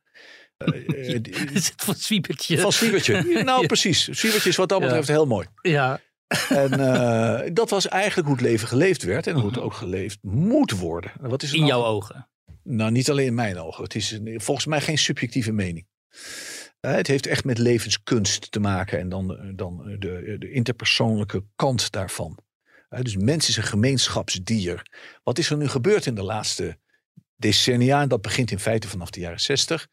Eh, 0.57 1.15
eh, 1.15 1.61
van 1.75 1.95
Zwiebertje? 1.95 2.59
Van 2.59 2.71
Swiebertje. 2.79 3.43
Nou, 3.43 3.61
Ja. 3.61 3.67
precies. 3.67 4.09
Swiebertje 4.11 4.49
is 4.49 4.55
wat 4.55 4.69
dat 4.69 4.79
Ja. 4.79 4.85
betreft 4.85 5.07
heel 5.07 5.25
mooi. 5.25 5.47
Ja. 5.61 5.99
En 6.49 6.71
eh, 6.79 7.49
dat 7.53 7.69
was 7.69 7.87
eigenlijk 7.87 8.27
hoe 8.27 8.37
het 8.37 8.45
leven 8.45 8.67
geleefd 8.67 9.03
werd. 9.03 9.27
En 9.27 9.35
hoe 9.35 9.47
het 9.47 9.59
ook 9.59 9.73
geleefd 9.73 10.17
moet 10.21 10.71
worden. 10.71 11.11
En 11.21 11.29
Wat 11.29 11.43
is 11.43 11.51
In 11.53 11.59
nou- 11.59 11.71
jouw 11.71 11.83
ogen. 11.85 12.29
Nou, 12.63 12.91
niet 12.91 13.09
alleen 13.09 13.25
in 13.25 13.33
mijn 13.35 13.57
ogen. 13.57 13.83
Het 13.83 13.95
is 13.95 14.11
een- 14.11 14.41
volgens 14.41 14.65
mij 14.65 14.81
geen 14.81 14.97
subjectieve 14.97 15.51
mening. 15.51 15.87
Eh, 16.79 16.91
het 16.91 17.07
heeft 17.07 17.27
echt 17.27 17.43
met 17.45 17.57
levenskunst 17.57 18.51
te 18.51 18.59
maken. 18.59 18.99
En 18.99 19.09
dan, 19.09 19.37
eh, 19.37 19.49
dan 19.55 19.95
de, 19.99 20.35
de 20.39 20.51
interpersoonlijke 20.51 21.43
kant 21.55 21.91
daarvan. 21.91 22.37
Dus 22.89 23.15
mens 23.17 23.49
is 23.49 23.57
een 23.57 23.63
gemeenschapsdier. 23.63 24.81
Wat 25.23 25.37
is 25.37 25.49
er 25.49 25.57
nu 25.57 25.67
gebeurd 25.67 26.05
in 26.05 26.15
de 26.15 26.23
laatste 26.23 26.77
decennia? 27.35 28.01
En 28.01 28.07
dat 28.09 28.21
begint 28.21 28.51
in 28.51 28.59
feite 28.59 28.87
vanaf 28.87 29.09
de 29.09 29.19
jaren 29.19 29.39
zestig. 29.41 29.87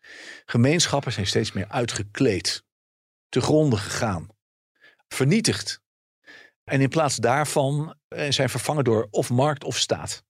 Gemeenschappen 0.45 1.12
zijn 1.12 1.27
steeds 1.27 1.53
meer 1.53 1.68
uitgekleed. 1.68 2.64
Te 3.29 3.40
gronden 3.40 3.79
gegaan. 3.79 4.27
Vernietigd. 5.09 5.81
En 6.64 6.81
in 6.81 6.88
plaats 6.88 7.16
daarvan 7.16 7.94
eh, 8.09 8.31
zijn 8.31 8.48
vervangen 8.48 8.85
door 8.85 9.09
of 9.11 9.31
markt 9.31 9.64
of 9.64 9.79
staat. 9.79 10.25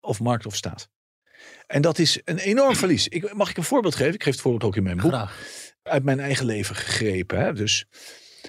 Of 0.00 0.20
markt 0.20 0.46
of 0.46 0.56
staat. 0.56 0.88
En 1.66 1.82
dat 1.82 1.98
is 1.98 2.20
een 2.24 2.38
enorm 2.38 2.74
verlies. 2.74 3.08
Ik, 3.08 3.34
mag 3.34 3.50
ik 3.50 3.56
een 3.56 3.64
voorbeeld 3.64 3.94
geven? 3.94 4.14
Ik 4.14 4.22
geef 4.22 4.32
het 4.32 4.42
voorbeeld 4.42 4.64
ook 4.64 4.76
in 4.76 4.82
mijn 4.82 4.96
boek. 4.96 5.10
Graag. 5.10 5.74
Uit 5.82 6.04
mijn 6.04 6.20
eigen 6.20 6.46
leven 6.46 6.76
gegrepen. 6.76 7.38
Hè? 7.38 7.52
Dus 7.52 7.86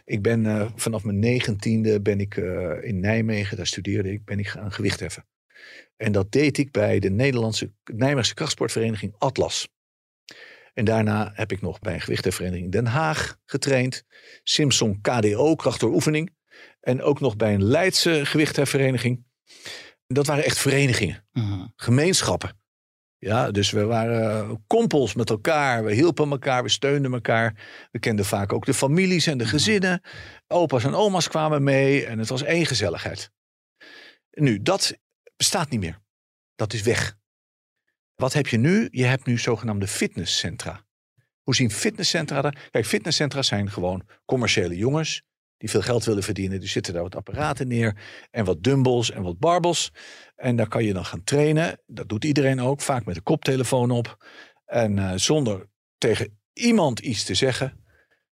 ik 0.05 0.21
ben 0.21 0.45
eh, 0.45 0.71
vanaf 0.75 1.03
mijn 1.03 1.19
negentiende 1.19 2.01
ben 2.01 2.19
ik 2.19 2.37
eh, 2.37 2.83
in 2.83 2.99
Nijmegen, 2.99 3.57
daar 3.57 3.67
studeerde 3.67 4.11
ik, 4.11 4.25
ben 4.25 4.39
ik 4.39 4.47
gaan 4.47 4.71
gewichtheffen. 4.71 5.27
En 5.97 6.11
dat 6.11 6.31
deed 6.31 6.57
ik 6.57 6.71
bij 6.71 6.99
de 6.99 7.09
Nederlandse 7.09 7.73
Nijmeegse 7.83 8.33
krachtsportvereniging 8.33 9.15
Atlas. 9.17 9.69
En 10.73 10.85
daarna 10.85 11.31
heb 11.33 11.51
ik 11.51 11.61
nog 11.61 11.79
bij 11.79 11.93
een 11.93 12.01
gewichthefvereniging 12.01 12.71
Den 12.71 12.85
Haag 12.85 13.37
getraind. 13.45 14.03
Simpson 14.43 15.01
KDO, 15.01 15.55
kracht 15.55 15.79
door 15.79 15.93
oefening. 15.93 16.35
En 16.87 17.01
ook 17.01 17.19
nog 17.19 17.35
bij 17.35 17.53
een 17.53 17.63
Leidse 17.63 18.25
gewichthefvereniging. 18.25 19.25
Dat 20.07 20.27
waren 20.27 20.43
echt 20.43 20.57
verenigingen 20.57 21.27
Mhm. 21.31 21.65
gemeenschappen. 21.75 22.59
Ja, 23.17 23.51
dus 23.51 23.71
we 23.71 23.83
waren 23.83 24.63
kompels 24.67 25.13
met 25.13 25.29
elkaar. 25.29 25.83
We 25.83 25.93
hielpen 25.93 26.31
elkaar, 26.31 26.63
we 26.63 26.69
steunden 26.69 27.13
elkaar. 27.13 27.55
We 27.91 27.99
kenden 27.99 28.25
vaak 28.25 28.53
ook 28.53 28.65
de 28.65 28.73
families 28.73 29.27
en 29.27 29.37
de 29.37 29.45
gezinnen. 29.45 30.01
Opa's 30.47 30.83
en 30.83 30.93
oma's 30.95 31.27
kwamen 31.27 31.63
mee 31.63 32.05
en 32.05 32.19
het 32.19 32.29
was 32.29 32.43
één 32.43 32.65
gezelligheid. 32.65 33.31
Nu, 34.31 34.61
dat 34.61 34.97
bestaat 35.35 35.69
niet 35.69 35.79
meer. 35.79 35.99
Dat 36.55 36.73
is 36.73 36.81
weg. 36.81 37.17
Wat 38.15 38.33
heb 38.33 38.47
je 38.47 38.57
nu? 38.57 38.87
Je 38.91 39.05
hebt 39.05 39.25
nu 39.25 39.37
zogenaamde 39.37 39.87
fitnesscentra. 39.87 40.85
Hoe 41.43 41.55
zien 41.55 41.71
fitnesscentra 41.71 42.43
er? 42.43 42.67
Kijk, 42.71 42.85
fitnesscentra 42.85 43.41
zijn 43.41 43.71
gewoon 43.71 44.07
commerciële 44.25 44.75
jongens 44.75 45.25
die 45.57 45.69
veel 45.69 45.81
geld 45.81 46.05
willen 46.05 46.23
verdienen. 46.23 46.59
Die 46.59 46.69
zitten 46.69 46.93
daar 46.93 47.03
wat 47.03 47.15
apparaten 47.15 47.67
neer 47.67 47.97
en 48.31 48.45
wat 48.45 48.63
dumbbells 48.63 49.11
en 49.11 49.21
wat 49.21 49.39
barbels. 49.39 49.91
En 50.35 50.55
daar 50.55 50.67
kan 50.67 50.83
je 50.83 50.93
dan 50.93 51.05
gaan 51.05 51.23
trainen. 51.23 51.81
Dat 51.85 52.09
doet 52.09 52.23
iedereen 52.23 52.59
ook, 52.61 52.81
vaak 52.81 53.05
met 53.05 53.15
een 53.15 53.23
koptelefoon 53.23 53.91
op. 53.91 54.27
En 54.65 54.99
eh, 54.99 55.11
zonder 55.15 55.69
tegen 55.97 56.39
iemand 56.53 56.99
iets 56.99 57.23
te 57.23 57.33
zeggen. 57.33 57.85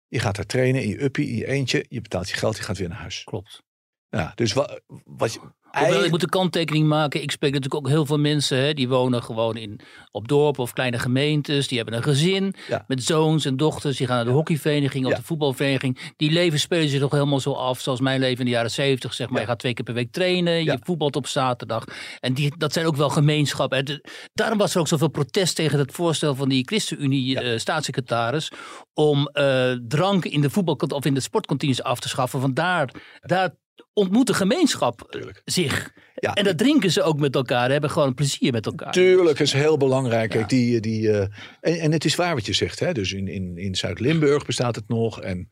Je 0.08 0.20
gaat 0.20 0.36
daar 0.36 0.46
trainen 0.46 0.84
in 0.84 0.90
je 0.90 1.04
uppie, 1.04 1.28
in 1.28 1.36
je 1.36 1.48
eentje. 1.48 1.86
Je 1.90 2.02
betaalt 2.02 2.30
je 2.30 2.36
geld, 2.36 2.58
je 2.58 2.64
gaat 2.64 2.78
weer 2.78 2.90
naar 2.90 2.98
huis. 2.98 3.24
Klopt. 3.24 3.64
Ja, 4.10 4.32
dus 4.36 4.54
wa, 4.54 4.80
wat 5.04 5.34
je... 5.34 5.40
Hoewel, 5.80 6.04
ik 6.04 6.12
moet 6.12 6.24
een 6.24 6.30
kanttekening 6.30 6.88
maken. 6.88 7.22
Ik 7.22 7.32
spreek 7.32 7.54
natuurlijk 7.54 7.86
ook 7.86 7.92
heel 7.92 8.06
veel 8.06 8.20
mensen. 8.20 8.58
Hè, 8.58 8.74
die 8.74 8.88
wonen 8.88 9.24
gewoon 9.24 9.58
in, 9.58 9.80
op 10.12 10.28
dorpen 10.28 10.64
of 10.64 10.74
kleine 10.74 11.00
gemeentes. 11.00 11.68
Die 11.68 11.78
hebben 11.78 11.96
een 11.96 12.04
gezin 12.04 12.54
Ja. 12.68 12.84
met 12.88 13.04
zoons 13.04 13.46
en 13.46 13.58
dochters. 13.58 13.98
Die 13.98 14.08
gaan 14.08 14.16
naar 14.16 14.26
de 14.26 14.32
hockeyvereniging 14.32 15.06
of 15.06 15.12
Ja. 15.12 15.18
de 15.18 15.24
voetbalvereniging. 15.24 16.14
Die 16.18 16.32
leven 16.32 16.60
spelen 16.60 16.90
zich 16.90 17.00
toch 17.00 17.12
helemaal 17.12 17.40
zo 17.40 17.52
af. 17.52 17.80
Zoals 17.82 18.00
mijn 18.00 18.20
leven 18.20 18.40
in 18.40 18.46
de 18.46 18.52
jaren 18.52 18.72
zeventig. 18.72 19.14
Zeg 19.14 19.30
maar. 19.30 19.42
Je 19.42 19.48
gaat 19.48 19.60
twee 19.60 19.74
keer 19.74 19.86
per 19.86 19.94
week 19.94 20.12
trainen. 20.12 20.64
Je 20.64 20.78
voetbalt 20.84 21.16
op 21.16 21.28
zaterdag. 21.28 21.84
En 22.20 22.34
die, 22.34 22.54
dat 22.58 22.74
zijn 22.74 22.86
ook 22.86 22.96
wel 22.96 23.10
gemeenschappen. 23.10 23.78
hè. 23.78 23.84
De- 23.84 24.04
Daarom 24.34 24.58
was 24.58 24.74
er 24.74 24.80
ook 24.80 24.88
zoveel 24.88 25.08
protest 25.10 25.56
tegen 25.56 25.80
het 25.80 25.92
voorstel 25.92 26.36
van 26.36 26.50
die 26.50 26.64
ChristenUnie 26.66 27.26
Ja. 27.30 27.42
eh, 27.42 27.58
staatssecretaris. 27.58 28.52
Om 28.94 29.28
eh, 29.28 29.72
drank 29.88 30.26
in 30.26 30.42
de 30.42 30.50
voetbalkant 30.50 30.92
of 30.94 31.06
in 31.06 31.14
de 31.14 31.20
sportkantines 31.20 31.84
af 31.84 32.00
te 32.00 32.10
schaffen. 32.10 32.40
Want 32.40 32.56
daar, 32.56 32.90
daar 33.22 33.56
ontmoet 33.94 34.28
de 34.28 34.34
gemeenschap 34.34 35.08
Tuurlijk. 35.10 35.42
zich. 35.46 35.94
Ja. 36.16 36.34
En 36.34 36.44
dat 36.44 36.58
drinken 36.58 36.92
ze 36.92 37.04
ook 37.04 37.20
met 37.20 37.36
elkaar. 37.36 37.72
Hebben 37.72 37.90
gewoon 37.90 38.14
plezier 38.14 38.52
met 38.52 38.66
elkaar. 38.66 38.92
Tuurlijk, 38.92 39.40
is 39.40 39.54
heel 39.54 39.78
belangrijk. 39.78 40.32
Ja. 40.34 40.38
Kijk, 40.38 40.50
die, 40.50 40.80
die, 40.80 41.12
eh, 41.12 41.20
en, 41.62 41.80
en 41.80 41.92
het 41.92 42.06
is 42.06 42.16
waar 42.16 42.36
wat 42.36 42.46
je 42.46 42.54
zegt. 42.54 42.80
Hè? 42.80 42.94
Dus 42.94 43.14
in, 43.14 43.28
in, 43.28 43.58
in 43.58 43.76
Zuid-Limburg 43.76 44.46
bestaat 44.46 44.76
het 44.76 44.88
nog. 44.88 45.22
En, 45.22 45.50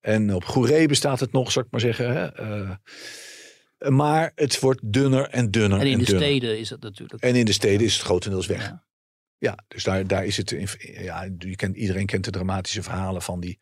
en 0.00 0.34
op 0.34 0.44
Goeree 0.44 0.88
bestaat 0.88 1.20
het 1.20 1.32
nog, 1.32 1.52
zou 1.52 1.64
ik 1.64 1.70
maar 1.70 1.80
zeggen. 1.80 2.12
Hè? 2.12 2.26
Eh, 2.26 2.70
maar 3.90 4.32
het 4.34 4.60
wordt 4.60 4.92
dunner 4.92 5.28
en 5.28 5.50
dunner 5.50 5.80
En 5.80 5.86
in 5.86 5.98
de 5.98 6.04
dunner. 6.04 6.24
steden 6.24 6.58
is 6.58 6.70
het 6.70 6.82
natuurlijk. 6.82 7.22
En 7.22 7.34
in 7.34 7.44
de 7.44 7.52
steden 7.52 7.86
is 7.86 7.94
het 7.94 8.02
grotendeels 8.02 8.46
weg. 8.46 8.62
Ja. 8.62 8.84
Ja, 9.38 9.58
dus 9.68 9.84
daar, 9.84 10.06
daar 10.06 10.24
is 10.24 10.36
het. 10.36 10.50
Ja, 11.00 11.28
je 11.38 11.56
kent, 11.56 11.76
iedereen 11.76 12.06
kent 12.06 12.24
de 12.24 12.30
dramatische 12.30 12.82
verhalen 12.82 13.22
van 13.22 13.40
die. 13.40 13.58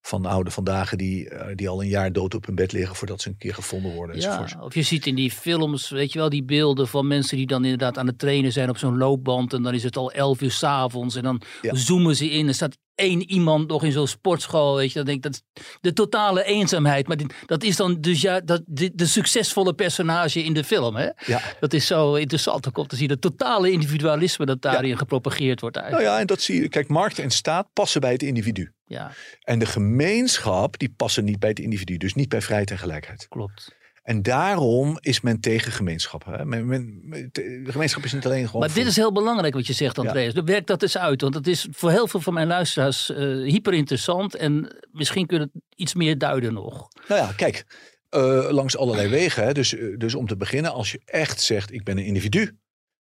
Van 0.00 0.22
de 0.22 0.28
oude 0.28 0.50
vandaag 0.50 0.96
die, 0.96 1.28
eh, 1.28 1.54
die 1.56 1.68
al 1.68 1.82
een 1.82 1.88
jaar 1.88 2.12
dood 2.12 2.34
op 2.34 2.46
hun 2.46 2.54
bed 2.54 2.72
liggen 2.72 2.96
voordat 2.96 3.20
ze 3.20 3.28
een 3.28 3.36
keer 3.36 3.54
gevonden 3.54 3.94
worden. 3.94 4.16
enzovoort. 4.16 4.50
Ja, 4.50 4.62
of 4.64 4.74
je 4.74 4.82
ziet 4.82 5.06
in 5.06 5.14
die 5.14 5.30
films, 5.30 5.88
weet 5.90 6.12
je 6.12 6.18
wel, 6.18 6.28
die 6.28 6.44
beelden 6.44 6.88
van 6.88 7.06
mensen 7.06 7.36
die 7.36 7.46
dan 7.46 7.62
inderdaad 7.64 7.98
aan 7.98 8.06
het 8.06 8.18
trainen 8.18 8.52
zijn 8.52 8.68
op 8.68 8.78
zo'n 8.78 8.96
loopband. 8.96 9.52
En 9.52 9.62
dan 9.62 9.74
is 9.74 9.82
het 9.82 9.96
al 9.96 10.12
elf 10.12 10.40
uur 10.40 10.50
s'avonds. 10.50 11.14
En 11.16 11.22
dan 11.22 11.40
Ja. 11.62 11.74
zoomen 11.74 12.16
ze 12.16 12.30
in. 12.30 12.48
Er 12.48 12.54
staat 12.54 12.76
één 12.98 13.30
iemand 13.30 13.68
nog 13.68 13.84
in 13.84 13.92
zo'n 13.92 14.06
sportschool. 14.06 14.76
Weet 14.76 14.88
je, 14.88 14.94
dan 14.94 15.04
denk 15.04 15.24
ik, 15.24 15.32
dat 15.32 15.42
de 15.80 15.92
totale 15.92 16.44
eenzaamheid. 16.44 17.06
Maar 17.08 17.16
dit- 17.16 17.34
dat 17.46 17.62
is 17.62 17.76
dan 17.76 18.00
dus 18.00 18.20
ja, 18.20 18.40
dat, 18.40 18.62
de, 18.66 18.90
de 18.94 19.06
succesvolle 19.06 19.74
personage 19.74 20.44
in 20.44 20.52
de 20.52 20.64
film. 20.64 20.96
Hè? 20.96 21.08
Ja. 21.26 21.40
Dat 21.60 21.72
is 21.72 21.86
zo 21.86 22.14
interessant 22.14 22.68
ook 22.68 22.78
om 22.78 22.86
te 22.86 22.96
zien. 22.96 23.10
Het 23.10 23.20
totale 23.20 23.70
individualisme 23.70 24.46
dat 24.46 24.62
daarin 24.62 24.98
gepropageerd 24.98 25.60
wordt 25.60 25.76
Nou 25.76 25.86
eigenlijk. 25.88 26.14
ja, 26.16 26.20
en 26.20 26.26
dat 26.26 26.40
zie 26.40 26.60
je. 26.62 26.68
Kijk, 26.68 26.88
markt 26.88 27.18
en 27.18 27.30
staat 27.30 27.68
passen 27.72 28.00
bij 28.00 28.12
het 28.12 28.22
individu. 28.22 28.72
Ja, 28.86 29.10
En 29.42 29.58
de 29.58 29.66
gemeenschap, 29.66 30.78
die 30.78 30.92
passen 30.96 31.24
niet 31.24 31.38
bij 31.38 31.48
het 31.48 31.58
individu. 31.58 31.96
Dus 31.96 32.14
niet 32.14 32.28
bij 32.28 32.40
vrijheid 32.42 32.70
en 32.70 32.78
gelijkheid. 32.78 33.26
klopt. 33.28 33.76
En 34.08 34.22
daarom 34.22 34.98
is 35.00 35.20
men 35.20 35.40
tegen 35.40 35.72
gemeenschappen. 35.72 36.48
Men, 36.48 36.66
men- 36.66 37.00
men- 37.02 37.28
de 37.32 37.66
gemeenschap 37.68 38.04
is 38.04 38.12
niet 38.12 38.24
alleen 38.24 38.46
gewoon. 38.46 38.60
Maar 38.60 38.74
dit 38.74 38.86
is 38.86 38.96
heel 38.96 39.12
belangrijk 39.12 39.54
wat 39.54 39.66
je 39.66 39.72
zegt, 39.72 39.98
Andreas. 39.98 40.32
Werk 40.44 40.66
dat 40.66 40.82
eens 40.82 40.98
uit. 40.98 41.20
Want 41.20 41.34
het 41.34 41.46
is 41.46 41.68
voor 41.70 41.90
heel 41.90 42.08
veel 42.08 42.20
van 42.20 42.34
mijn 42.34 42.46
luisteraars 42.46 43.10
eh, 43.10 43.18
hyper 43.26 43.74
interessant. 43.74 44.34
En 44.34 44.76
misschien 44.92 45.26
kunnen 45.26 45.50
het 45.52 45.62
iets 45.74 45.94
meer 45.94 46.18
duiden 46.18 46.52
nog. 46.52 46.88
Nou 47.08 47.20
ja, 47.20 47.32
kijk, 47.36 47.66
eh, 48.08 48.48
langs 48.50 48.76
allerlei 48.76 49.08
wegen. 49.08 49.44
Hè? 49.44 49.52
Dus, 49.52 49.74
eh, 49.74 49.96
dus 49.96 50.14
om 50.14 50.26
te 50.26 50.36
beginnen, 50.36 50.72
als 50.72 50.92
je 50.92 51.00
echt 51.04 51.40
zegt: 51.40 51.72
ik 51.72 51.84
ben 51.84 51.98
een 51.98 52.04
individu 52.04 52.58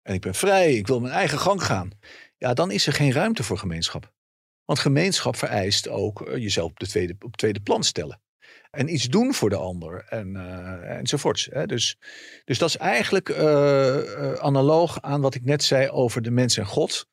en 0.01 0.13
ik 0.13 0.21
ben 0.21 0.35
vrij, 0.35 0.73
ik 0.75 0.87
wil 0.87 0.99
mijn 0.99 1.13
eigen 1.13 1.39
gang 1.39 1.63
gaan, 1.63 1.89
ja, 2.37 2.53
dan 2.53 2.71
is 2.71 2.87
er 2.87 2.93
geen 2.93 3.11
ruimte 3.11 3.43
voor 3.43 3.57
gemeenschap. 3.57 4.11
Want 4.65 4.79
gemeenschap 4.79 5.35
vereist 5.35 5.87
ook 5.87 6.31
jezelf 6.35 6.69
op, 6.69 6.79
de 6.79 6.87
tweede, 6.87 7.13
op 7.13 7.31
het 7.31 7.37
tweede 7.37 7.61
plan 7.61 7.83
stellen. 7.83 8.21
En 8.71 8.93
iets 8.93 9.05
doen 9.05 9.33
voor 9.33 9.49
de 9.49 9.55
ander 9.55 10.05
en, 10.09 10.33
uh, 10.35 10.97
enzovoorts. 10.97 11.47
Hè. 11.51 11.65
Dus, 11.65 11.97
dus 12.45 12.57
dat 12.57 12.69
is 12.69 12.77
eigenlijk 12.77 13.29
uh, 13.29 14.33
analoog 14.33 15.01
aan 15.01 15.21
wat 15.21 15.35
ik 15.35 15.45
net 15.45 15.63
zei 15.63 15.89
over 15.89 16.21
de 16.21 16.31
mens 16.31 16.57
en 16.57 16.65
God. 16.65 17.07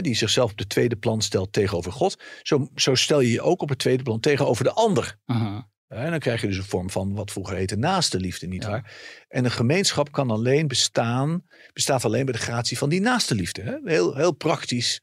die 0.00 0.14
zichzelf 0.14 0.50
op 0.50 0.58
de 0.58 0.66
tweede 0.66 0.96
plan 0.96 1.22
stelt 1.22 1.52
tegenover 1.52 1.92
God. 1.92 2.22
Zo, 2.42 2.68
zo 2.74 2.94
stel 2.94 3.20
je 3.20 3.30
je 3.30 3.42
ook 3.42 3.62
op 3.62 3.68
het 3.68 3.78
tweede 3.78 4.02
plan 4.02 4.20
tegenover 4.20 4.64
de 4.64 4.72
ander. 4.72 5.18
En 5.88 6.10
dan 6.10 6.18
krijg 6.18 6.40
je 6.40 6.46
dus 6.46 6.56
een 6.56 6.64
vorm 6.64 6.90
van 6.90 7.14
wat 7.14 7.32
vroeger 7.32 7.56
heette 7.56 7.76
naaste 7.76 8.20
liefde, 8.20 8.46
nietwaar? 8.46 8.92
En 9.28 9.44
een 9.44 9.50
gemeenschap 9.50 10.12
kan 10.12 10.30
alleen 10.30 10.68
bestaan, 10.68 11.44
bestaat 11.72 12.04
alleen 12.04 12.24
bij 12.24 12.34
de 12.34 12.40
gratie 12.40 12.78
van 12.78 12.88
die 12.88 13.00
naaste 13.00 13.34
liefde. 13.34 13.62
Hè? 13.62 13.76
Heel, 13.84 14.16
heel 14.16 14.32
praktisch. 14.32 15.00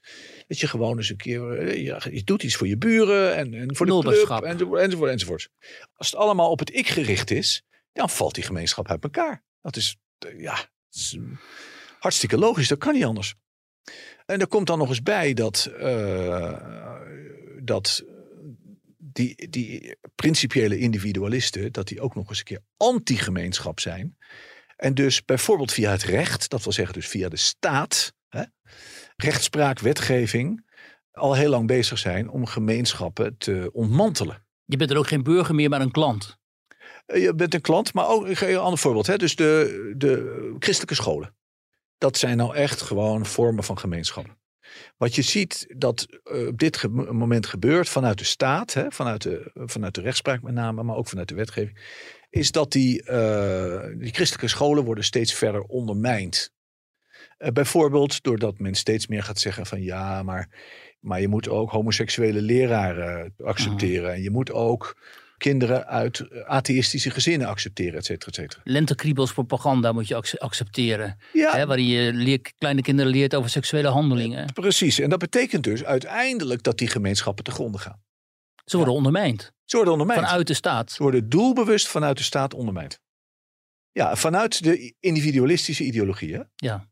Dat 0.52 0.60
je 0.60 0.68
gewoon 0.68 0.98
eens 0.98 1.10
een 1.10 1.18
keer, 1.18 1.58
eh, 1.58 1.84
ja, 1.84 2.02
je 2.12 2.24
doet 2.24 2.44
iets 2.44 2.56
voor 2.56 2.68
je 2.68 2.78
buren 2.78 3.36
en, 3.36 3.54
en 3.54 3.76
voor 3.76 3.86
de 3.86 4.00
club 4.02 4.44
enzovoort, 4.44 4.82
enzovoort, 4.82 5.12
enzovoort. 5.12 5.50
Als 5.94 6.12
het 6.12 6.20
allemaal 6.20 6.50
op 6.50 6.60
het 6.60 6.76
ik 6.76 6.88
gericht 6.88 7.32
is, 7.32 7.64
dan 7.94 8.10
valt 8.10 8.36
die 8.36 8.44
gemeenschap 8.44 8.90
uit 8.90 9.04
elkaar. 9.04 9.44
Dat 9.62 9.76
is, 9.76 9.98
eh, 10.18 10.40
ja, 10.40 10.56
dat 10.56 10.66
is, 10.90 11.18
eh, 11.18 11.38
hartstikke 12.00 12.38
logisch. 12.38 12.68
Dat 12.68 12.78
kan 12.78 12.94
niet 12.94 13.04
anders. 13.04 13.36
En 14.26 14.40
er 14.40 14.48
komt 14.48 14.68
dan 14.68 14.78
nog 14.78 14.90
eens 14.90 15.04
bij 15.04 15.34
dat, 15.34 15.66
eh, 15.66 16.62
dat 17.62 18.04
die, 18.98 19.50
die 19.50 19.98
principiële 20.16 20.78
individualisten, 20.78 21.72
dat 21.72 21.88
die 21.88 22.02
ook 22.02 22.16
nog 22.16 22.30
eens 22.30 22.38
een 22.38 22.44
keer 22.44 22.64
anti-gemeenschap 22.78 23.80
zijn. 23.80 24.18
En 24.76 24.94
dus 24.94 25.26
bijvoorbeeld 25.26 25.72
via 25.72 25.92
het 25.92 26.04
recht, 26.04 26.50
dat 26.50 26.64
wil 26.64 26.74
zeggen 26.74 26.94
dus 26.94 27.08
via 27.08 27.30
de 27.30 27.38
staat, 27.38 28.14
hè, 28.30 28.44
rechtspraak, 29.22 29.80
wetgeving, 29.80 30.70
al 31.12 31.36
heel 31.36 31.50
lang 31.50 31.68
bezig 31.68 31.98
zijn 31.98 32.30
om 32.30 32.46
gemeenschappen 32.46 33.38
te 33.38 33.70
ontmantelen. 33.74 34.46
Je 34.66 34.78
bent 34.78 34.92
er 34.92 34.98
ook 34.98 35.08
geen 35.08 35.24
burger 35.24 35.56
meer, 35.56 35.70
maar 35.70 35.82
een 35.82 35.92
klant. 35.92 36.38
Eh, 37.06 37.22
Je 37.24 37.36
bent 37.36 37.54
een 37.54 37.62
klant, 37.62 37.94
maar 37.94 38.08
ook, 38.08 38.28
een 38.28 38.58
ander 38.58 38.80
voorbeeld. 38.80 39.08
Hè? 39.08 39.18
Dus 39.18 39.36
de, 39.36 39.94
de 39.98 40.56
christelijke 40.60 40.96
scholen. 40.96 41.36
Dat 41.98 42.18
zijn 42.18 42.38
nou 42.38 42.56
echt 42.56 42.82
gewoon 42.82 43.26
vormen 43.26 43.64
van 43.64 43.78
gemeenschap. 43.80 44.26
Wat 44.98 45.16
je 45.16 45.22
ziet 45.22 45.66
dat 45.78 46.08
eh, 46.24 46.48
op 46.48 46.58
dit 46.60 46.78
ge- 46.78 46.88
moment 46.90 47.46
gebeurt 47.46 47.90
vanuit 47.90 48.18
de 48.18 48.24
staat, 48.24 48.74
hè, 48.74 48.92
vanuit, 48.92 49.22
de, 49.22 49.52
vanuit 49.54 49.96
de 49.96 50.02
rechtspraak 50.02 50.42
met 50.42 50.54
name, 50.54 50.84
maar 50.84 50.96
ook 50.96 51.08
vanuit 51.08 51.28
de 51.28 51.36
wetgeving, 51.36 51.78
is 52.30 52.52
dat 52.52 52.72
die, 52.72 53.04
eh, 53.04 53.98
die 53.98 54.14
christelijke 54.14 54.48
scholen 54.48 54.84
worden 54.84 55.04
steeds 55.04 55.34
verder 55.34 55.62
ondermijnd. 55.62 56.54
Eh, 57.42 57.52
bijvoorbeeld 57.52 58.24
doordat 58.24 58.60
men 58.60 58.76
steeds 58.76 59.08
meer 59.08 59.24
gaat 59.24 59.40
zeggen 59.40 59.66
van 59.66 59.82
ja, 59.82 60.24
maar, 60.24 60.50
maar 61.00 61.22
je 61.22 61.28
moet 61.28 61.50
ook 61.50 61.70
homoseksuele 61.72 62.42
leraren 62.42 63.34
accepteren. 63.44 64.14
En 64.14 64.22
je 64.22 64.30
moet 64.32 64.52
ook 64.52 64.96
kinderen 65.38 65.86
uit 65.88 66.20
eh, 66.20 66.42
atheïstische 66.50 67.10
gezinnen 67.12 67.48
accepteren, 67.48 67.98
et 68.00 68.06
cetera, 68.06 68.28
et 68.28 68.36
cetera. 68.36 68.62
Lentekriebels 68.64 69.34
propaganda 69.34 69.92
moet 69.92 70.08
je 70.08 70.16
ac- 70.16 70.36
accepteren. 70.38 71.18
Ja, 71.34 71.56
Hè, 71.56 71.66
waarin 71.66 71.88
je 71.88 72.14
leer- 72.14 72.52
kleine 72.58 72.82
kinderen 72.82 73.12
leert 73.12 73.36
over 73.36 73.50
seksuele 73.50 73.88
handelingen. 73.88 74.54
precies. 74.54 75.00
En 75.00 75.10
dat 75.10 75.20
betekent 75.20 75.64
dus 75.64 75.84
uiteindelijk 75.84 76.64
dat 76.64 76.78
die 76.78 76.88
gemeenschappen 76.88 77.44
te 77.44 77.52
gronden 77.52 77.82
gaan. 77.82 78.02
Ze 78.66 78.76
worden 78.78 78.94
ondermijnd. 78.96 79.52
Ze 79.66 79.76
worden 79.76 79.94
ondermijnd. 79.94 80.26
Vanuit 80.26 80.48
de 80.48 80.54
staat. 80.54 80.92
Ze 80.92 81.04
worden 81.04 81.30
doelbewust 81.30 81.88
vanuit 81.88 82.18
de 82.18 82.24
staat 82.24 82.54
ondermijnd. 82.54 83.00
Ja, 83.92 84.16
vanuit 84.16 84.64
de 84.64 84.94
individualistische 85.00 85.84
ideologie. 85.84 86.34
Hè? 86.34 86.42
Ja. 86.56 86.90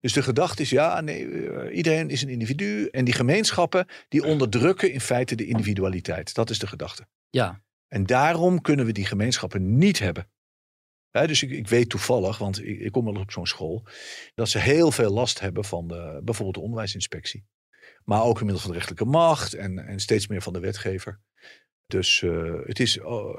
Dus 0.00 0.12
de 0.12 0.22
gedachte 0.22 0.62
is, 0.62 0.70
ja, 0.70 1.00
nee, 1.00 1.48
eh, 1.48 1.76
iedereen 1.76 2.10
is 2.10 2.22
een 2.22 2.28
individu. 2.28 2.86
En 2.86 3.04
die 3.04 3.14
gemeenschappen, 3.14 3.86
die 4.08 4.24
onderdrukken 4.24 4.92
in 4.92 5.00
feite 5.00 5.34
de 5.34 5.46
individualiteit. 5.46 6.34
Dat 6.34 6.50
is 6.50 6.58
de 6.58 6.66
gedachte. 6.66 7.06
Ja. 7.30 7.62
En 7.88 8.06
daarom 8.06 8.60
kunnen 8.60 8.86
we 8.86 8.92
die 8.92 9.06
gemeenschappen 9.06 9.78
niet 9.78 9.98
hebben. 9.98 10.28
Dus 11.10 11.42
ik, 11.42 11.50
ik 11.50 11.68
weet 11.68 11.88
toevallig, 11.88 12.38
want 12.38 12.64
ik, 12.64 12.80
ik 12.80 12.92
kom 12.92 13.04
wel 13.04 13.12
eens 13.12 13.22
op 13.22 13.30
zo'n 13.30 13.46
school, 13.46 13.86
dat 14.34 14.48
ze 14.48 14.58
heel 14.58 14.90
veel 14.90 15.10
last 15.10 15.40
hebben 15.40 15.64
van 15.64 15.88
de, 15.88 16.20
bijvoorbeeld 16.24 16.54
de 16.54 16.62
onderwijsinspectie. 16.62 17.46
Maar 18.04 18.22
ook 18.22 18.38
inmiddels 18.38 18.62
van 18.62 18.70
de 18.70 18.78
rechterlijke 18.78 19.10
macht 19.10 19.54
en, 19.54 19.78
en 19.78 20.00
steeds 20.00 20.26
meer 20.26 20.42
van 20.42 20.52
de 20.52 20.60
wetgever. 20.60 21.20
Dus 21.86 22.22
eh, 22.22 22.54
het 22.64 22.80
is 22.80 23.00
oh, 23.00 23.38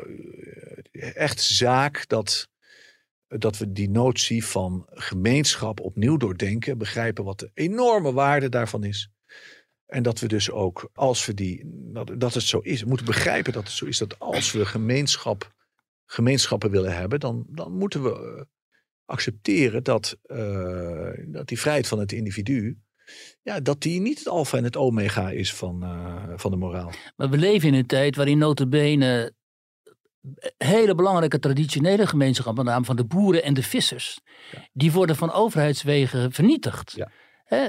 eh, 0.91 1.15
echt 1.15 1.41
zaak 1.41 2.07
dat, 2.07 2.49
dat 3.37 3.57
we 3.57 3.71
die 3.71 3.89
notie 3.89 4.45
van 4.45 4.85
gemeenschap 4.89 5.79
opnieuw 5.79 6.17
doordenken. 6.17 6.77
Begrijpen 6.77 7.23
wat 7.23 7.39
de 7.39 7.51
enorme 7.53 8.13
waarde 8.13 8.49
daarvan 8.49 8.83
is. 8.83 9.11
En 9.85 10.03
dat 10.03 10.19
we 10.19 10.27
dus 10.27 10.51
ook, 10.51 10.89
als 10.93 11.25
we 11.25 11.33
die, 11.33 11.61
dat, 12.17 12.33
het 12.33 12.43
zo 12.43 12.59
is, 12.59 12.83
moeten 12.83 13.05
begrijpen 13.05 13.53
dat 13.53 13.63
het 13.63 13.71
zo 13.71 13.85
is 13.85 13.97
dat 13.97 14.19
als 14.19 14.51
we 14.51 14.65
gemeenschap, 14.65 15.53
gemeenschappen 16.05 16.71
willen 16.71 16.95
hebben, 16.95 17.19
dan, 17.19 17.45
dan 17.47 17.77
moeten 17.77 18.03
we 18.03 18.09
eh, 18.09 18.45
accepteren 19.05 19.83
dat, 19.83 20.17
eh, 20.23 21.11
dat 21.25 21.47
die 21.47 21.59
vrijheid 21.59 21.87
van 21.87 21.99
het 21.99 22.11
individu, 22.11 22.77
ja, 23.41 23.59
dat 23.59 23.81
die 23.81 23.99
niet 24.01 24.17
het 24.17 24.27
alfa 24.27 24.57
en 24.57 24.63
het 24.63 24.77
omega 24.77 25.31
is 25.31 25.53
van, 25.53 25.83
eh, 25.83 26.33
van 26.35 26.51
de 26.51 26.57
moraal. 26.57 26.91
Maar 27.15 27.29
we 27.29 27.37
leven 27.37 27.67
in 27.67 27.73
een 27.73 27.85
tijd 27.85 28.15
waarin 28.15 28.37
notabene 28.37 29.33
hele 30.57 30.95
belangrijke 30.95 31.39
traditionele 31.39 32.07
gemeenschappen, 32.07 32.63
met 32.63 32.73
name 32.73 32.85
van 32.85 32.95
de 32.95 33.05
boeren 33.05 33.43
en 33.43 33.53
de 33.53 33.63
vissers, 33.63 34.19
die 34.73 34.91
worden 34.91 35.15
van 35.15 35.31
overheidswegen 35.31 36.31
vernietigd. 36.31 36.93
Ja. 36.95 37.09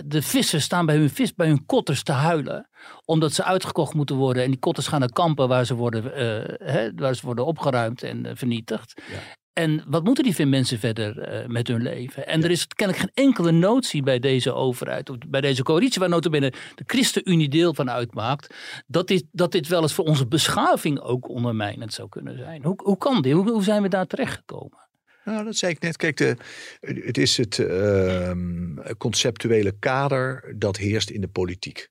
De 0.04 0.22
vissers 0.22 0.64
staan 0.64 0.86
bij 0.86 0.96
hun 0.96 1.10
vis, 1.10 1.34
bij 1.34 1.46
hun 1.46 1.66
kotters 1.66 2.02
te 2.02 2.12
huilen, 2.12 2.68
omdat 3.04 3.32
ze 3.32 3.44
uitgekocht 3.44 3.94
moeten 3.94 4.16
worden. 4.16 4.42
En 4.42 4.50
die 4.50 4.58
kotters 4.58 4.86
gaan 4.86 5.00
naar 5.00 5.12
kampen 5.12 5.48
waar 5.48 5.64
ze 5.64 5.74
worden, 5.74 6.14
eh, 6.14 6.72
hè, 6.72 6.94
waar 6.94 7.14
ze 7.14 7.26
worden 7.26 7.46
opgeruimd 7.46 8.02
en 8.02 8.26
eh, 8.26 8.32
vernietigd. 8.34 9.02
Ja. 9.10 9.18
En 9.52 9.84
wat 9.86 10.04
moeten 10.04 10.24
die 10.24 10.46
mensen 10.46 10.78
verder 10.78 11.18
eh, 11.18 11.48
met 11.48 11.68
hun 11.68 11.82
leven? 11.82 12.26
En 12.26 12.44
er 12.44 12.50
is 12.50 12.66
kennelijk 12.66 13.04
geen 13.04 13.26
enkele 13.26 13.50
notie 13.50 14.02
bij 14.02 14.18
deze 14.18 14.52
overheid, 14.52 15.10
of 15.10 15.16
bij 15.28 15.40
deze 15.40 15.62
coalitie, 15.62 16.00
waar 16.00 16.08
notabene 16.08 16.52
de 16.74 16.84
ChristenUnie 16.86 17.48
deel 17.48 17.74
van 17.74 17.90
uitmaakt, 17.90 18.54
dat 18.86 19.08
dit, 19.08 19.24
dat 19.32 19.52
dit 19.52 19.68
wel 19.68 19.82
eens 19.82 19.94
voor 19.94 20.04
onze 20.04 20.26
beschaving 20.26 21.00
ook 21.00 21.28
ondermijnend 21.28 21.92
zou 21.92 22.08
kunnen 22.08 22.36
zijn. 22.38 22.64
Hoe, 22.64 22.80
hoe 22.82 22.98
kan 22.98 23.22
dit? 23.22 23.32
Hoe, 23.32 23.50
hoe 23.50 23.62
zijn 23.62 23.82
we 23.82 23.88
daar 23.88 24.06
terechtgekomen? 24.06 24.88
Nou, 25.24 25.44
dat 25.44 25.56
zei 25.56 25.72
ik 25.72 25.80
net. 25.80 25.96
Kijk, 25.96 26.16
de, 26.16 26.36
het 26.80 27.18
is 27.18 27.36
het 27.36 27.58
ehm, 27.58 28.74
conceptuele 28.98 29.72
kader 29.78 30.54
dat 30.56 30.76
heerst 30.76 31.10
in 31.10 31.20
de 31.20 31.28
politiek. 31.28 31.88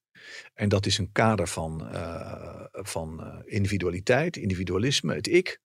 En 0.54 0.70
dat 0.70 0.86
is 0.86 0.98
een 0.98 1.12
kader 1.12 1.48
van, 1.48 1.88
eh, 1.92 2.66
van 2.72 3.22
eh, 3.22 3.40
individualiteit, 3.46 4.38
individualisme, 4.38 5.16
het 5.16 5.28
ik. 5.28 5.60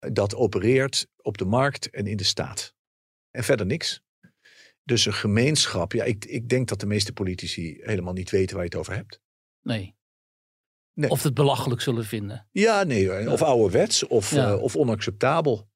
Dat 0.00 0.34
opereert 0.34 1.06
op 1.22 1.38
de 1.38 1.44
markt 1.44 1.90
en 1.90 2.06
in 2.06 2.16
de 2.16 2.24
staat. 2.24 2.74
En 3.30 3.44
verder 3.44 3.66
niks. 3.66 4.02
Dus 4.84 5.06
een 5.06 5.12
gemeenschap. 5.12 5.92
Ja, 5.92 6.04
ik, 6.04 6.24
ik 6.24 6.48
denk 6.48 6.68
dat 6.68 6.80
de 6.80 6.86
meeste 6.86 7.12
politici 7.12 7.78
helemaal 7.80 8.12
niet 8.12 8.30
weten 8.30 8.54
waar 8.56 8.64
je 8.64 8.70
het 8.70 8.78
over 8.78 8.94
hebt. 8.94 9.20
Nee. 9.62 9.94
Nee. 10.94 11.10
Of 11.10 11.22
het 11.22 11.34
belachelijk 11.34 11.80
zullen 11.80 12.04
vinden. 12.04 12.48
Ja, 12.52 12.82
nee. 12.82 13.30
Of 13.30 13.42
ouderwets 13.42 14.06
of, 14.06 14.30
Ja. 14.30 14.50
eh, 14.50 14.62
of 14.62 14.76
onacceptabel. 14.76 15.68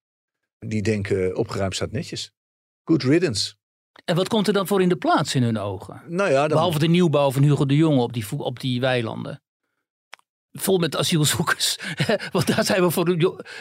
Die 0.59 0.83
denken 0.83 1.37
opgeruimd 1.37 1.75
staat 1.75 1.93
netjes. 1.93 2.33
Good 2.85 3.03
riddance. 3.03 3.55
En 4.05 4.17
wat 4.17 4.29
komt 4.29 4.47
er 4.47 4.53
dan 4.53 4.67
voor 4.67 4.83
in 4.83 4.89
de 4.89 4.97
plaats 4.97 5.35
in 5.35 5.43
hun 5.43 5.59
ogen? 5.59 6.03
Nou 6.09 6.31
ja, 6.31 6.41
dan, 6.41 6.49
Behalve 6.49 6.79
de 6.79 6.87
nieuwbouw 6.89 7.31
van 7.31 7.43
Hugo 7.43 7.67
de 7.67 7.77
Jonge 7.77 8.01
op 8.03 8.13
die, 8.13 8.25
op 8.39 8.61
die 8.61 8.81
weilanden. 8.81 9.43
Vol 10.59 10.79
met 10.79 10.97
asielzoekers. 10.97 11.79
Want 12.33 12.47
daar 12.47 12.65
zijn 12.65 12.83
we 12.83 12.91
voor. 12.91 13.05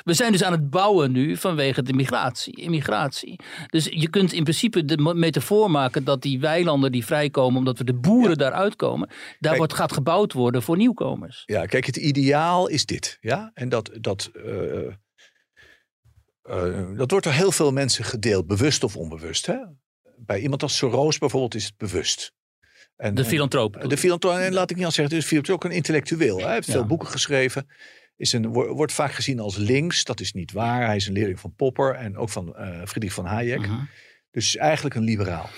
We 0.03 0.13
zijn 0.13 0.31
dus 0.31 0.43
aan 0.43 0.51
het 0.51 0.69
bouwen 0.69 1.11
nu 1.11 1.37
vanwege 1.37 1.83
de 1.83 1.93
migratie, 1.93 2.61
immigratie. 2.61 3.39
Dus 3.67 3.85
je 3.85 4.09
kunt 4.09 4.33
in 4.33 4.43
principe 4.43 4.85
de 4.85 4.97
metafoor 4.97 5.71
maken 5.71 6.03
dat 6.03 6.21
die 6.21 6.39
weilanden 6.39 6.91
die 6.91 7.05
vrijkomen 7.05 7.57
omdat 7.57 7.77
we 7.77 7.83
de 7.83 7.93
boeren 7.93 8.37
daaruit 8.37 8.75
komen. 8.75 9.07
Daar 9.07 9.17
Kijk. 9.39 9.57
wordt, 9.57 9.73
gaat 9.73 9.93
gebouwd 9.93 10.33
worden 10.33 10.63
voor 10.63 10.77
nieuwkomers. 10.77 11.43
Ja, 11.45 11.65
kijk, 11.65 11.85
het 11.85 11.97
ideaal 11.97 12.67
is 12.67 12.85
dit. 12.85 13.17
Ja? 13.21 13.51
En 13.53 13.69
dat, 13.69 13.89
dat, 14.01 14.29
eh, 14.33 14.87
eh, 16.41 16.97
dat 16.97 17.11
wordt 17.11 17.25
door 17.25 17.33
heel 17.33 17.51
veel 17.51 17.71
mensen 17.71 18.03
gedeeld, 18.05 18.47
bewust 18.47 18.83
of 18.83 18.95
onbewust. 18.95 19.45
Hè? 19.45 19.57
Bij 20.17 20.39
iemand 20.39 20.63
als 20.63 20.77
Soros 20.77 21.17
bijvoorbeeld 21.17 21.55
is 21.55 21.65
het 21.65 21.77
bewust. 21.77 22.33
En, 22.95 23.15
De 23.15 23.25
filantroop. 23.25 23.85
de 23.89 23.97
filantroop, 23.97 24.37
en 24.37 24.53
laat 24.53 24.69
ik 24.69 24.75
niet 24.75 24.85
al 24.85 24.91
zeggen, 24.91 25.13
het 25.15 25.23
is 25.23 25.29
filantroop 25.29 25.55
ook 25.63 25.63
een 25.63 25.75
intellectueel. 25.75 26.39
Hij 26.39 26.53
heeft 26.53 26.67
Ja. 26.67 26.73
veel 26.73 26.85
boeken 26.85 27.07
geschreven. 27.07 27.67
Is 28.15 28.33
een, 28.33 28.47
wo- 28.47 28.73
wordt 28.73 28.93
vaak 28.93 29.11
gezien 29.11 29.39
als 29.39 29.55
links. 29.55 30.03
Dat 30.03 30.19
is 30.19 30.33
niet 30.33 30.51
waar. 30.51 30.85
Hij 30.85 30.95
is 30.95 31.07
een 31.07 31.13
leerling 31.13 31.39
van 31.39 31.53
Popper 31.55 31.95
en 31.95 32.17
ook 32.17 32.29
van 32.29 32.55
eh 32.55 32.85
Friedrich 32.85 33.13
van 33.13 33.25
Hayek. 33.25 33.67
Dus 34.31 34.55
eigenlijk 34.55 34.95
een 34.95 35.03
liberaal. 35.03 35.49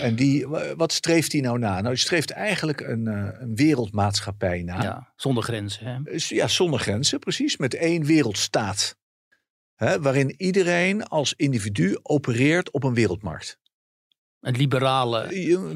En 0.00 0.14
die, 0.14 0.48
wa- 0.48 0.76
wat 0.76 0.92
streeft 0.92 1.32
hij 1.32 1.40
nou 1.40 1.58
na? 1.58 1.72
Nou, 1.74 1.86
hij 1.86 1.96
streeft 1.96 2.30
eigenlijk 2.30 2.80
een, 2.80 3.06
eh, 3.06 3.28
een 3.40 3.54
wereldmaatschappij 3.54 4.62
na. 4.62 4.82
Ja, 4.82 5.12
zonder 5.16 5.42
grenzen. 5.42 5.86
Hè? 5.86 5.98
Ja, 6.28 6.48
zonder 6.48 6.80
grenzen, 6.80 7.18
precies. 7.18 7.56
Met 7.56 7.74
één 7.74 8.04
wereldstaat. 8.04 8.96
Hè, 9.74 10.00
waarin 10.00 10.34
iedereen 10.36 11.04
als 11.04 11.34
individu 11.36 11.98
opereert 12.02 12.70
op 12.70 12.84
een 12.84 12.94
wereldmarkt. 12.94 13.58
Een 14.44 14.56
liberale. 14.56 15.26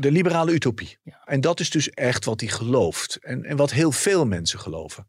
De 0.00 0.10
liberale 0.12 0.52
utopie. 0.52 0.98
Ja. 1.02 1.22
En 1.24 1.40
dat 1.40 1.60
is 1.60 1.70
dus 1.70 1.90
echt 1.90 2.24
wat 2.24 2.40
hij 2.40 2.48
gelooft. 2.48 3.16
En, 3.20 3.44
en 3.44 3.56
wat 3.56 3.70
heel 3.72 3.92
veel 3.92 4.26
mensen 4.26 4.58
geloven. 4.58 5.08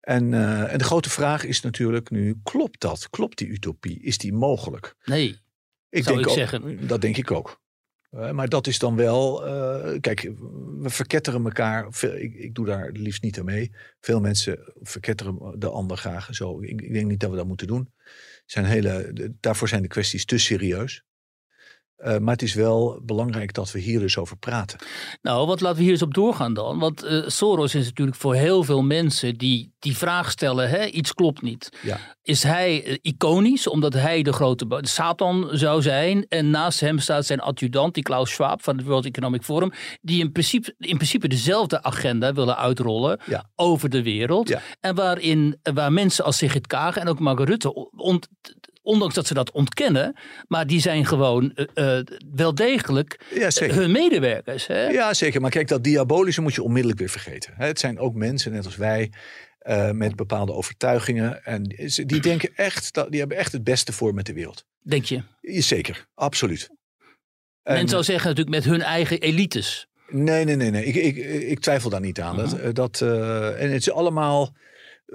En, 0.00 0.34
eh, 0.34 0.72
en 0.72 0.78
de 0.78 0.84
grote 0.84 1.10
vraag 1.10 1.44
is 1.44 1.60
natuurlijk 1.60 2.10
nu, 2.10 2.40
klopt 2.42 2.80
dat? 2.80 3.10
Klopt 3.10 3.38
die 3.38 3.48
utopie? 3.48 4.00
Is 4.02 4.18
die 4.18 4.32
mogelijk? 4.32 4.94
Nee, 5.04 5.28
Ik 5.88 6.02
Zou 6.04 6.16
denk 6.16 6.18
ik 6.20 6.26
ook, 6.32 6.38
zeggen. 6.38 6.86
Dat 6.86 7.00
denk 7.00 7.16
ik 7.16 7.30
ook. 7.30 7.60
Eh, 8.10 8.30
maar 8.30 8.48
dat 8.48 8.66
is 8.66 8.78
dan 8.78 8.96
wel, 8.96 9.46
eh, 9.46 10.00
kijk, 10.00 10.20
we 10.78 10.90
verketteren 10.90 11.44
elkaar. 11.44 11.86
Veel- 11.92 12.16
Ik, 12.16 12.34
ik 12.34 12.54
doe 12.54 12.66
daar 12.66 12.86
het 12.86 12.96
liefst 12.98 13.22
niet 13.22 13.38
aan 13.38 13.44
mee. 13.44 13.72
Veel 14.00 14.20
mensen 14.20 14.72
verketteren 14.80 15.54
de 15.58 15.68
ander 15.68 15.96
graag. 15.96 16.28
Zo. 16.34 16.62
Ik, 16.62 16.80
ik 16.80 16.92
denk 16.92 17.06
niet 17.06 17.20
dat 17.20 17.30
we 17.30 17.36
dat 17.36 17.46
moeten 17.46 17.66
doen. 17.66 17.92
Zijn 18.46 18.64
hele, 18.64 19.10
de- 19.12 19.32
daarvoor 19.40 19.68
zijn 19.68 19.82
de 19.82 19.88
kwesties 19.88 20.24
te 20.24 20.38
serieus. 20.38 21.02
Eh, 22.02 22.18
maar 22.18 22.32
het 22.32 22.42
is 22.42 22.54
wel 22.54 23.00
belangrijk 23.02 23.52
dat 23.52 23.70
we 23.72 23.78
hier 23.78 24.00
dus 24.00 24.18
over 24.18 24.36
praten. 24.36 24.78
Nou, 25.22 25.46
wat 25.46 25.60
laten 25.60 25.76
we 25.76 25.82
hier 25.82 25.92
eens 25.92 26.02
op 26.02 26.14
doorgaan 26.14 26.54
dan? 26.54 26.78
Want 26.78 27.02
eh, 27.02 27.22
Soros 27.26 27.74
is 27.74 27.84
natuurlijk 27.84 28.16
voor 28.16 28.34
heel 28.34 28.64
veel 28.64 28.82
mensen 28.82 29.34
die 29.34 29.72
die 29.78 29.96
vraag 29.96 30.30
stellen: 30.30 30.68
hè, 30.68 30.84
iets 30.86 31.14
klopt 31.14 31.42
niet. 31.42 31.68
Ja. 31.82 31.98
Is 32.22 32.42
hij 32.42 32.84
eh, 32.84 32.96
iconisch 33.02 33.66
omdat 33.66 33.92
hij 33.92 34.22
de 34.22 34.32
grote 34.32 34.66
de 34.66 34.86
Satan 34.88 35.48
zou 35.52 35.82
zijn? 35.82 36.26
En 36.28 36.50
naast 36.50 36.80
hem 36.80 36.98
staat 36.98 37.26
zijn 37.26 37.40
adjudant, 37.40 37.94
die 37.94 38.02
Klaus 38.02 38.30
Schwab 38.30 38.62
van 38.62 38.76
het 38.76 38.86
World 38.86 39.04
Economic 39.04 39.42
Forum, 39.42 39.72
die 40.00 40.20
in 40.20 40.32
principe, 40.32 40.74
in 40.78 40.96
principe 40.96 41.28
dezelfde 41.28 41.82
agenda 41.82 42.32
willen 42.32 42.56
uitrollen 42.56 43.20
Ja. 43.26 43.50
over 43.56 43.88
de 43.88 44.02
wereld. 44.02 44.48
Ja. 44.48 44.60
En 44.80 44.94
waarin, 44.94 45.58
waar 45.74 45.92
mensen 45.92 46.24
als 46.24 46.36
Sigrid 46.36 46.66
Kaag 46.66 46.96
en 46.96 47.08
ook 47.08 47.18
Mark 47.18 47.38
Rutte, 47.40 47.88
ondanks 48.82 49.14
dat 49.14 49.26
ze 49.26 49.34
dat 49.34 49.50
ontkennen, 49.50 50.16
maar 50.48 50.66
die 50.66 50.80
zijn 50.80 51.06
gewoon 51.06 51.52
eh, 51.54 51.98
eh, 51.98 52.06
wel 52.34 52.54
degelijk 52.54 53.20
Ja, 53.34 53.50
zeker. 53.50 53.76
hun 53.76 53.90
medewerkers. 53.92 54.66
Hè? 54.66 54.86
Ja, 54.88 55.14
zeker. 55.14 55.40
Maar 55.40 55.50
kijk, 55.50 55.68
dat 55.68 55.84
diabolische 55.84 56.40
moet 56.40 56.54
je 56.54 56.62
onmiddellijk 56.62 56.98
weer 57.00 57.08
vergeten. 57.08 57.52
Het 57.56 57.78
zijn 57.78 57.98
ook 57.98 58.14
mensen, 58.14 58.52
net 58.52 58.64
als 58.64 58.76
wij, 58.76 59.12
eh, 59.58 59.90
met 59.90 60.16
bepaalde 60.16 60.52
overtuigingen. 60.52 61.44
En 61.44 61.62
die 62.06 62.20
denken 62.20 62.50
echt, 62.54 62.94
dat, 62.94 63.10
die 63.10 63.20
hebben 63.20 63.36
echt 63.38 63.52
het 63.52 63.64
beste 63.64 63.92
voor 63.92 64.14
met 64.14 64.26
de 64.26 64.32
wereld. 64.32 64.64
Denk 64.82 65.04
je? 65.04 65.22
Zeker, 65.42 66.06
absoluut. 66.14 66.70
En- 67.62 67.74
Men 67.74 67.88
zou 67.88 68.02
zeggen 68.02 68.28
natuurlijk 68.28 68.56
met 68.56 68.64
hun 68.64 68.82
eigen 68.82 69.20
elites. 69.20 69.86
Nee, 70.08 70.44
nee, 70.44 70.56
nee, 70.56 70.70
nee. 70.70 70.84
Ik, 70.84 70.94
ik, 70.94 71.16
ik 71.42 71.60
twijfel 71.60 71.90
daar 71.90 72.00
niet 72.00 72.20
aan. 72.20 72.36
Dat, 72.36 72.74
dat, 72.74 73.00
eh, 73.00 73.62
en 73.62 73.70
het 73.70 73.80
is 73.80 73.90
allemaal. 73.90 74.54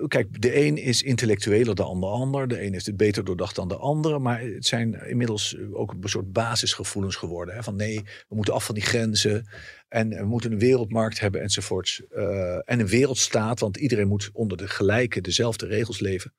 Kijk, 0.07 0.41
de 0.41 0.55
een 0.65 0.77
is 0.77 1.01
intellectueler 1.01 1.75
dan 1.75 1.99
de 1.99 2.05
ander. 2.05 2.47
De 2.47 2.63
een 2.63 2.73
heeft 2.73 2.85
het 2.85 2.97
beter 2.97 3.23
doordacht 3.23 3.55
dan 3.55 3.67
de 3.67 3.77
andere. 3.77 4.19
Maar 4.19 4.41
het 4.41 4.65
zijn 4.65 4.93
inmiddels 5.07 5.57
ook 5.73 5.91
een 6.01 6.09
soort 6.09 6.31
basisgevoelens 6.31 7.15
geworden. 7.15 7.55
Hè? 7.55 7.63
Van 7.63 7.75
nee, 7.75 8.01
we 8.27 8.35
moeten 8.35 8.53
af 8.53 8.65
van 8.65 8.75
die 8.75 8.83
grenzen. 8.83 9.49
En 9.87 10.09
we 10.09 10.25
moeten 10.25 10.51
een 10.51 10.59
wereldmarkt 10.59 11.19
hebben 11.19 11.41
enzovoorts. 11.41 12.01
Eh, 12.09 12.55
en 12.55 12.79
een 12.79 12.87
wereldstaat, 12.87 13.59
want 13.59 13.77
iedereen 13.77 14.07
moet 14.07 14.29
onder 14.33 14.57
de 14.57 14.67
gelijke, 14.67 15.21
dezelfde 15.21 15.65
regels 15.65 15.99
leven. 15.99 16.33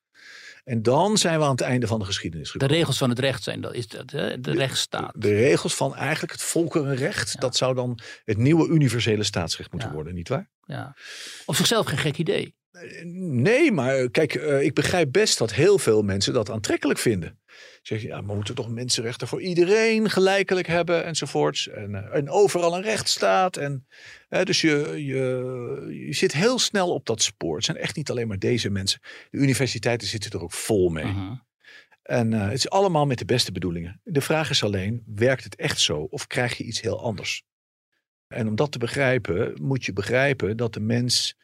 En 0.63 0.81
dan 0.81 1.17
zijn 1.17 1.39
we 1.39 1.45
aan 1.45 1.51
het 1.51 1.61
einde 1.61 1.87
van 1.87 1.99
de 1.99 2.05
geschiedenis 2.05 2.45
De 2.47 2.51
gekomen. 2.51 2.75
regels 2.75 2.97
van 2.97 3.09
het 3.09 3.19
recht 3.19 3.43
zijn 3.43 3.61
dat. 3.61 3.73
Is 3.73 3.87
dat 3.87 4.11
hè? 4.11 4.39
De 4.39 4.51
rechtsstaat. 4.51 5.13
De 5.17 5.33
regels 5.33 5.75
van 5.75 5.95
eigenlijk 5.95 6.31
het 6.31 6.41
volkerenrecht. 6.41 7.41
Dat 7.41 7.55
zou 7.55 7.75
dan 7.75 7.99
het 8.25 8.37
nieuwe 8.37 8.67
universele 8.69 9.23
staatsrecht 9.23 9.71
moeten 9.71 9.89
Ja. 9.89 9.95
worden, 9.95 10.13
nietwaar? 10.13 10.49
Ja. 10.65 10.95
Op 11.45 11.55
zichzelf 11.55 11.85
geen 11.85 11.97
gek 11.97 12.17
idee. 12.17 12.57
Nee, 13.03 13.71
maar 13.71 14.09
kijk, 14.09 14.35
eh, 14.35 14.61
ik 14.61 14.73
begrijp 14.73 15.11
best 15.11 15.37
dat 15.37 15.53
heel 15.53 15.77
veel 15.77 16.01
mensen 16.01 16.33
dat 16.33 16.49
aantrekkelijk 16.49 16.99
vinden. 16.99 17.39
Zeg 17.81 18.01
je, 18.01 18.07
ja, 18.07 18.25
we 18.25 18.35
moeten 18.35 18.55
toch 18.55 18.69
mensenrechten 18.69 19.27
voor 19.27 19.41
iedereen 19.41 20.09
gelijkelijk 20.09 20.67
hebben 20.67 21.05
enzovoorts. 21.05 21.67
En, 21.67 21.95
eh, 21.95 22.17
en 22.17 22.29
overal 22.29 22.75
een 22.75 22.81
rechtsstaat. 22.81 23.57
En, 23.57 23.87
eh, 24.29 24.43
dus 24.43 24.61
je, 24.61 25.05
je, 25.05 26.03
je 26.07 26.13
zit 26.13 26.33
heel 26.33 26.59
snel 26.59 26.93
op 26.93 27.05
dat 27.05 27.21
spoor. 27.21 27.55
Het 27.55 27.65
zijn 27.65 27.77
echt 27.77 27.95
niet 27.95 28.09
alleen 28.09 28.27
maar 28.27 28.39
deze 28.39 28.69
mensen. 28.69 28.99
De 29.29 29.37
universiteiten 29.37 30.07
zitten 30.07 30.31
er 30.31 30.41
ook 30.41 30.51
vol 30.51 30.89
mee. 30.89 31.05
Mhm. 31.05 31.33
En 32.01 32.33
eh, 32.33 32.41
het 32.41 32.53
is 32.53 32.69
allemaal 32.69 33.05
met 33.05 33.17
de 33.17 33.25
beste 33.25 33.51
bedoelingen. 33.51 34.01
De 34.03 34.21
vraag 34.21 34.49
is 34.49 34.63
alleen, 34.63 35.03
werkt 35.05 35.43
het 35.43 35.55
echt 35.55 35.79
zo 35.79 35.97
of 36.09 36.27
krijg 36.27 36.57
je 36.57 36.63
iets 36.63 36.81
heel 36.81 37.01
anders? 37.01 37.43
En 38.27 38.47
om 38.47 38.55
dat 38.55 38.71
te 38.71 38.77
begrijpen, 38.77 39.53
moet 39.61 39.85
je 39.85 39.93
begrijpen 39.93 40.57
dat 40.57 40.73
de 40.73 40.79
mens 40.79 41.37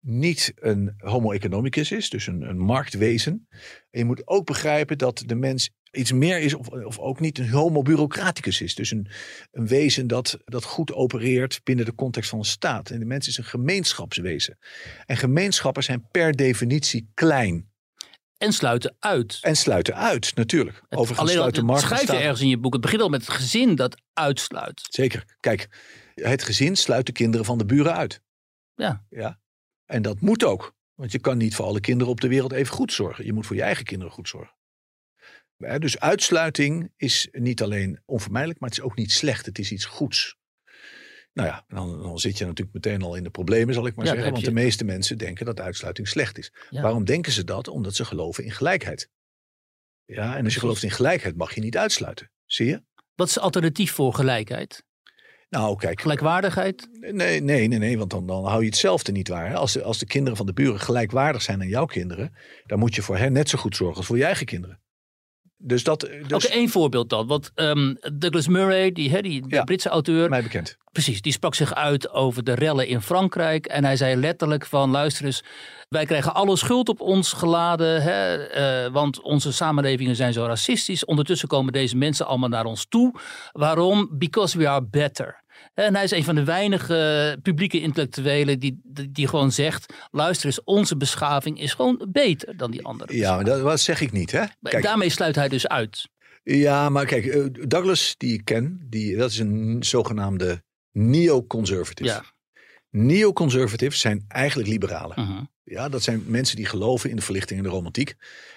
niet 0.00 0.52
een 0.54 0.94
homo 0.96 1.32
economicus 1.32 1.92
is, 1.92 2.10
dus 2.10 2.26
een, 2.26 2.42
een 2.42 2.58
marktwezen. 2.58 3.46
En 3.90 3.98
je 3.98 4.04
moet 4.04 4.26
ook 4.26 4.46
begrijpen 4.46 4.98
dat 4.98 5.22
de 5.26 5.34
mens 5.34 5.70
iets 5.90 6.12
meer 6.12 6.38
is, 6.38 6.54
of, 6.54 6.68
of 6.68 6.98
ook 6.98 7.20
niet 7.20 7.38
een 7.38 7.50
homo 7.50 7.82
bureaucraticus 7.82 8.60
is. 8.60 8.74
Dus 8.74 8.90
een, 8.90 9.08
een 9.52 9.66
wezen 9.66 10.06
dat, 10.06 10.38
dat 10.44 10.64
goed 10.64 10.92
opereert 10.92 11.60
binnen 11.64 11.84
de 11.84 11.94
context 11.94 12.30
van 12.30 12.38
een 12.38 12.44
staat. 12.44 12.90
En 12.90 12.98
de 12.98 13.04
mens 13.04 13.28
is 13.28 13.38
een 13.38 13.44
gemeenschapswezen. 13.44 14.58
En 15.06 15.16
gemeenschappen 15.16 15.82
zijn 15.82 16.08
per 16.10 16.32
definitie 16.32 17.10
klein. 17.14 17.70
En 18.38 18.52
sluiten 18.52 18.96
uit. 18.98 19.38
En 19.40 19.56
sluiten 19.56 19.94
uit, 19.94 20.34
natuurlijk. 20.34 20.76
Het- 20.88 20.98
Overigens 20.98 21.18
alleen 21.18 21.30
al- 21.30 21.50
sluiten 21.50 21.62
het 21.62 21.70
markten 21.70 21.88
schrijf 21.98 22.10
je 22.20 22.24
ergens 22.24 22.40
in 22.42 22.48
je 22.48 22.58
boek. 22.58 22.72
Het 22.72 22.82
begint 22.82 23.02
al 23.02 23.08
met 23.08 23.20
het 23.20 23.30
gezin 23.30 23.74
dat 23.74 24.02
uitsluit. 24.12 24.80
Zeker. 24.90 25.36
Kijk, 25.40 25.68
het 26.14 26.42
gezin 26.42 26.76
sluit 26.76 27.06
de 27.06 27.12
kinderen 27.12 27.46
van 27.46 27.58
de 27.58 27.64
buren 27.64 27.94
uit. 27.96 28.20
Ja. 28.74 29.04
ja. 29.10 29.40
En 29.86 30.02
dat 30.02 30.20
moet 30.20 30.44
ook. 30.44 30.74
Want 30.94 31.12
je 31.12 31.18
kan 31.18 31.38
niet 31.38 31.54
voor 31.54 31.64
alle 31.64 31.80
kinderen 31.80 32.12
op 32.12 32.20
de 32.20 32.28
wereld 32.28 32.52
even 32.52 32.74
goed 32.74 32.92
zorgen. 32.92 33.24
Je 33.24 33.32
moet 33.32 33.46
voor 33.46 33.56
je 33.56 33.62
eigen 33.62 33.84
kinderen 33.84 34.12
goed 34.12 34.28
zorgen. 34.28 34.54
Dus 35.78 35.98
uitsluiting 35.98 36.92
is 36.96 37.28
niet 37.32 37.62
alleen 37.62 38.02
onvermijdelijk, 38.04 38.60
maar 38.60 38.68
het 38.68 38.78
is 38.78 38.84
ook 38.84 38.96
niet 38.96 39.12
slecht. 39.12 39.46
Het 39.46 39.58
is 39.58 39.72
iets 39.72 39.84
goeds. 39.84 40.36
Nou 41.32 41.48
ja, 41.48 41.64
dan, 41.68 42.02
dan 42.02 42.18
zit 42.18 42.38
je 42.38 42.44
natuurlijk 42.44 42.74
meteen 42.74 43.02
al 43.02 43.14
in 43.14 43.22
de 43.22 43.30
problemen, 43.30 43.74
zal 43.74 43.86
ik 43.86 43.96
maar 43.96 44.06
Ja, 44.06 44.12
zeggen. 44.12 44.32
Want 44.32 44.44
de 44.44 44.50
meeste 44.50 44.84
mensen 44.84 45.18
denken 45.18 45.46
dat 45.46 45.60
uitsluiting 45.60 46.08
slecht 46.08 46.38
is. 46.38 46.52
Ja. 46.70 46.82
Waarom 46.82 47.04
denken 47.04 47.32
ze 47.32 47.44
dat? 47.44 47.68
Omdat 47.68 47.94
ze 47.94 48.04
geloven 48.04 48.44
in 48.44 48.50
gelijkheid. 48.50 49.10
Ja, 50.04 50.36
en 50.36 50.44
als 50.44 50.54
je 50.54 50.60
gelooft 50.60 50.82
in 50.82 50.90
gelijkheid 50.90 51.36
mag 51.36 51.54
je 51.54 51.60
niet 51.60 51.76
uitsluiten. 51.76 52.30
Zie 52.44 52.66
je? 52.66 52.82
Wat 53.14 53.28
is 53.28 53.34
het 53.34 53.42
alternatief 53.42 53.92
voor 53.92 54.14
gelijkheid? 54.14 54.84
Nou, 55.48 55.76
kijk. 55.76 56.00
Gelijkwaardigheid? 56.00 56.88
Nee, 57.00 57.40
nee, 57.40 57.68
nee, 57.68 57.78
nee 57.78 57.98
want 57.98 58.10
dan, 58.10 58.26
dan 58.26 58.44
hou 58.44 58.60
je 58.60 58.66
hetzelfde 58.66 59.12
niet 59.12 59.28
waar. 59.28 59.54
Als 59.54 59.72
de, 59.72 59.82
als 59.82 59.98
de 59.98 60.06
kinderen 60.06 60.36
van 60.36 60.46
de 60.46 60.52
buren 60.52 60.80
gelijkwaardig 60.80 61.42
zijn 61.42 61.60
aan 61.60 61.68
jouw 61.68 61.86
kinderen, 61.86 62.36
dan 62.66 62.78
moet 62.78 62.94
je 62.94 63.02
voor 63.02 63.16
hen 63.16 63.32
net 63.32 63.48
zo 63.48 63.58
goed 63.58 63.76
zorgen 63.76 63.96
als 63.96 64.06
voor 64.06 64.16
je 64.16 64.24
eigen 64.24 64.46
kinderen. 64.46 64.80
Dus 65.58 65.84
dat, 65.84 66.00
dus, 66.00 66.44
Oké, 66.44 66.54
één 66.54 66.68
voorbeeld 66.68 67.10
dan. 67.10 67.26
Want 67.26 67.50
ehm, 67.54 67.94
Douglas 68.14 68.48
Murray, 68.48 68.92
die, 68.92 69.10
hè, 69.10 69.20
die 69.20 69.44
Ja. 69.48 69.64
Britse 69.64 69.88
auteur, 69.88 70.28
mij 70.28 70.42
bekend. 70.42 70.76
precies, 70.92 71.20
die 71.22 71.32
sprak 71.32 71.54
zich 71.54 71.74
uit 71.74 72.10
over 72.10 72.44
de 72.44 72.52
rellen 72.54 72.86
in 72.86 73.00
Frankrijk. 73.00 73.66
En 73.66 73.84
hij 73.84 73.96
zei 73.96 74.16
letterlijk 74.16 74.66
van, 74.66 74.90
luister 74.90 75.24
eens, 75.24 75.44
wij 75.88 76.04
krijgen 76.04 76.34
alle 76.34 76.56
schuld 76.56 76.88
op 76.88 77.00
ons 77.00 77.32
geladen, 77.32 78.02
hè, 78.02 78.34
eh, 78.44 78.92
want 78.92 79.20
onze 79.20 79.52
samenlevingen 79.52 80.16
zijn 80.16 80.32
zo 80.32 80.44
racistisch. 80.44 81.04
Ondertussen 81.04 81.48
komen 81.48 81.72
deze 81.72 81.96
mensen 81.96 82.26
allemaal 82.26 82.48
naar 82.48 82.64
ons 82.64 82.86
toe. 82.88 83.14
Waarom? 83.52 84.08
Because 84.12 84.58
we 84.58 84.68
are 84.68 84.84
better. 84.90 85.44
En 85.76 85.94
hij 85.94 86.04
is 86.04 86.10
een 86.10 86.24
van 86.24 86.34
de 86.34 86.44
weinige 86.44 87.38
publieke 87.42 87.80
intellectuelen 87.80 88.58
die, 88.58 88.80
die, 88.84 89.10
die 89.10 89.28
gewoon 89.28 89.52
zegt: 89.52 89.92
luister 90.10 90.46
eens, 90.46 90.64
onze 90.64 90.96
beschaving 90.96 91.60
is 91.60 91.72
gewoon 91.74 92.06
beter 92.08 92.56
dan 92.56 92.70
die 92.70 92.84
andere. 92.84 93.16
Ja, 93.16 93.34
maar 93.34 93.44
dat, 93.44 93.62
dat 93.62 93.80
zeg 93.80 94.00
ik 94.00 94.12
niet, 94.12 94.30
hè? 94.30 94.44
Kijk, 94.62 94.82
Daarmee 94.82 95.08
sluit 95.10 95.34
hij 95.34 95.48
dus 95.48 95.68
uit. 95.68 96.08
ja, 96.42 96.88
maar 96.88 97.06
kijk, 97.06 97.26
eh, 97.26 97.44
Douglas, 97.52 98.14
die 98.16 98.32
ik 98.32 98.44
ken, 98.44 98.86
die, 98.90 99.16
dat 99.16 99.30
is 99.30 99.38
een 99.38 99.76
zogenaamde 99.84 100.62
neoconservative. 100.92 102.10
Ja. 102.10 102.24
Neoconservatives 102.90 104.00
zijn 104.00 104.24
eigenlijk 104.28 104.68
liberalen. 104.68 105.20
Mhm. 105.20 105.44
Ja, 105.64 105.88
dat 105.88 106.02
zijn 106.02 106.22
mensen 106.26 106.56
die 106.56 106.66
geloven 106.66 107.10
in 107.10 107.16
de 107.16 107.22
verlichting 107.22 107.58
en 107.58 107.64
de 107.64 107.70
romantiek. 107.70 108.14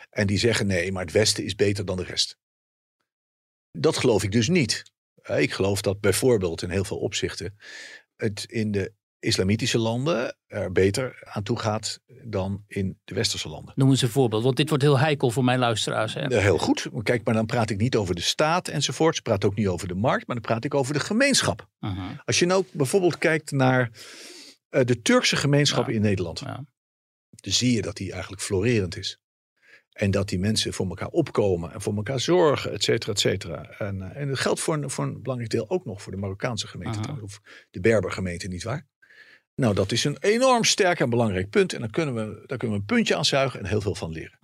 En 0.09 0.28
die 0.28 0.38
zeggen 0.38 0.67
nee, 0.67 0.91
maar 0.91 1.03
het 1.03 1.13
Westen 1.13 1.43
is 1.43 1.55
beter 1.55 1.86
dan 1.86 1.97
de 1.97 2.03
rest. 2.03 2.38
Dat 3.72 3.97
geloof 3.97 4.24
ik 4.24 4.32
dus 4.32 4.47
niet. 4.47 4.84
Eh, 5.30 5.42
Ik 5.42 5.54
geloof 5.54 5.82
dat 5.82 6.00
bijvoorbeeld 6.00 6.62
in 6.62 6.70
heel 6.70 6.84
veel 6.84 6.98
opzichten 6.98 7.56
het 8.16 8.44
in 8.48 8.72
de 8.72 8.94
islamitische 9.20 9.78
landen 9.78 10.38
er 10.48 10.72
beter 10.72 11.22
aan 11.24 11.44
toe 11.44 11.60
gaat 11.60 12.00
dan 12.24 12.64
in 12.68 13.00
de 13.04 13.14
westerse 13.16 13.50
landen. 13.50 13.74
Noem 13.76 13.90
eens 13.90 14.02
een 14.02 14.10
voorbeeld, 14.10 14.44
want 14.44 14.58
dit 14.58 14.70
wordt 14.70 14.84
heel 14.84 15.00
heikel 15.00 15.30
voor 15.32 15.44
mijn 15.44 15.60
luisteraars. 15.60 16.14
Hè? 16.14 16.22
Eh, 16.22 16.42
Heel 16.42 16.58
goed. 16.58 16.88
Kijk, 17.04 17.24
maar 17.26 17.34
dan 17.34 17.46
praat 17.46 17.70
ik 17.70 17.78
niet 17.78 17.96
over 17.96 18.16
de 18.16 18.22
staat 18.22 18.68
enzovoort. 18.68 19.18
Ik 19.18 19.24
praat 19.24 19.46
ook 19.46 19.56
niet 19.56 19.68
over 19.68 19.88
de 19.88 19.94
markt, 19.96 20.28
maar 20.28 20.36
dan 20.36 20.46
praat 20.46 20.64
ik 20.64 20.74
over 20.74 20.94
de 20.94 21.00
gemeenschap. 21.00 21.70
Mhm. 21.80 22.02
Als 22.26 22.40
je 22.40 22.46
nou 22.46 22.66
bijvoorbeeld 22.72 23.18
kijkt 23.18 23.52
naar 23.52 23.92
eh, 24.70 24.86
de 24.86 25.02
Turkse 25.02 25.36
gemeenschap 25.36 25.88
Ja. 25.88 25.94
in 25.94 26.02
Nederland. 26.02 26.40
Ja. 26.40 26.66
dan 27.30 27.54
zie 27.54 27.72
je 27.76 27.82
dat 27.82 27.96
die 27.98 28.12
eigenlijk 28.12 28.42
florerend 28.42 28.98
is. 28.98 29.20
En 29.92 30.12
dat 30.12 30.30
die 30.30 30.40
mensen 30.40 30.74
voor 30.74 30.88
elkaar 30.88 31.08
opkomen 31.08 31.74
en 31.74 31.82
voor 31.82 31.96
elkaar 31.96 32.20
zorgen, 32.20 32.72
et 32.72 32.84
cetera, 32.84 33.12
et 33.12 33.20
cetera. 33.20 33.70
En, 33.70 34.02
eh, 34.02 34.22
en 34.22 34.28
dat 34.28 34.40
geldt 34.40 34.60
voor 34.60 34.74
een, 34.74 34.90
voor 34.90 35.06
een 35.06 35.22
belangrijk 35.22 35.52
deel 35.52 35.70
ook 35.70 35.86
nog 35.86 36.02
voor 36.02 36.12
de 36.12 36.18
Marokkaanse 36.18 36.68
gemeente, 36.68 37.22
of 37.22 37.42
de 37.70 37.80
Berbergemeente, 37.80 38.48
nietwaar? 38.48 38.88
Nou, 39.56 39.76
dat 39.76 39.92
is 39.92 40.04
een 40.04 40.18
enorm 40.20 40.64
sterk 40.64 41.00
en 41.00 41.10
belangrijk 41.10 41.50
punt. 41.50 41.74
En 41.74 41.80
daar 41.80 41.90
kunnen 41.90 42.16
we, 42.16 42.44
daar 42.46 42.58
kunnen 42.58 42.78
we 42.78 42.82
een 42.82 42.96
puntje 42.96 43.16
aan 43.16 43.26
zuigen 43.26 43.60
en 43.60 43.66
heel 43.66 43.82
veel 43.82 43.96
van 43.96 44.12
leren. 44.12 44.40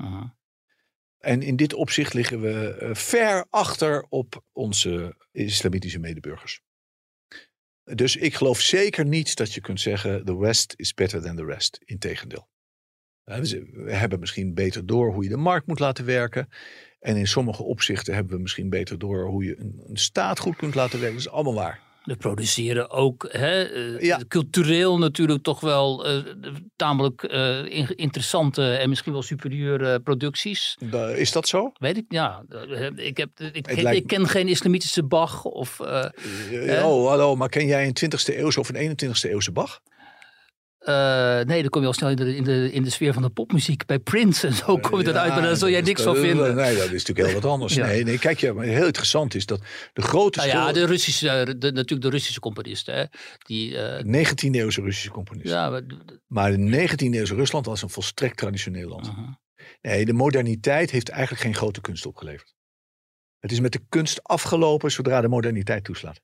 En 1.17 1.41
in 1.41 1.55
dit 1.55 1.73
opzicht 1.73 2.13
liggen 2.13 2.41
we 2.41 2.75
eh, 2.75 2.95
ver 2.95 3.45
achter 3.49 4.05
op 4.09 4.43
onze 4.51 5.15
islamitische 5.31 5.99
medeburgers. 5.99 6.61
Dus 7.83 8.15
ik 8.15 8.35
geloof 8.35 8.61
zeker 8.61 9.05
niet 9.05 9.35
dat 9.35 9.53
je 9.53 9.61
kunt 9.61 9.81
zeggen: 9.81 10.25
the 10.25 10.37
West 10.37 10.73
is 10.75 10.93
better 10.93 11.21
than 11.21 11.35
the 11.35 11.45
rest. 11.45 11.79
Integendeel. 11.85 12.49
Eh, 13.25 13.37
We 13.39 13.93
hebben 13.93 14.19
misschien 14.19 14.53
beter 14.53 14.85
door 14.85 15.13
hoe 15.13 15.23
je 15.23 15.29
de 15.29 15.37
markt 15.37 15.67
moet 15.67 15.79
laten 15.79 16.05
werken. 16.05 16.49
En 16.99 17.15
in 17.15 17.27
sommige 17.27 17.63
opzichten 17.63 18.13
hebben 18.13 18.35
we 18.35 18.41
misschien 18.41 18.69
beter 18.69 18.99
door 18.99 19.25
hoe 19.25 19.43
je 19.43 19.59
een, 19.59 19.81
een 19.87 19.97
staat 19.97 20.39
goed 20.39 20.55
kunt 20.55 20.75
laten 20.75 20.99
werken. 20.99 21.17
Dat 21.17 21.25
is 21.25 21.31
allemaal 21.31 21.53
waar. 21.53 21.79
We 22.03 22.15
produceren 22.15 22.89
ook 22.89 23.27
hè, 23.31 23.63
eh, 23.63 24.01
Ja. 24.01 24.19
cultureel 24.27 24.97
natuurlijk 24.97 25.43
toch 25.43 25.59
wel 25.59 26.05
eh, 26.05 26.17
tamelijk 26.75 27.21
in- 27.69 27.95
interessante 27.95 28.75
en 28.75 28.89
misschien 28.89 29.11
wel 29.13 29.21
superieure 29.21 29.99
producties. 29.99 30.77
Is 31.15 31.31
dat 31.31 31.47
zo? 31.47 31.71
Weet 31.79 31.97
ik, 31.97 32.05
ja. 32.07 32.43
Ik, 32.95 33.17
heb, 33.17 33.29
ik, 33.39 33.55
Het 33.65 33.77
ik, 33.77 33.81
lijkt- 33.81 34.07
ken 34.07 34.27
geen 34.27 34.47
islamitische 34.47 35.03
Bach 35.03 35.43
of... 35.43 35.79
Oh, 35.79 37.07
hallo, 37.07 37.35
maar 37.35 37.49
ken 37.49 37.65
jij 37.65 37.85
een 37.87 37.93
20e 37.95 38.35
eeuwse 38.35 38.59
of 38.59 38.69
een 38.69 38.89
21e 38.89 39.29
eeuwse 39.29 39.51
Bach? 39.51 39.81
Eh, 40.85 41.39
nee, 41.45 41.61
dan 41.61 41.69
kom 41.69 41.81
je 41.81 41.87
al 41.87 41.93
snel 41.93 42.09
in 42.09 42.15
de, 42.15 42.35
in, 42.35 42.43
de, 42.43 42.71
in 42.71 42.83
de 42.83 42.89
sfeer 42.89 43.13
van 43.13 43.21
de 43.21 43.29
popmuziek. 43.29 43.85
Bij 43.85 43.99
Prince 43.99 44.47
en 44.47 44.53
zo 44.53 44.77
kom 44.77 44.99
je 44.99 45.05
Ja, 45.05 45.11
eruit, 45.11 45.33
maar 45.33 45.41
daar 45.41 45.55
zul 45.55 45.67
jij 45.69 45.77
dat 45.79 45.87
niks 45.87 46.01
van 46.01 46.15
vinden. 46.15 46.55
Nee, 46.55 46.75
dat 46.75 46.83
is 46.85 46.91
natuurlijk 47.05 47.27
heel 47.27 47.41
wat 47.41 47.51
anders. 47.51 47.73
Ja. 47.73 47.85
Nee, 47.85 48.03
nee, 48.03 48.19
kijk, 48.19 48.39
ja, 48.39 48.53
maar 48.53 48.65
heel 48.65 48.85
interessant 48.85 49.35
is 49.35 49.45
dat 49.45 49.61
de 49.93 50.01
grote 50.01 50.37
Nou 50.39 50.49
ja, 50.49 50.71
de 50.71 50.85
Russische, 50.85 51.55
de, 51.59 51.71
natuurlijk 51.71 52.01
de 52.01 52.09
Russische 52.09 52.39
componisten. 52.39 52.95
Hè, 52.95 53.03
die, 53.45 53.77
eh, 53.77 54.03
19e 54.05 54.55
eeuwse 54.59 54.81
Russische 54.81 55.09
componist. 55.11 55.47
ja, 55.49 55.69
maar- 55.69 55.83
Maar 56.27 56.51
de 56.51 56.57
19e 56.57 57.17
eeuwse 57.17 57.35
Rusland 57.35 57.65
was 57.65 57.81
een 57.81 57.89
volstrekt 57.89 58.37
traditioneel 58.37 58.87
land. 58.89 59.11
Nee, 59.81 60.05
de 60.05 60.13
moderniteit 60.13 60.91
heeft 60.91 61.09
eigenlijk 61.09 61.41
geen 61.41 61.55
grote 61.55 61.81
kunst 61.81 62.05
opgeleverd. 62.05 62.53
Het 63.39 63.51
is 63.51 63.59
met 63.59 63.71
de 63.71 63.81
kunst 63.89 64.23
afgelopen 64.23 64.91
zodra 64.91 65.21
de 65.21 65.27
moderniteit 65.27 65.83
toeslaat. 65.83 66.21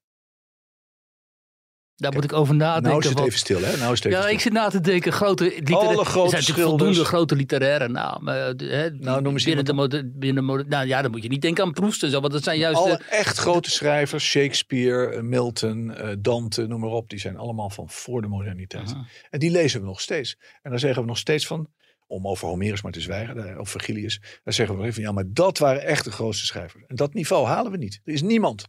Daar 2.01 2.13
moet 2.13 2.23
ik 2.23 2.33
over 2.33 2.55
nadenken. 2.55 2.89
nou 2.89 2.99
is 3.01 3.05
het 3.05 3.13
want- 3.13 3.27
even 3.27 3.39
stil, 3.39 3.61
hè? 3.61 3.77
Nou 3.77 3.93
is 3.93 3.97
het 4.03 4.05
even 4.05 4.11
Ja, 4.11 4.21
stil. 4.21 4.33
ik 4.33 4.39
zit 4.39 4.53
na 4.53 4.69
te 4.69 4.79
denken. 4.81 5.11
Grote 5.13 5.43
literaire, 5.43 5.87
Alle 5.87 5.99
er 5.99 6.05
grote 6.05 6.29
zijn 6.29 6.41
natuurlijk 6.41 6.47
schilders. 6.67 6.67
voldoende 6.67 7.05
grote 7.05 7.35
literaire 7.35 7.87
namen. 7.87 8.47
eh, 8.47 8.53
de- 8.55 8.65
Hè, 8.65 8.89
Nou, 8.89 9.21
noem 9.21 9.33
eens 9.33 9.43
binnen 9.43 9.65
de 9.65 9.73
mode, 9.73 10.11
binnen 10.13 10.43
mode, 10.43 10.63
Nou 10.67 10.87
ja, 10.87 11.01
dan 11.01 11.11
moet 11.11 11.23
je 11.23 11.29
niet 11.29 11.41
denken 11.41 11.63
aan 11.63 11.71
Proust 11.73 12.03
en 12.03 12.09
zo. 12.11 12.19
Want 12.21 12.33
dat 12.33 12.43
zijn 12.43 12.57
juist 12.59 12.77
Alle 12.79 12.97
de, 12.97 13.03
echt 13.03 13.37
grote 13.37 13.71
schrijvers, 13.71 14.23
Shakespeare, 14.25 15.05
eh, 15.15 15.21
Milton, 15.21 15.95
eh, 15.95 16.09
Dante, 16.19 16.67
noem 16.67 16.79
maar 16.79 16.89
op, 16.89 17.09
die 17.09 17.19
zijn 17.19 17.37
allemaal 17.37 17.69
van 17.69 17.89
voor 17.89 18.21
de 18.21 18.27
moderniteit. 18.27 18.95
En 19.29 19.39
die 19.39 19.51
lezen 19.51 19.79
we 19.79 19.85
nog 19.85 20.01
steeds. 20.01 20.37
En 20.61 20.69
daar 20.69 20.79
zeggen 20.79 21.01
we 21.01 21.07
nog 21.07 21.17
steeds 21.17 21.47
van, 21.47 21.69
om 22.07 22.27
over 22.27 22.47
Homerus 22.47 22.81
maar 22.81 22.91
te 22.91 23.01
zwijgen, 23.01 23.59
of 23.59 23.69
Virgilius, 23.69 24.19
daar 24.43 24.53
zeggen 24.53 24.75
we 24.75 24.81
nog 24.81 24.89
even 24.91 24.93
van, 24.93 25.03
ja, 25.03 25.11
maar 25.11 25.33
dat 25.33 25.57
waren 25.57 25.81
echt 25.85 26.03
de 26.03 26.11
grootste 26.11 26.45
schrijvers. 26.45 26.83
En 26.87 26.95
dat 26.95 27.13
niveau 27.13 27.45
halen 27.47 27.71
we 27.71 27.77
niet. 27.77 28.01
Er 28.03 28.13
is 28.13 28.21
niemand. 28.21 28.61
Er 28.61 28.67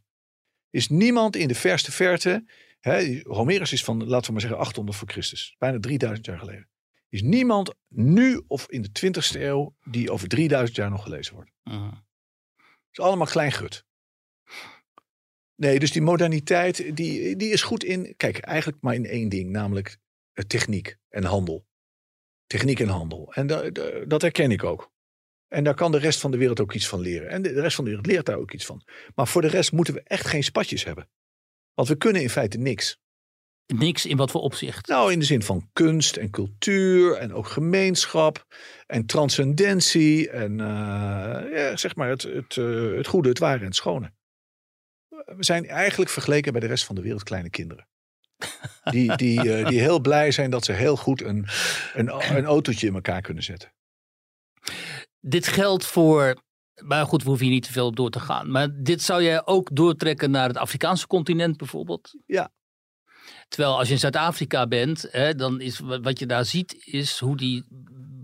is 0.78 0.88
niemand 0.88 1.36
in 1.36 1.48
de 1.48 1.54
verste 1.54 1.92
verte. 1.92 2.44
Hè, 2.82 3.20
Homerus 3.22 3.72
is 3.72 3.84
van, 3.84 4.04
laten 4.06 4.26
we 4.26 4.32
maar 4.32 4.40
zeggen, 4.40 4.58
800 4.58 4.96
voor 4.98 5.08
Christus. 5.08 5.54
Bijna 5.58 5.78
3000 5.80 6.26
jaar 6.26 6.38
geleden. 6.38 6.60
Er 6.60 7.18
is 7.18 7.22
niemand 7.22 7.74
nu 7.88 8.42
of 8.46 8.66
in 8.70 8.82
de 8.82 8.88
20ste 9.06 9.40
eeuw 9.40 9.76
die 9.84 10.10
over 10.10 10.28
3000 10.28 10.76
jaar 10.76 10.90
nog 10.90 11.02
gelezen 11.02 11.34
wordt. 11.34 11.50
Het 12.56 12.98
is 12.98 13.00
allemaal 13.00 13.26
klein 13.26 13.52
gut. 13.52 13.84
Nee, 15.54 15.78
dus 15.78 15.92
die 15.92 16.02
moderniteit, 16.02 16.96
die, 16.96 17.36
die 17.36 17.50
is 17.50 17.62
goed 17.62 17.84
in, 17.84 18.14
kijk, 18.16 18.38
eigenlijk 18.38 18.82
maar 18.82 18.94
in 18.94 19.06
één 19.06 19.28
ding, 19.28 19.50
namelijk 19.50 19.98
eh, 20.32 20.44
techniek 20.44 20.96
en 21.08 21.24
handel. 21.24 21.66
Techniek 22.46 22.80
en 22.80 22.88
handel. 22.88 23.32
En 23.34 23.46
da- 23.46 23.70
da- 23.70 24.04
dat 24.04 24.22
herken 24.22 24.50
ik 24.50 24.64
ook. 24.64 24.92
En 25.48 25.64
daar 25.64 25.74
kan 25.74 25.92
de 25.92 25.98
rest 25.98 26.20
van 26.20 26.30
de 26.30 26.36
wereld 26.36 26.60
ook 26.60 26.72
iets 26.74 26.88
van 26.88 27.00
leren. 27.00 27.28
En 27.28 27.42
de 27.42 27.52
de 27.52 27.60
rest 27.60 27.74
van 27.74 27.84
de 27.84 27.90
wereld 27.90 28.08
leert 28.10 28.26
daar 28.26 28.36
ook 28.38 28.52
iets 28.52 28.66
van. 28.66 28.82
Maar 29.14 29.28
voor 29.28 29.42
de 29.42 29.48
rest 29.48 29.72
moeten 29.72 29.94
we 29.94 30.02
echt 30.02 30.26
geen 30.26 30.44
spatjes 30.44 30.84
hebben. 30.84 31.08
Want 31.74 31.88
we 31.88 31.96
kunnen 31.96 32.22
in 32.22 32.30
feite 32.30 32.58
niks. 32.58 33.00
Niks 33.66 34.06
in 34.06 34.16
wat 34.16 34.30
voor 34.30 34.40
opzicht. 34.40 34.86
Nou, 34.86 35.12
in 35.12 35.18
de 35.18 35.24
zin 35.24 35.42
van 35.42 35.68
kunst 35.72 36.16
en 36.16 36.30
cultuur 36.30 37.16
en 37.16 37.34
ook 37.34 37.46
gemeenschap 37.46 38.46
en 38.86 39.06
transcendentie 39.06 40.30
en 40.30 40.60
eh, 40.60 41.56
ja, 41.56 41.76
zeg 41.76 41.96
maar 41.96 42.08
het, 42.08 42.22
het, 42.22 42.56
eh, 42.56 42.96
het 42.96 43.06
goede, 43.06 43.28
het 43.28 43.38
ware 43.38 43.58
en 43.58 43.64
het 43.64 43.76
schone. 43.76 44.12
We 45.08 45.44
zijn 45.44 45.66
eigenlijk 45.66 46.10
vergeleken 46.10 46.52
bij 46.52 46.60
de 46.60 46.66
rest 46.66 46.84
van 46.84 46.94
de 46.94 47.02
wereld 47.02 47.22
kleine 47.22 47.50
kinderen. 47.50 47.86
Die, 48.82 49.16
die, 49.16 49.52
eh, 49.52 49.68
die 49.68 49.80
heel 49.80 50.00
blij 50.00 50.30
zijn 50.30 50.50
dat 50.50 50.64
ze 50.64 50.72
heel 50.72 50.96
goed 50.96 51.22
een, 51.22 51.46
een, 51.94 52.36
een 52.36 52.44
autootje 52.44 52.86
in 52.86 52.94
elkaar 52.94 53.20
kunnen 53.20 53.42
zetten. 53.42 53.72
Dit 55.20 55.46
geldt 55.46 55.86
voor. 55.86 56.42
Maar 56.84 57.06
goed, 57.06 57.22
we 57.22 57.28
hoeven 57.28 57.46
hier 57.46 57.54
niet 57.54 57.64
te 57.64 57.72
veel 57.72 57.86
op 57.86 57.96
door 57.96 58.10
te 58.10 58.20
gaan. 58.20 58.50
Maar 58.50 58.68
dit 58.82 59.02
zou 59.02 59.22
jij 59.22 59.46
ook 59.46 59.68
doortrekken 59.72 60.30
naar 60.30 60.48
het 60.48 60.56
Afrikaanse 60.56 61.06
continent 61.06 61.56
bijvoorbeeld? 61.56 62.14
Ja. 62.26 62.50
Terwijl 63.48 63.78
als 63.78 63.86
je 63.86 63.92
in 63.94 64.00
Zuid-Afrika 64.00 64.66
bent, 64.66 65.06
hè, 65.10 65.34
dan 65.34 65.60
is 65.60 65.78
wa- 65.78 66.00
wat 66.00 66.18
je 66.18 66.26
daar 66.26 66.44
ziet, 66.44 66.82
is 66.86 67.18
hoe 67.18 67.36
die 67.36 67.64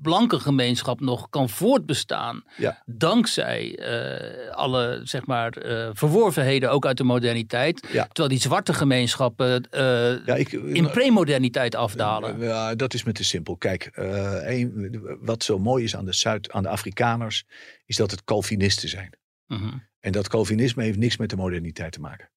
blanke 0.02 0.40
gemeenschap 0.40 1.00
nog 1.00 1.28
kan 1.30 1.48
voortbestaan. 1.48 2.42
Ja. 2.56 2.82
Dankzij 2.86 3.76
eh, 3.78 4.54
alle 4.54 5.00
zeg 5.04 5.26
maar, 5.26 5.52
eh, 5.52 5.90
verworvenheden, 5.92 6.70
ook 6.70 6.86
uit 6.86 6.96
de 6.96 7.04
moderniteit. 7.04 7.88
Ja. 7.92 8.04
Terwijl 8.06 8.28
die 8.28 8.38
zwarte 8.40 8.72
gemeenschappen 8.74 9.70
eh, 9.70 9.80
Ja, 10.26 10.34
ik, 10.34 10.52
in 10.52 10.90
premoderniteit 10.90 11.74
afdalen. 11.74 12.40
Ja, 12.40 12.74
dat 12.74 12.94
is 12.94 13.04
me 13.04 13.12
te 13.12 13.24
simpel. 13.24 13.56
Kijk, 13.56 13.90
een- 13.94 15.16
wat 15.20 15.42
zo 15.42 15.58
mooi 15.58 15.84
is 15.84 15.96
aan 15.96 16.04
de, 16.04 16.12
Zuid, 16.12 16.50
aan 16.52 16.62
de 16.62 16.68
Afrikaners, 16.68 17.44
is 17.84 17.96
dat 17.96 18.10
het 18.10 18.24
Calvinisten 18.24 18.88
zijn. 18.88 19.18
Mhm. 19.46 19.76
En 20.00 20.12
dat 20.12 20.28
Calvinisme 20.28 20.82
heeft 20.82 20.98
niks 20.98 21.16
met 21.16 21.30
de 21.30 21.36
moderniteit 21.36 21.92
te 21.92 22.00
maken. 22.00 22.30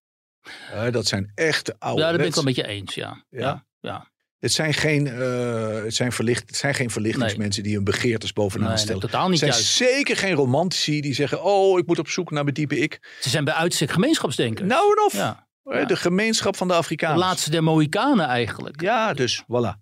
Dat 0.92 1.06
zijn 1.06 1.32
echte 1.36 1.76
oude. 1.80 2.02
Ja, 2.02 2.08
daar 2.10 2.18
ben 2.18 2.28
ik 2.28 2.36
wel 2.36 2.44
met 2.44 2.56
je 2.56 2.68
eens, 2.68 2.96
ja. 2.96 3.26
Ja. 3.30 3.66
ja. 3.80 4.11
Ja. 4.42 4.48
Het 4.48 4.52
zijn 4.52 4.74
geen, 4.74 5.08
eh, 5.08 5.84
het 5.84 5.96
zijn 5.96 6.12
verlicht, 6.12 6.48
het 6.48 6.56
zijn 6.58 6.74
geen 6.74 6.90
verlichtingsmensen 6.90 7.64
die 7.64 7.76
hun 7.76 7.84
begeertes 7.84 8.34
bovenaan 8.34 8.68
Nee, 8.68 8.78
stellen. 8.78 9.02
totaal 9.02 9.22
Het 9.22 9.30
niet 9.30 9.40
zijn 9.40 9.52
juist. 9.52 9.68
zeker 9.68 10.18
geen 10.18 10.34
romantici 10.34 11.02
die 11.02 11.14
zeggen: 11.14 11.44
Oh, 11.44 11.80
ik 11.80 11.88
moet 11.88 12.00
op 12.00 12.08
zoek 12.10 12.32
naar 12.32 12.44
mijn 12.44 12.56
diepe 12.56 12.78
ik. 12.80 13.18
Ze 13.20 13.30
zijn 13.30 13.44
bij 13.44 13.54
uitstek 13.54 13.92
gemeenschapsdenkers. 13.92 14.68
Nou 14.70 14.92
en 14.98 15.06
of. 15.06 15.14
ja. 15.14 15.48
Eh, 15.64 15.80
ja. 15.80 15.86
De 15.86 15.96
gemeenschap 15.96 16.56
van 16.56 16.68
de 16.68 16.74
De 16.74 16.80
Afrikanen. 16.80 17.18
laatste 17.18 17.50
der 17.50 17.64
Mohikanen 17.64 18.26
eigenlijk. 18.28 18.82
Ja, 18.82 19.14
dus 19.14 19.44
voilà. 19.44 19.80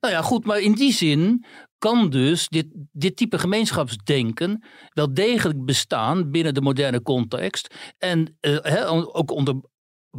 Nou 0.00 0.14
ja, 0.14 0.22
goed, 0.22 0.44
maar 0.44 0.58
in 0.60 0.72
die 0.72 0.92
zin 0.92 1.44
kan 1.78 2.10
dus 2.10 2.48
dit, 2.48 2.66
dit 2.92 3.16
type 3.16 3.38
gemeenschapsdenken 3.38 4.64
wel 4.88 5.14
degelijk 5.14 5.64
bestaan 5.64 6.30
binnen 6.30 6.54
de 6.54 6.60
moderne 6.60 7.02
context. 7.02 7.74
En 7.98 8.36
eh, 8.40 8.92
ook 9.12 9.30
onder 9.30 9.54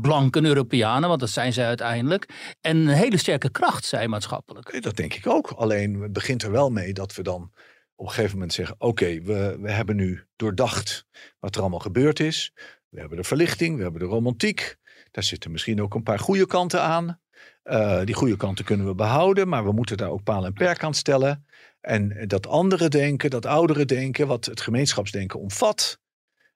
blanke 0.02 0.44
Europeanen, 0.44 1.10
want 1.10 1.20
dat 1.20 1.30
zijn 1.30 1.54
zij 1.54 1.66
uiteindelijk. 1.66 2.56
En 2.62 2.78
een 2.78 2.88
hele 2.88 3.18
sterke 3.18 3.50
kracht 3.50 3.86
zijn 3.86 4.10
maatschappelijk. 4.10 4.84
Dat 4.84 4.96
denk 4.96 5.14
ik 5.14 5.28
ook. 5.28 5.52
Alleen 5.52 6.02
het 6.02 6.14
begint 6.14 6.44
er 6.44 6.52
wel 6.52 6.70
mee 6.70 6.94
dat 6.94 7.16
we 7.16 7.24
dan 7.24 7.52
op 7.96 8.06
een 8.06 8.14
gegeven 8.14 8.34
moment 8.34 8.54
zeggen: 8.54 8.76
Oké, 8.78 9.22
we, 9.22 9.58
we 9.62 9.72
hebben 9.72 9.96
nu 9.96 10.24
doordacht 10.36 11.06
wat 11.40 11.56
er 11.56 11.62
allemaal 11.62 11.80
gebeurd 11.80 12.20
is. 12.20 12.52
We 12.90 13.00
hebben 13.00 13.18
de 13.18 13.24
verlichting, 13.24 13.78
we 13.78 13.84
hebben 13.84 14.02
de 14.02 14.08
romantiek. 14.08 14.76
Daar 15.12 15.24
zitten 15.24 15.52
misschien 15.52 15.82
ook 15.82 15.94
een 15.94 16.04
paar 16.04 16.20
goede 16.20 16.46
kanten 16.46 16.82
aan. 16.82 17.22
Eh, 17.64 18.04
die 18.04 18.16
goede 18.16 18.38
kanten 18.38 18.66
kunnen 18.66 18.86
we 18.86 18.96
behouden, 18.96 19.48
maar 19.48 19.64
we 19.64 19.72
moeten 19.72 19.98
daar 19.98 20.10
ook 20.10 20.24
paal 20.24 20.46
en 20.46 20.54
perk 20.54 20.84
aan 20.84 20.94
stellen. 20.94 21.46
En 21.82 22.28
dat 22.28 22.48
andere 22.48 22.90
denken, 22.90 23.30
dat 23.30 23.46
oudere 23.46 23.86
denken, 23.86 24.28
wat 24.28 24.46
het 24.46 24.62
gemeenschapsdenken 24.62 25.40
omvat, 25.40 26.00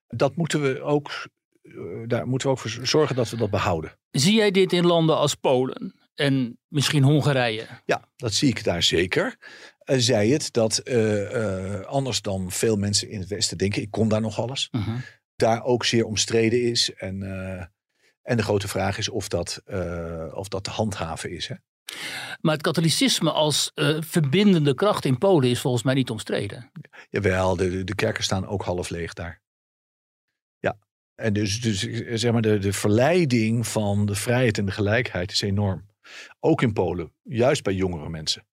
dat 0.08 0.36
moeten 0.36 0.62
we 0.62 0.82
ook, 0.82 1.28
daar 2.08 2.28
moeten 2.28 2.48
we 2.48 2.54
ook 2.54 2.60
voor 2.60 2.88
zorgen 2.88 3.16
dat 3.16 3.30
we 3.30 3.38
dat 3.38 3.50
behouden. 3.50 3.98
Zie 4.12 4.36
jij 4.36 4.52
dit 4.52 4.74
in 4.74 4.86
landen 4.86 5.18
als 5.18 5.36
Polen 5.36 5.94
en 6.16 6.60
misschien 6.68 7.04
Hongarije? 7.04 7.68
Ja, 7.86 8.08
dat 8.16 8.34
zie 8.34 8.50
ik 8.50 8.64
daar 8.64 8.84
zeker. 8.84 9.38
Eh, 9.80 9.96
zij 10.00 10.28
het 10.28 10.54
dat 10.54 10.78
eh, 10.78 11.76
eh, 11.76 11.86
anders 11.86 12.22
dan 12.22 12.52
veel 12.52 12.76
mensen 12.76 13.10
in 13.10 13.20
het 13.20 13.30
Westen 13.30 13.58
denken, 13.58 13.82
ik 13.82 13.92
kom 13.92 14.10
daar 14.10 14.22
nog 14.22 14.40
alles, 14.40 14.70
daar 15.36 15.64
ook 15.64 15.86
zeer 15.86 16.06
omstreden 16.06 16.62
is. 16.64 16.94
En, 16.94 17.24
eh, 17.24 17.66
en 18.22 18.38
de 18.38 18.44
grote 18.44 18.68
vraag 18.68 18.98
is 18.98 19.10
of 19.10 19.28
dat, 19.28 19.62
eh, 19.66 20.32
of 20.34 20.48
dat 20.48 20.64
te 20.64 20.70
handhaven 20.70 21.32
is. 21.32 21.48
Hè? 21.48 21.56
Maar 22.42 22.54
het 22.54 22.62
katholicisme 22.62 23.32
als 23.32 23.72
eh, 23.74 23.98
verbindende 24.00 24.74
kracht 24.74 25.06
in 25.06 25.18
Polen 25.18 25.50
is 25.50 25.60
volgens 25.62 25.84
mij 25.84 25.94
niet 25.94 26.10
omstreden. 26.10 26.72
Jawel, 27.10 27.56
de- 27.56 27.84
de 27.84 27.96
kerken 27.96 28.24
staan 28.24 28.48
ook 28.48 28.64
half 28.64 28.90
leeg 28.90 29.14
daar. 29.14 29.42
En 31.18 31.34
dus, 31.34 31.62
dus 31.62 31.80
zeg 32.22 32.32
maar, 32.32 32.42
de, 32.42 32.58
de 32.58 32.74
verleiding 32.74 33.68
van 33.68 34.06
de 34.06 34.16
vrijheid 34.16 34.58
en 34.58 34.66
de 34.66 34.72
gelijkheid 34.72 35.32
is 35.32 35.42
enorm. 35.42 35.86
Ook 36.40 36.62
in 36.62 36.74
Polen, 36.74 37.12
juist 37.24 37.64
bij 37.64 37.74
jongere 37.74 38.10
mensen. 38.10 38.46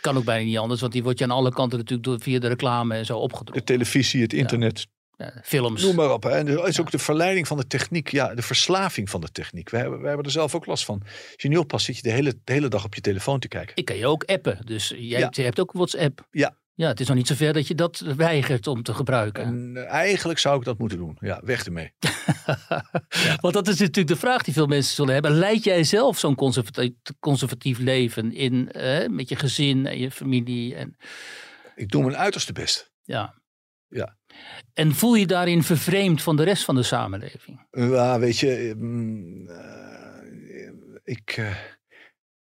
Kan 0.00 0.16
ook 0.16 0.24
bijna 0.24 0.44
niet 0.44 0.58
anders, 0.58 0.80
want 0.80 0.92
die 0.92 1.02
wordt 1.02 1.18
je 1.18 1.24
aan 1.24 1.30
alle 1.30 1.52
kanten 1.52 1.78
natuurlijk 1.78 2.08
door, 2.08 2.20
via 2.20 2.38
de 2.38 2.48
reclame 2.48 2.94
en 2.94 3.04
zo 3.06 3.14
De 3.14 3.20
opgedrongen. 3.20 3.64
televisie, 3.64 4.22
het 4.22 4.32
internet, 4.32 4.86
Ja, 5.16 5.40
films. 5.44 5.82
Noem 5.82 5.94
maar 5.94 6.12
op. 6.12 6.22
Hè. 6.22 6.30
En 6.30 6.48
er 6.48 6.66
is 6.68 6.80
ook 6.80 6.90
de 6.90 6.98
verleiding 6.98 7.46
van 7.46 7.56
de 7.56 7.66
techniek. 7.66 8.10
Ja, 8.10 8.34
de 8.34 8.42
verslaving 8.42 9.10
van 9.10 9.20
de 9.20 9.30
techniek. 9.30 9.70
We 9.70 9.76
hebben, 9.76 10.00
we 10.00 10.06
hebben 10.06 10.24
er 10.24 10.30
zelf 10.32 10.54
ook 10.54 10.66
last 10.66 10.84
van. 10.84 11.00
Als 11.02 11.34
je 11.36 11.48
nu 11.48 11.56
oppast, 11.56 11.84
zit 11.84 11.96
je 11.96 12.02
de 12.02 12.10
hele, 12.10 12.38
de 12.44 12.52
hele 12.52 12.68
dag 12.68 12.84
op 12.84 12.94
je 12.94 13.00
telefoon 13.00 13.38
te 13.40 13.48
kijken. 13.48 13.76
Ik 13.76 13.84
kan 13.84 13.96
je 13.96 14.06
ook 14.06 14.24
appen, 14.24 14.66
dus 14.66 14.88
jij 14.96 15.28
je 15.30 15.42
hebt 15.42 15.60
ook 15.60 15.72
WhatsApp. 15.72 16.26
Ja, 16.30 16.56
Ja, 16.76 16.88
het 16.88 17.00
is 17.00 17.06
nog 17.06 17.16
niet 17.16 17.26
zover 17.26 17.52
dat 17.52 17.66
je 17.66 17.74
dat 17.74 17.98
weigert 17.98 18.66
om 18.66 18.82
te 18.82 18.94
gebruiken. 18.94 19.44
En 19.44 19.72
eh, 19.76 19.92
eigenlijk 19.92 20.38
zou 20.38 20.58
ik 20.58 20.64
dat 20.64 20.78
moeten 20.78 20.98
doen. 20.98 21.16
Ja, 21.20 21.40
weg 21.44 21.64
ermee. 21.64 21.92
Want 23.40 23.54
dat 23.54 23.68
is 23.68 23.78
natuurlijk 23.78 24.08
de 24.08 24.16
vraag 24.16 24.42
die 24.42 24.54
veel 24.54 24.66
mensen 24.66 24.94
zullen 24.94 25.12
hebben. 25.12 25.30
Leid 25.30 25.64
jij 25.64 25.84
zelf 25.84 26.18
zo'n 26.18 26.34
conservatief, 26.34 26.92
conservatief 27.20 27.78
leven 27.78 28.32
in, 28.32 28.70
eh, 28.72 29.08
met 29.08 29.28
je 29.28 29.36
gezin 29.36 29.86
en 29.86 29.98
je 29.98 30.10
familie? 30.10 30.74
En, 30.74 30.96
Ik 31.74 31.90
doe 31.90 32.02
mijn 32.04 32.16
uiterste 32.16 32.52
best. 32.52 32.92
ja. 33.02 33.42
Ja. 33.88 34.16
En 34.72 34.94
voel 34.94 35.14
je 35.14 35.26
daarin 35.26 35.62
vervreemd 35.62 36.22
van 36.22 36.36
de 36.36 36.42
rest 36.42 36.64
van 36.64 36.74
de 36.74 36.82
samenleving? 36.82 37.66
Ja, 37.70 38.18
weet 38.18 38.38
je, 38.38 38.74
mm, 38.76 39.48
eh, 39.48 40.70
ik, 41.04 41.52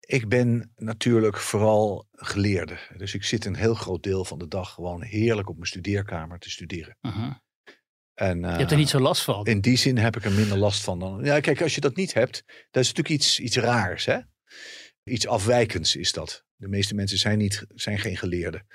ik 0.07 0.29
ben 0.29 0.73
natuurlijk 0.77 1.37
vooral 1.37 2.07
geleerde. 2.13 2.79
Dus 2.97 3.15
ik 3.15 3.25
zit 3.25 3.45
een 3.45 3.57
heel 3.57 3.75
groot 3.75 4.03
deel 4.03 4.25
van 4.25 4.39
de 4.39 4.49
dag 4.49 4.73
gewoon 4.73 5.03
heerlijk 5.03 5.49
op 5.49 5.55
mijn 5.55 5.67
studeerkamer 5.67 6.39
te 6.39 6.51
studeren. 6.51 6.97
Mhm. 7.01 7.33
En, 8.15 8.41
Je 8.41 8.47
hebt 8.47 8.71
er 8.71 8.77
niet 8.77 8.89
zo 8.89 9.01
last 9.01 9.23
van. 9.23 9.47
In 9.47 9.61
die 9.61 9.77
zin 9.77 9.99
heb 9.99 10.17
ik 10.17 10.25
er 10.25 10.33
minder 10.33 10.59
last 10.59 10.85
van 10.85 10.99
dan. 10.99 11.25
Ja, 11.25 11.41
kijk, 11.41 11.63
als 11.63 11.75
je 11.75 11.81
dat 11.81 11.97
niet 11.97 12.15
hebt, 12.15 12.43
dat 12.47 12.83
is 12.83 12.93
natuurlijk 12.93 13.09
iets, 13.09 13.41
iets 13.41 13.57
raars, 13.57 14.05
hè? 14.05 14.19
Iets 15.05 15.27
afwijkends 15.27 15.97
is 15.97 16.13
dat. 16.13 16.45
De 16.57 16.69
meeste 16.69 16.95
mensen 16.95 17.19
zijn, 17.19 17.39
niet, 17.39 17.65
zijn 17.69 17.99
geen 17.99 18.17
geleerden. 18.17 18.67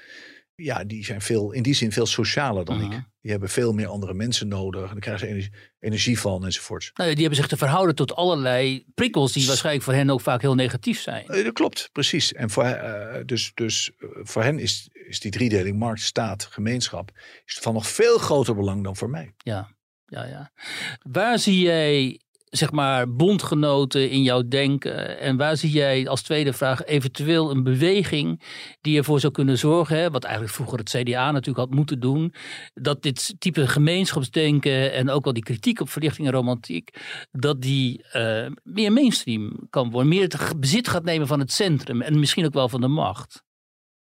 Ja, 0.63 0.83
die 0.83 1.05
zijn 1.05 1.21
veel, 1.21 1.51
in 1.51 1.63
die 1.63 1.73
zin 1.73 1.91
veel 1.91 2.05
socialer 2.05 2.65
dan 2.65 2.77
Mhm. 2.77 2.91
ik. 2.91 3.01
Die 3.21 3.31
hebben 3.31 3.49
veel 3.49 3.73
meer 3.73 3.87
andere 3.87 4.13
mensen 4.13 4.47
nodig. 4.47 4.81
En 4.81 4.87
dan 4.89 4.99
krijgen 4.99 5.25
ze 5.27 5.31
energie, 5.31 5.51
energie 5.79 6.19
van 6.19 6.45
enzovoorts. 6.45 6.91
Nou, 6.93 7.09
die 7.09 7.19
hebben 7.19 7.37
zich 7.37 7.47
te 7.47 7.57
verhouden 7.57 7.95
tot 7.95 8.15
allerlei 8.15 8.85
prikkels 8.95 9.31
die 9.33 9.47
waarschijnlijk 9.47 9.85
voor 9.85 9.93
hen 9.93 10.09
ook 10.09 10.21
vaak 10.21 10.41
heel 10.41 10.55
negatief 10.55 10.99
zijn. 11.01 11.27
Eh, 11.27 11.43
Dat 11.43 11.53
klopt, 11.53 11.89
precies. 11.91 12.33
En 12.33 12.49
voor, 12.49 12.63
eh, 12.63 13.21
dus, 13.25 13.51
dus 13.53 13.91
eh, 13.97 14.07
voor 14.23 14.43
hen 14.43 14.59
is, 14.59 14.89
is 14.93 15.19
die 15.19 15.31
driedeling 15.31 15.77
markt, 15.79 16.01
staat, 16.01 16.45
gemeenschap... 16.45 17.11
is 17.45 17.57
van 17.61 17.73
nog 17.73 17.87
veel 17.87 18.17
groter 18.17 18.55
belang 18.55 18.83
dan 18.83 18.95
voor 18.95 19.09
mij. 19.09 19.33
Ja, 19.37 19.71
ja, 20.05 20.25
ja. 20.25 20.51
Waar 21.11 21.39
zie 21.39 21.59
jij, 21.61 22.19
zeg 22.49 22.71
maar, 22.71 23.13
bondgenoten 23.13 24.09
in 24.09 24.23
jouw 24.23 24.47
denken? 24.47 25.19
En 25.19 25.37
waar 25.37 25.57
zie 25.57 25.71
jij 25.71 26.07
als 26.07 26.21
tweede 26.21 26.53
vraag 26.53 26.85
eventueel 26.85 27.51
een 27.51 27.63
beweging 27.63 28.41
die 28.81 28.97
ervoor 28.97 29.19
zou 29.19 29.33
kunnen 29.33 29.57
zorgen, 29.57 29.97
hè, 29.97 30.09
wat 30.09 30.23
eigenlijk 30.23 30.53
vroeger 30.53 30.77
het 30.77 30.89
CDA 30.89 31.31
natuurlijk 31.31 31.67
had 31.67 31.77
moeten 31.77 31.99
doen, 31.99 32.33
dat 32.73 33.01
dit 33.01 33.35
type 33.39 33.67
gemeenschapsdenken 33.67 34.93
en 34.93 35.09
ook 35.09 35.23
wel 35.23 35.33
die 35.33 35.43
kritiek 35.43 35.81
op 35.81 35.89
verlichting 35.89 36.27
en 36.27 36.33
romantiek, 36.33 36.89
dat 37.31 37.61
die 37.61 38.03
eh, 38.03 38.45
meer 38.63 38.91
mainstream 38.91 39.67
kan 39.69 39.91
worden, 39.91 40.09
meer 40.09 40.21
het 40.21 40.59
bezit 40.59 40.87
gaat 40.87 41.03
nemen 41.03 41.27
van 41.27 41.39
het 41.39 41.51
centrum 41.51 42.01
en 42.01 42.19
misschien 42.19 42.45
ook 42.45 42.53
wel 42.53 42.69
van 42.69 42.81
de 42.81 42.87
macht? 42.87 43.47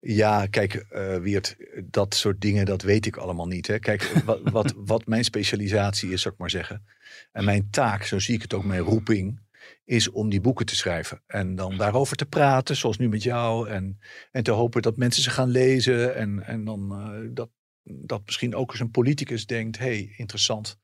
Ja, 0.08 0.47
kijk, 0.47 0.74
eh 0.74 1.18
Wiert, 1.18 1.56
dat 1.84 2.16
soort 2.16 2.41
dingen, 2.41 2.66
dat 2.66 2.82
weet 2.82 3.06
ik 3.06 3.18
allemaal 3.18 3.47
niet. 3.47 3.68
Hè. 3.68 3.80
Kijk, 3.80 4.03
wat, 4.26 4.39
wat, 4.58 4.74
wat 4.78 5.06
mijn 5.06 5.24
specialisatie 5.24 6.12
is, 6.12 6.22
zou 6.22 6.34
ik 6.34 6.39
maar 6.39 6.49
zeggen. 6.49 6.86
En 7.32 7.45
mijn 7.45 7.70
taak, 7.70 8.03
zo 8.03 8.20
zie 8.20 8.36
ik 8.36 8.41
het 8.41 8.53
ook, 8.53 8.64
mijn 8.64 8.82
roeping, 8.82 9.39
is 9.86 10.10
om 10.10 10.30
die 10.30 10.41
boeken 10.41 10.66
te 10.66 10.76
schrijven. 10.76 11.22
En 11.28 11.56
dan 11.56 11.78
daarover 11.78 12.18
te 12.18 12.26
praten, 12.26 12.76
zoals 12.76 12.97
nu 12.97 13.10
met 13.10 13.24
jou. 13.24 13.70
En, 13.70 13.99
en 14.32 14.43
te 14.43 14.51
hopen 14.51 14.82
dat 14.82 14.97
mensen 14.97 15.24
ze 15.24 15.30
gaan 15.30 15.49
lezen. 15.49 16.16
En, 16.16 16.43
en 16.43 16.66
dan 16.66 16.91
eh, 16.91 17.30
dat, 17.34 17.49
dat 17.84 18.22
misschien 18.26 18.56
ook 18.56 18.72
eens 18.72 18.80
een 18.80 18.91
politicus 18.91 19.45
denkt, 19.45 19.78
hey, 19.78 20.14
interessant. 20.18 20.80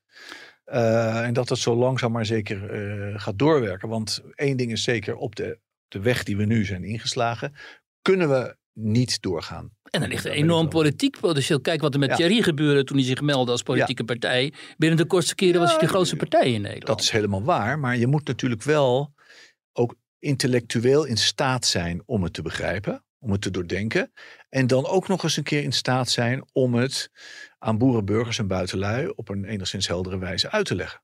Eh, 0.64 1.26
en 1.26 1.32
dat 1.32 1.48
het 1.48 1.58
zo 1.58 1.74
langzaam 1.74 2.12
maar 2.12 2.26
zeker 2.26 3.20
gaat 3.20 3.38
doorwerken. 3.38 3.88
Want 3.88 4.22
één 4.34 4.56
ding 4.56 4.72
is 4.72 4.82
zeker, 4.82 5.16
op 5.16 5.36
de, 5.36 5.58
de 5.88 6.00
weg 6.00 6.22
die 6.22 6.36
we 6.36 6.44
nu 6.44 6.64
zijn 6.64 6.84
ingeslagen, 6.84 7.54
kunnen 8.02 8.28
we 8.28 8.60
niet 8.72 9.22
doorgaan. 9.22 9.70
En 9.90 10.02
er 10.02 10.08
ligt 10.08 10.24
een 10.24 10.30
enorm 10.32 10.68
politiek 10.68 11.20
potentieel. 11.20 11.60
Kijk 11.60 11.80
wat 11.80 11.94
er 11.94 12.00
met 12.00 12.08
Ja. 12.08 12.16
Thierry 12.16 12.42
gebeurde 12.42 12.84
toen 12.84 12.96
hij 12.96 13.06
zich 13.06 13.20
meldde 13.20 13.52
als 13.52 13.62
politieke 13.62 14.04
partij. 14.04 14.52
Binnen 14.76 14.98
de 14.98 15.04
kortste 15.06 15.34
keren 15.34 15.60
was 15.60 15.70
hij 15.70 15.78
de 15.80 15.88
grootste 15.88 16.16
partij 16.16 16.52
in 16.52 16.60
Nederland. 16.60 16.86
Dat 16.86 17.00
is 17.00 17.10
helemaal 17.10 17.42
waar, 17.42 17.78
maar 17.78 17.96
je 17.96 18.06
moet 18.06 18.26
natuurlijk 18.26 18.62
wel 18.62 19.14
ook 19.72 19.94
intellectueel 20.18 21.04
in 21.04 21.16
staat 21.16 21.66
zijn 21.66 22.02
om 22.06 22.22
het 22.22 22.32
te 22.32 22.42
begrijpen, 22.42 23.04
om 23.18 23.30
het 23.32 23.40
te 23.42 23.50
doordenken. 23.50 24.12
En 24.48 24.66
dan 24.66 24.86
ook 24.86 25.08
nog 25.08 25.22
eens 25.22 25.36
een 25.36 25.42
keer 25.42 25.62
in 25.62 25.72
staat 25.72 26.10
zijn 26.10 26.48
om 26.52 26.74
het 26.74 27.10
aan 27.58 27.78
boeren, 27.78 28.04
burgers 28.04 28.38
en 28.38 28.46
buitenlui 28.46 29.08
op 29.14 29.28
een 29.28 29.44
enigszins 29.44 29.86
heldere 29.88 30.18
wijze 30.18 30.50
uit 30.50 30.66
te 30.66 30.74
leggen. 30.74 31.02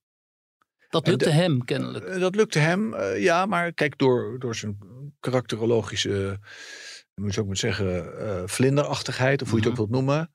Dat 0.89 1.07
lukte 1.07 1.25
de- 1.25 1.31
hem 1.31 1.65
kennelijk. 1.65 2.05
Eh, 2.05 2.21
Dat 2.21 2.35
lukte 2.35 2.59
hem, 2.59 2.95
eh, 2.95 3.23
ja, 3.23 3.47
maar 3.47 3.73
kijk, 3.73 3.99
door, 3.99 4.39
door 4.39 4.55
zijn 4.55 4.79
karakterologische, 5.21 6.39
moet 7.21 7.35
je 7.35 7.41
ook 7.41 7.47
maar 7.47 7.57
zeggen, 7.57 8.19
eh, 8.19 8.43
vlinderachtigheid, 8.47 9.43
of 9.43 9.49
hoe 9.51 9.59
je 9.59 9.63
het 9.63 9.73
ook 9.73 9.79
wilt 9.79 9.91
noemen, 10.05 10.35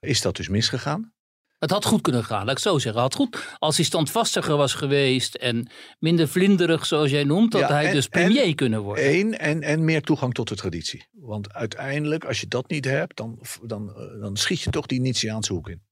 is 0.00 0.20
dat 0.20 0.36
dus 0.36 0.48
misgegaan. 0.48 1.12
Het 1.58 1.70
had 1.70 1.84
goed 1.84 2.00
kunnen 2.00 2.24
gaan, 2.24 2.44
laat 2.44 2.56
ik 2.56 2.62
zo 2.62 2.78
zeggen. 2.78 3.02
Het 3.02 3.14
had 3.14 3.26
goed, 3.26 3.56
als 3.58 3.76
hij 3.76 3.84
standvastiger 3.84 4.56
was 4.56 4.74
geweest 4.74 5.34
en 5.34 5.70
minder 5.98 6.28
vlinderig 6.28 6.86
zoals 6.86 7.10
jij 7.10 7.24
noemt, 7.24 7.52
had 7.52 7.62
Ja, 7.62 7.68
hij 7.68 7.86
en- 7.86 7.94
dus 7.94 8.06
premier 8.08 8.54
kunnen 8.54 8.80
worden. 8.82 9.12
Eén, 9.14 9.38
en, 9.38 9.62
en 9.62 9.84
meer 9.84 10.02
toegang 10.02 10.34
tot 10.34 10.48
de 10.48 10.54
traditie. 10.56 11.08
Want 11.12 11.52
uiteindelijk, 11.52 12.24
als 12.24 12.40
je 12.40 12.46
dat 12.48 12.68
niet 12.70 12.84
hebt, 12.84 13.16
dan, 13.16 13.38
dan, 13.62 13.88
eh, 13.96 14.20
dan 14.20 14.36
schiet 14.36 14.60
je 14.60 14.70
toch 14.70 14.86
die 14.86 15.00
Nietzscheaanse 15.00 15.52
hoek 15.52 15.68
in. 15.68 15.82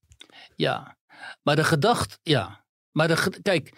Ja, 0.56 0.98
maar 1.42 1.56
de 1.56 1.64
gedachte, 1.64 2.18
ja. 2.22 2.64
Maar 2.92 3.08
de, 3.08 3.32
kijk, 3.42 3.72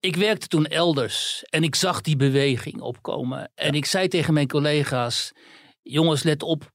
ik 0.00 0.16
werkte 0.16 0.46
toen 0.46 0.66
elders 0.66 1.44
en 1.50 1.62
ik 1.62 1.74
zag 1.74 2.00
die 2.00 2.16
beweging 2.16 2.80
opkomen. 2.80 3.50
En 3.54 3.74
ik 3.74 3.84
zei 3.84 4.08
tegen 4.08 4.34
mijn 4.34 4.48
collega's, 4.48 5.32
jongens 5.82 6.22
let 6.22 6.42
op, 6.42 6.70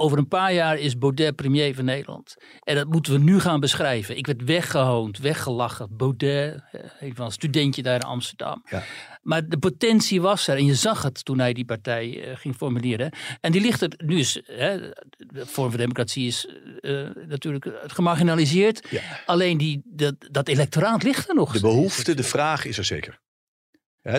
over 0.00 0.18
een 0.18 0.28
paar 0.28 0.52
jaar 0.52 0.78
is 0.78 0.98
Baudet 0.98 1.36
premier 1.36 1.74
van 1.74 1.84
Nederland. 1.84 2.36
En 2.62 2.74
dat 2.74 2.88
moeten 2.88 3.12
we 3.12 3.18
nu 3.18 3.40
gaan 3.40 3.60
beschrijven. 3.60 4.16
Ik 4.16 4.26
werd 4.26 4.44
weggehoond, 4.44 5.18
weggelachen. 5.18 5.96
Baudet, 5.96 6.62
eh, 6.72 6.80
een 7.00 7.14
van 7.14 7.24
een 7.24 7.32
studentje 7.32 7.82
daar 7.82 7.94
in 7.94 8.02
Amsterdam. 8.02 8.64
Ja. 8.70 8.84
Maar 9.22 9.48
de 9.48 9.58
potentie 9.58 10.20
was 10.20 10.48
er 10.48 10.56
en 10.56 10.64
je 10.64 10.74
zag 10.74 11.02
het 11.02 11.24
toen 11.24 11.38
hij 11.38 11.52
die 11.52 11.64
partij 11.64 12.22
eh, 12.24 12.36
ging 12.36 12.56
formuleren. 12.56 13.12
En 13.40 13.52
die 13.52 13.60
ligt 13.60 13.80
er 13.80 13.92
nu 14.04 14.18
is, 14.18 14.42
hè, 14.44 14.78
de 15.16 15.46
vorm 15.46 15.70
van 15.70 15.78
democratie 15.78 16.26
is 16.26 16.48
eh, 16.80 17.08
natuurlijk 17.28 17.70
gemarginaliseerd. 17.86 18.86
Ja. 18.90 19.22
Alleen 19.26 19.58
die, 19.58 19.82
dat, 19.84 20.14
dat 20.30 20.48
electoraat 20.48 21.02
ligt 21.02 21.28
er 21.28 21.34
nog. 21.34 21.52
De 21.52 21.60
behoefte, 21.60 22.14
de 22.14 22.22
vraag 22.22 22.64
is 22.64 22.78
er 22.78 22.84
zeker. 22.84 23.20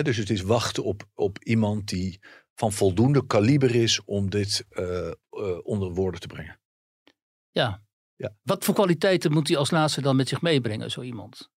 Dus 0.02 0.16
het 0.16 0.30
is 0.30 0.42
wachten 0.42 0.84
op, 0.84 1.04
op 1.14 1.38
iemand 1.42 1.88
die 1.88 2.20
van 2.54 2.72
voldoende 2.72 3.26
kaliber 3.26 3.74
is 3.74 4.04
om 4.04 4.30
dit 4.30 4.64
onder 5.62 5.92
woorden 5.92 6.20
te 6.20 6.26
brengen. 6.26 6.60
Ja. 7.50 7.82
Ja. 8.16 8.34
Wat 8.42 8.64
voor 8.64 8.74
kwaliteiten 8.74 9.32
moet 9.32 9.48
hij 9.48 9.56
als 9.56 9.70
laatste 9.70 10.00
dan 10.00 10.16
met 10.16 10.28
zich 10.28 10.42
meebrengen, 10.42 10.90
zo 10.90 11.02
iemand? 11.02 11.50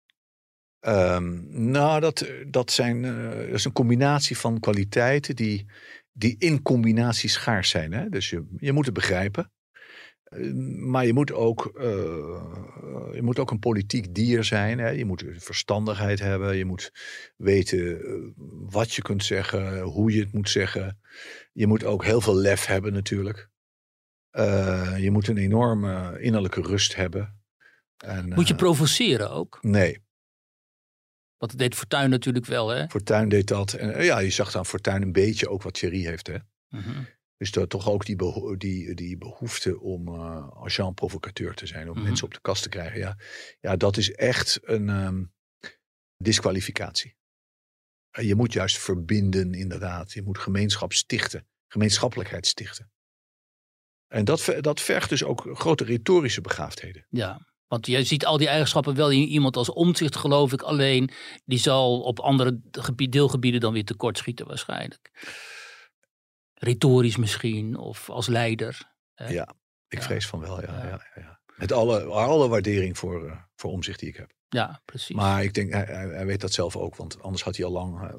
Ehm, 0.80 1.42
nou, 1.70 2.00
dat, 2.00 2.26
dat, 2.46 2.70
zijn, 2.70 3.04
eh, 3.04 3.30
dat 3.30 3.54
is 3.54 3.64
een 3.64 3.72
combinatie 3.72 4.38
van 4.38 4.60
kwaliteiten 4.60 5.36
die, 5.36 5.66
die 6.12 6.36
in 6.38 6.62
combinatie 6.62 7.28
schaars 7.28 7.70
zijn. 7.70 7.92
Hè? 7.92 8.08
Dus 8.08 8.30
je, 8.30 8.46
je 8.56 8.72
moet 8.72 8.84
het 8.84 8.94
begrijpen. 8.94 9.52
Eh, 10.34 10.52
maar 10.76 11.06
je 11.06 11.12
moet, 11.12 11.32
ook, 11.32 11.70
eh, 11.76 11.84
je 13.12 13.20
moet 13.22 13.38
ook 13.38 13.50
een 13.50 13.58
politiek 13.58 14.14
dier 14.14 14.44
zijn. 14.44 14.78
Hè? 14.78 14.88
Je 14.88 15.04
moet 15.04 15.24
verstandigheid 15.36 16.18
hebben. 16.18 16.56
Je 16.56 16.64
moet 16.64 16.92
weten 17.36 18.04
eh, 18.04 18.14
wat 18.70 18.92
je 18.92 19.02
kunt 19.02 19.24
zeggen, 19.24 19.80
hoe 19.80 20.12
je 20.12 20.20
het 20.20 20.32
moet 20.32 20.50
zeggen. 20.50 21.00
Je 21.52 21.66
moet 21.66 21.84
ook 21.84 22.04
heel 22.04 22.20
veel 22.20 22.36
lef 22.36 22.66
hebben 22.66 22.92
natuurlijk. 22.92 23.48
Eh, 24.34 24.98
je 24.98 25.10
moet 25.10 25.28
een 25.28 25.36
enorme 25.36 26.20
innerlijke 26.20 26.60
rust 26.60 26.94
hebben. 26.94 27.42
En, 27.96 28.28
Moet 28.28 28.46
je 28.46 28.52
eh, 28.52 28.58
provoceren 28.58 29.30
ook? 29.30 29.58
nee, 29.62 29.92
Want 31.36 31.50
dat 31.50 31.58
deed 31.60 31.74
Fortuyn 31.74 32.10
natuurlijk 32.10 32.46
wel, 32.46 32.68
hè? 32.68 32.88
Fortuyn 32.88 33.28
deed 33.28 33.46
dat. 33.48 33.72
En 33.72 33.94
eh, 33.94 34.04
ja, 34.04 34.18
je 34.18 34.30
zag 34.30 34.56
aan 34.56 34.66
Fortuyn 34.66 35.02
een 35.02 35.12
beetje 35.12 35.48
ook 35.48 35.62
wat 35.62 35.74
Thierry 35.74 36.04
heeft. 36.04 36.26
Hè? 36.26 36.36
Mhm. 36.68 37.02
Dus 37.36 37.50
dat 37.50 37.68
toch 37.70 37.88
ook 37.88 38.04
die, 38.06 38.16
beho- 38.16 38.56
die, 38.56 38.94
die 38.94 39.18
behoefte 39.18 39.80
om 39.80 40.08
uh, 40.08 40.48
agent 40.64 40.94
provocateur 40.94 41.54
te 41.54 41.66
zijn. 41.66 41.90
Om 41.90 41.96
Mhm. 41.96 42.04
mensen 42.06 42.26
op 42.26 42.34
de 42.34 42.40
kast 42.40 42.62
te 42.62 42.68
krijgen. 42.68 42.98
Ja, 42.98 43.16
ja 43.60 43.76
dat 43.76 43.96
is 43.96 44.12
echt 44.12 44.58
een 44.62 44.88
ehm, 44.88 45.24
disqualificatie. 46.16 47.16
Je 48.10 48.34
moet 48.34 48.52
juist 48.52 48.78
verbinden 48.78 49.54
inderdaad. 49.54 50.12
Je 50.12 50.22
moet 50.22 50.38
gemeenschap 50.38 50.92
stichten. 50.92 51.46
Gemeenschappelijkheid 51.66 52.46
stichten. 52.46 52.92
En 54.14 54.24
dat, 54.24 54.54
dat 54.60 54.80
vergt 54.80 55.08
dus 55.08 55.24
ook 55.24 55.48
grote 55.52 55.84
retorische 55.84 56.40
begaafdheden. 56.40 57.06
Ja, 57.10 57.46
want 57.66 57.86
je 57.86 58.04
ziet 58.04 58.26
al 58.26 58.38
die 58.38 58.48
eigenschappen 58.48 58.94
wel 58.94 59.10
in 59.10 59.26
iemand 59.28 59.56
als 59.56 59.72
omzicht, 59.72 60.16
geloof 60.16 60.52
ik. 60.52 60.62
Alleen 60.62 61.10
die 61.44 61.58
zal 61.58 62.00
op 62.00 62.20
andere 62.20 62.60
gebied, 62.70 63.12
deelgebieden 63.12 63.60
dan 63.60 63.72
weer 63.72 63.84
tekortschieten 63.84 64.46
waarschijnlijk. 64.46 65.10
Retorisch 66.54 67.16
misschien, 67.16 67.76
of 67.76 68.10
als 68.10 68.26
leider. 68.26 68.92
hè? 69.14 69.28
Ja, 69.28 69.54
ik 69.88 69.98
Ja. 69.98 70.04
vrees 70.04 70.26
van 70.26 70.40
wel. 70.40 70.60
Ja, 70.60 70.72
Ja. 70.72 70.84
ja. 70.88 71.00
Ja. 71.14 71.40
Met 71.56 71.72
alle, 71.72 72.04
alle 72.04 72.48
waardering 72.48 72.98
voor, 72.98 73.26
eh, 73.28 73.36
voor 73.56 73.70
omzicht 73.70 73.98
die 74.00 74.08
ik 74.08 74.16
heb. 74.16 74.32
Ja, 74.48 74.82
precies. 74.84 75.16
Maar 75.16 75.42
ik 75.42 75.54
denk, 75.54 75.72
hij, 75.72 75.84
hij 75.84 76.06
hij 76.06 76.26
weet 76.26 76.40
dat 76.40 76.52
zelf 76.52 76.76
ook. 76.76 76.96
Want 76.96 77.22
anders 77.22 77.42
had 77.42 77.56
hij 77.56 77.66
al 77.66 77.72
lang, 77.72 78.00
eh, 78.02 78.14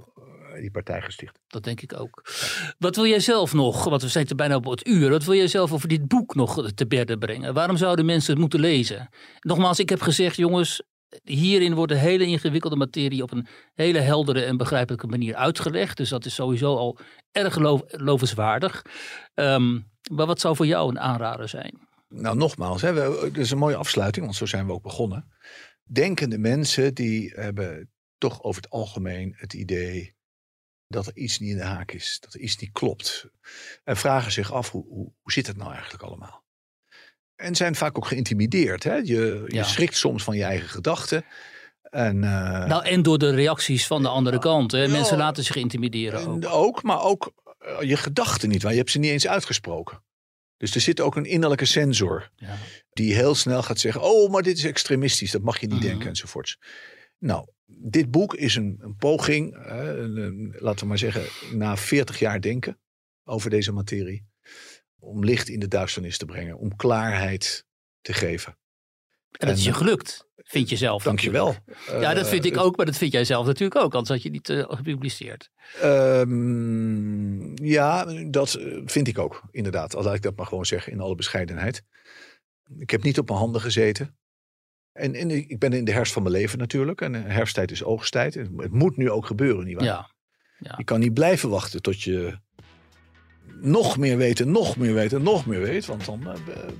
die 0.61 0.71
partij 0.71 1.01
gesticht. 1.01 1.39
Dat 1.47 1.63
denk 1.63 1.81
ik 1.81 1.99
ook. 1.99 2.29
Wat 2.77 2.95
wil 2.95 3.05
jij 3.05 3.19
zelf 3.19 3.53
nog, 3.53 3.83
want 3.83 4.01
we 4.01 4.07
zijn 4.07 4.27
er 4.27 4.35
bijna 4.35 4.55
op 4.55 4.65
het 4.65 4.87
uur, 4.87 5.09
wat 5.09 5.23
wil 5.23 5.35
jij 5.35 5.47
zelf 5.47 5.71
over 5.71 5.87
dit 5.87 6.07
boek 6.07 6.35
nog 6.35 6.71
te 6.71 6.87
berden 6.87 7.19
brengen? 7.19 7.53
Waarom 7.53 7.77
zouden 7.77 8.05
mensen 8.05 8.31
het 8.31 8.39
moeten 8.41 8.59
lezen? 8.59 9.09
Nogmaals, 9.39 9.79
ik 9.79 9.89
heb 9.89 10.01
gezegd, 10.01 10.35
jongens, 10.35 10.81
hierin 11.23 11.73
wordt 11.73 11.91
de 11.91 11.97
hele 11.97 12.25
ingewikkelde 12.25 12.75
materie 12.75 13.23
op 13.23 13.31
een 13.31 13.47
hele 13.73 13.99
heldere 13.99 14.43
en 14.43 14.57
begrijpelijke 14.57 15.07
manier 15.07 15.35
uitgelegd. 15.35 15.97
Dus 15.97 16.09
dat 16.09 16.25
is 16.25 16.35
sowieso 16.35 16.75
al 16.75 16.97
erg 17.31 17.57
lov 17.57 17.81
lovenswaardig. 17.87 18.81
Um, 19.33 19.93
maar 20.11 20.25
wat 20.25 20.39
zou 20.39 20.55
voor 20.55 20.65
jou 20.65 20.89
een 20.89 20.99
aanrader 20.99 21.49
zijn? 21.49 21.87
Nou, 22.07 22.37
nogmaals, 22.37 22.81
hè, 22.81 22.93
we, 22.93 23.29
is 23.33 23.51
een 23.51 23.57
mooie 23.57 23.75
afsluiting, 23.75 24.25
want 24.25 24.37
zo 24.37 24.45
zijn 24.45 24.65
we 24.65 24.73
ook 24.73 24.83
begonnen. 24.83 25.33
Denkende 25.83 26.37
mensen 26.37 26.93
die 26.93 27.33
hebben 27.35 27.89
toch 28.17 28.43
over 28.43 28.61
het 28.61 28.71
algemeen 28.71 29.33
het 29.37 29.53
idee 29.53 30.14
dat 30.95 31.07
er 31.07 31.15
iets 31.15 31.39
niet 31.39 31.49
in 31.49 31.57
de 31.57 31.63
haak 31.63 31.91
is, 31.91 32.17
dat 32.19 32.33
er 32.33 32.39
iets 32.39 32.57
niet 32.57 32.71
klopt. 32.71 33.25
En 33.83 33.97
vragen 33.97 34.31
zich 34.31 34.53
af, 34.53 34.71
hoe, 34.71 34.85
hoe, 34.87 35.11
hoe 35.21 35.31
zit 35.31 35.47
het 35.47 35.57
nou 35.57 35.71
eigenlijk 35.73 36.03
allemaal? 36.03 36.43
En 37.35 37.55
zijn 37.55 37.75
vaak 37.75 37.97
ook 37.97 38.07
geïntimideerd. 38.07 38.83
Hè? 38.83 38.95
Je, 38.95 39.43
je 39.47 39.63
schrikt 39.63 39.97
soms 39.97 40.23
van 40.23 40.37
je 40.37 40.43
eigen 40.43 40.69
gedachten. 40.69 41.25
En, 41.81 42.15
uh, 42.15 42.65
nou, 42.65 42.85
en 42.85 43.01
door 43.01 43.17
de 43.17 43.29
reacties 43.29 43.87
van 43.87 44.01
de 44.01 44.07
andere 44.07 44.39
kant. 44.39 44.71
Hè? 44.71 44.87
Mensen 44.87 45.17
laten 45.17 45.43
zich 45.43 45.55
intimideren 45.55 46.27
ook. 46.27 46.45
ook. 46.45 46.83
Maar 46.83 47.01
ook 47.01 47.33
uh, 47.65 47.89
je 47.89 47.97
gedachten 47.97 48.49
niet, 48.49 48.63
waar 48.63 48.71
je 48.71 48.77
hebt 48.77 48.91
ze 48.91 48.99
niet 48.99 49.11
eens 49.11 49.27
uitgesproken. 49.27 50.03
Dus 50.57 50.75
er 50.75 50.81
zit 50.81 51.01
ook 51.01 51.15
een 51.15 51.25
innerlijke 51.25 51.65
sensor. 51.65 52.29
Ja. 52.35 52.57
Die 52.89 53.13
heel 53.13 53.35
snel 53.35 53.63
gaat 53.63 53.79
zeggen, 53.79 54.01
oh, 54.01 54.31
maar 54.31 54.41
dit 54.41 54.57
is 54.57 54.63
extremistisch. 54.63 55.31
Dat 55.31 55.41
mag 55.41 55.59
je 55.59 55.67
niet 55.67 55.79
-hmm. 55.79 55.87
denken 55.87 56.07
enzovoorts. 56.07 56.59
Nou, 57.19 57.47
dit 57.65 58.11
boek 58.11 58.35
is 58.35 58.55
een, 58.55 58.77
een 58.79 58.95
poging, 58.95 59.55
een, 59.55 60.17
een, 60.17 60.55
laten 60.57 60.79
we 60.79 60.85
maar 60.85 60.97
zeggen, 60.97 61.57
na 61.57 61.77
40 61.77 62.19
jaar 62.19 62.41
denken 62.41 62.79
over 63.23 63.49
deze 63.49 63.71
materie 63.71 64.25
om 64.99 65.23
licht 65.23 65.49
in 65.49 65.59
de 65.59 65.67
duisternis 65.67 66.17
te 66.17 66.25
brengen, 66.25 66.57
om 66.57 66.75
klaarheid 66.75 67.65
te 68.01 68.13
geven. 68.13 68.57
En 69.31 69.47
dat 69.47 69.57
is 69.57 69.63
je 69.63 69.73
gelukt, 69.73 70.27
vind 70.35 70.69
je 70.69 70.75
zelf. 70.75 71.03
Dankjewel. 71.03 71.55
Ja, 71.87 72.13
dat 72.13 72.27
vind 72.27 72.45
ik 72.45 72.57
ook, 72.57 72.77
maar 72.77 72.85
dat 72.85 72.97
vind 72.97 73.11
jij 73.11 73.25
zelf 73.25 73.45
natuurlijk 73.45 73.81
ook, 73.81 73.93
anders 73.93 74.09
had 74.09 74.21
je 74.21 74.29
niet 74.29 74.49
uh, 74.49 74.63
gepubliceerd. 74.67 75.49
Um, 75.83 77.65
ja, 77.65 78.05
dat 78.29 78.59
vind 78.85 79.07
ik 79.07 79.17
ook, 79.17 79.43
inderdaad. 79.51 79.95
Al 79.95 80.03
laat 80.03 80.15
ik 80.15 80.21
dat 80.21 80.35
maar 80.35 80.45
gewoon 80.45 80.65
zeggen 80.65 80.91
in 80.91 80.99
alle 80.99 81.15
bescheidenheid. 81.15 81.83
Ik 82.77 82.89
heb 82.89 83.03
niet 83.03 83.19
op 83.19 83.27
mijn 83.27 83.39
handen 83.39 83.61
gezeten. 83.61 84.17
En, 84.95 85.15
en 85.15 85.31
ik 85.31 85.59
ben 85.59 85.73
in 85.73 85.85
de 85.85 85.91
herfst 85.91 86.13
van 86.13 86.23
mijn 86.23 86.35
leven 86.35 86.59
natuurlijk. 86.59 87.01
En 87.01 87.13
herfsttijd 87.13 87.71
is 87.71 87.83
oogsttijd. 87.83 88.33
Het 88.33 88.71
moet 88.71 88.97
nu 88.97 89.11
ook 89.11 89.25
gebeuren, 89.25 89.65
nietwaar? 89.65 89.85
Ja. 89.85 90.09
ja. 90.59 90.73
Je 90.77 90.83
kan 90.83 90.99
niet 90.99 91.13
blijven 91.13 91.49
wachten 91.49 91.81
tot 91.81 92.01
je 92.01 92.37
nog 93.61 93.97
meer 93.97 94.17
weten, 94.17 94.51
nog 94.51 94.77
meer 94.77 94.93
weten, 94.93 95.23
nog 95.23 95.45
meer 95.45 95.61
weet. 95.61 95.85
Want 95.85 96.05
dan 96.05 96.27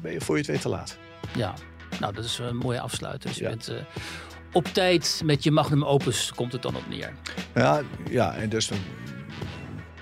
ben 0.02 0.12
je 0.12 0.22
voor 0.22 0.36
je 0.36 0.42
het 0.42 0.52
weet 0.52 0.62
te 0.62 0.70
laat. 0.70 0.98
Ja, 1.36 1.54
nou 2.00 2.14
dat 2.14 2.26
is 2.26 2.38
een 2.38 2.58
mooie 2.58 2.80
afsluiter. 2.80 3.30
Dus 3.30 3.38
je 3.38 3.44
ja. 3.44 3.50
bent 3.50 3.70
uh, 3.70 3.76
op 4.54 4.66
tijd 4.66 5.22
met 5.26 5.44
je 5.44 5.52
magnum 5.52 5.86
opus 5.86 6.32
komt 6.36 6.52
het 6.52 6.62
dan 6.62 6.76
op 6.76 6.88
neer. 6.90 7.14
Ja, 7.56 7.82
ja 8.10 8.36
en 8.36 8.50
dus. 8.50 8.72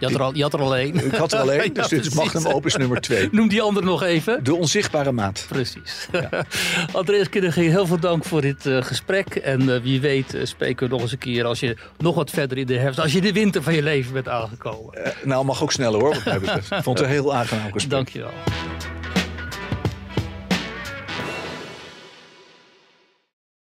Je 0.03 0.09
had, 0.09 0.19
er 0.19 0.25
al, 0.25 0.35
je 0.35 0.41
had 0.41 0.53
er 0.53 0.59
al 0.59 0.75
één. 0.75 0.95
Ik 1.05 1.15
had 1.15 1.33
er 1.33 1.39
al 1.39 1.51
één, 1.51 1.73
dus 1.73 1.89
ja, 1.89 1.95
dit 1.95 2.05
is 2.05 2.13
magnum 2.13 2.45
opus 2.45 2.75
nummer 2.75 3.01
twee. 3.01 3.29
Noem 3.31 3.47
die 3.47 3.61
andere 3.61 3.85
nog 3.85 4.03
even. 4.03 4.43
De 4.43 4.55
onzichtbare 4.55 5.11
maat. 5.11 5.45
Precies. 5.49 6.07
Ja. 6.11 6.29
Andreas 6.91 7.29
Kinneging, 7.29 7.71
heel 7.71 7.85
veel 7.85 7.99
dank 7.99 8.25
voor 8.25 8.41
dit 8.41 8.65
uh, 8.65 8.81
gesprek. 8.81 9.35
En 9.35 9.61
uh, 9.61 9.81
wie 9.81 10.01
weet 10.01 10.35
uh, 10.35 10.45
spreken 10.45 10.87
we 10.87 10.93
nog 10.93 11.01
eens 11.01 11.11
een 11.11 11.17
keer 11.17 11.45
als 11.45 11.59
je 11.59 11.77
nog 11.97 12.15
wat 12.15 12.29
verder 12.29 12.57
in 12.57 12.65
de 12.65 12.77
herfst, 12.77 12.99
als 12.99 13.13
je 13.13 13.21
de 13.21 13.33
winter 13.33 13.63
van 13.63 13.73
je 13.73 13.83
leven 13.83 14.13
bent 14.13 14.29
aangekomen. 14.29 15.13
nou, 15.23 15.45
mag 15.45 15.61
ook 15.61 15.71
sneller 15.71 15.99
hoor, 15.99 16.13
wat 16.13 16.25
mij 16.25 16.39
betreft. 16.39 16.71
Ik 16.71 16.83
vond 16.83 16.97
het 16.97 17.07
een 17.07 17.13
heel 17.13 17.35
aangenaam 17.35 17.71
gesprek. 17.71 17.89
Dankjewel. 17.89 18.31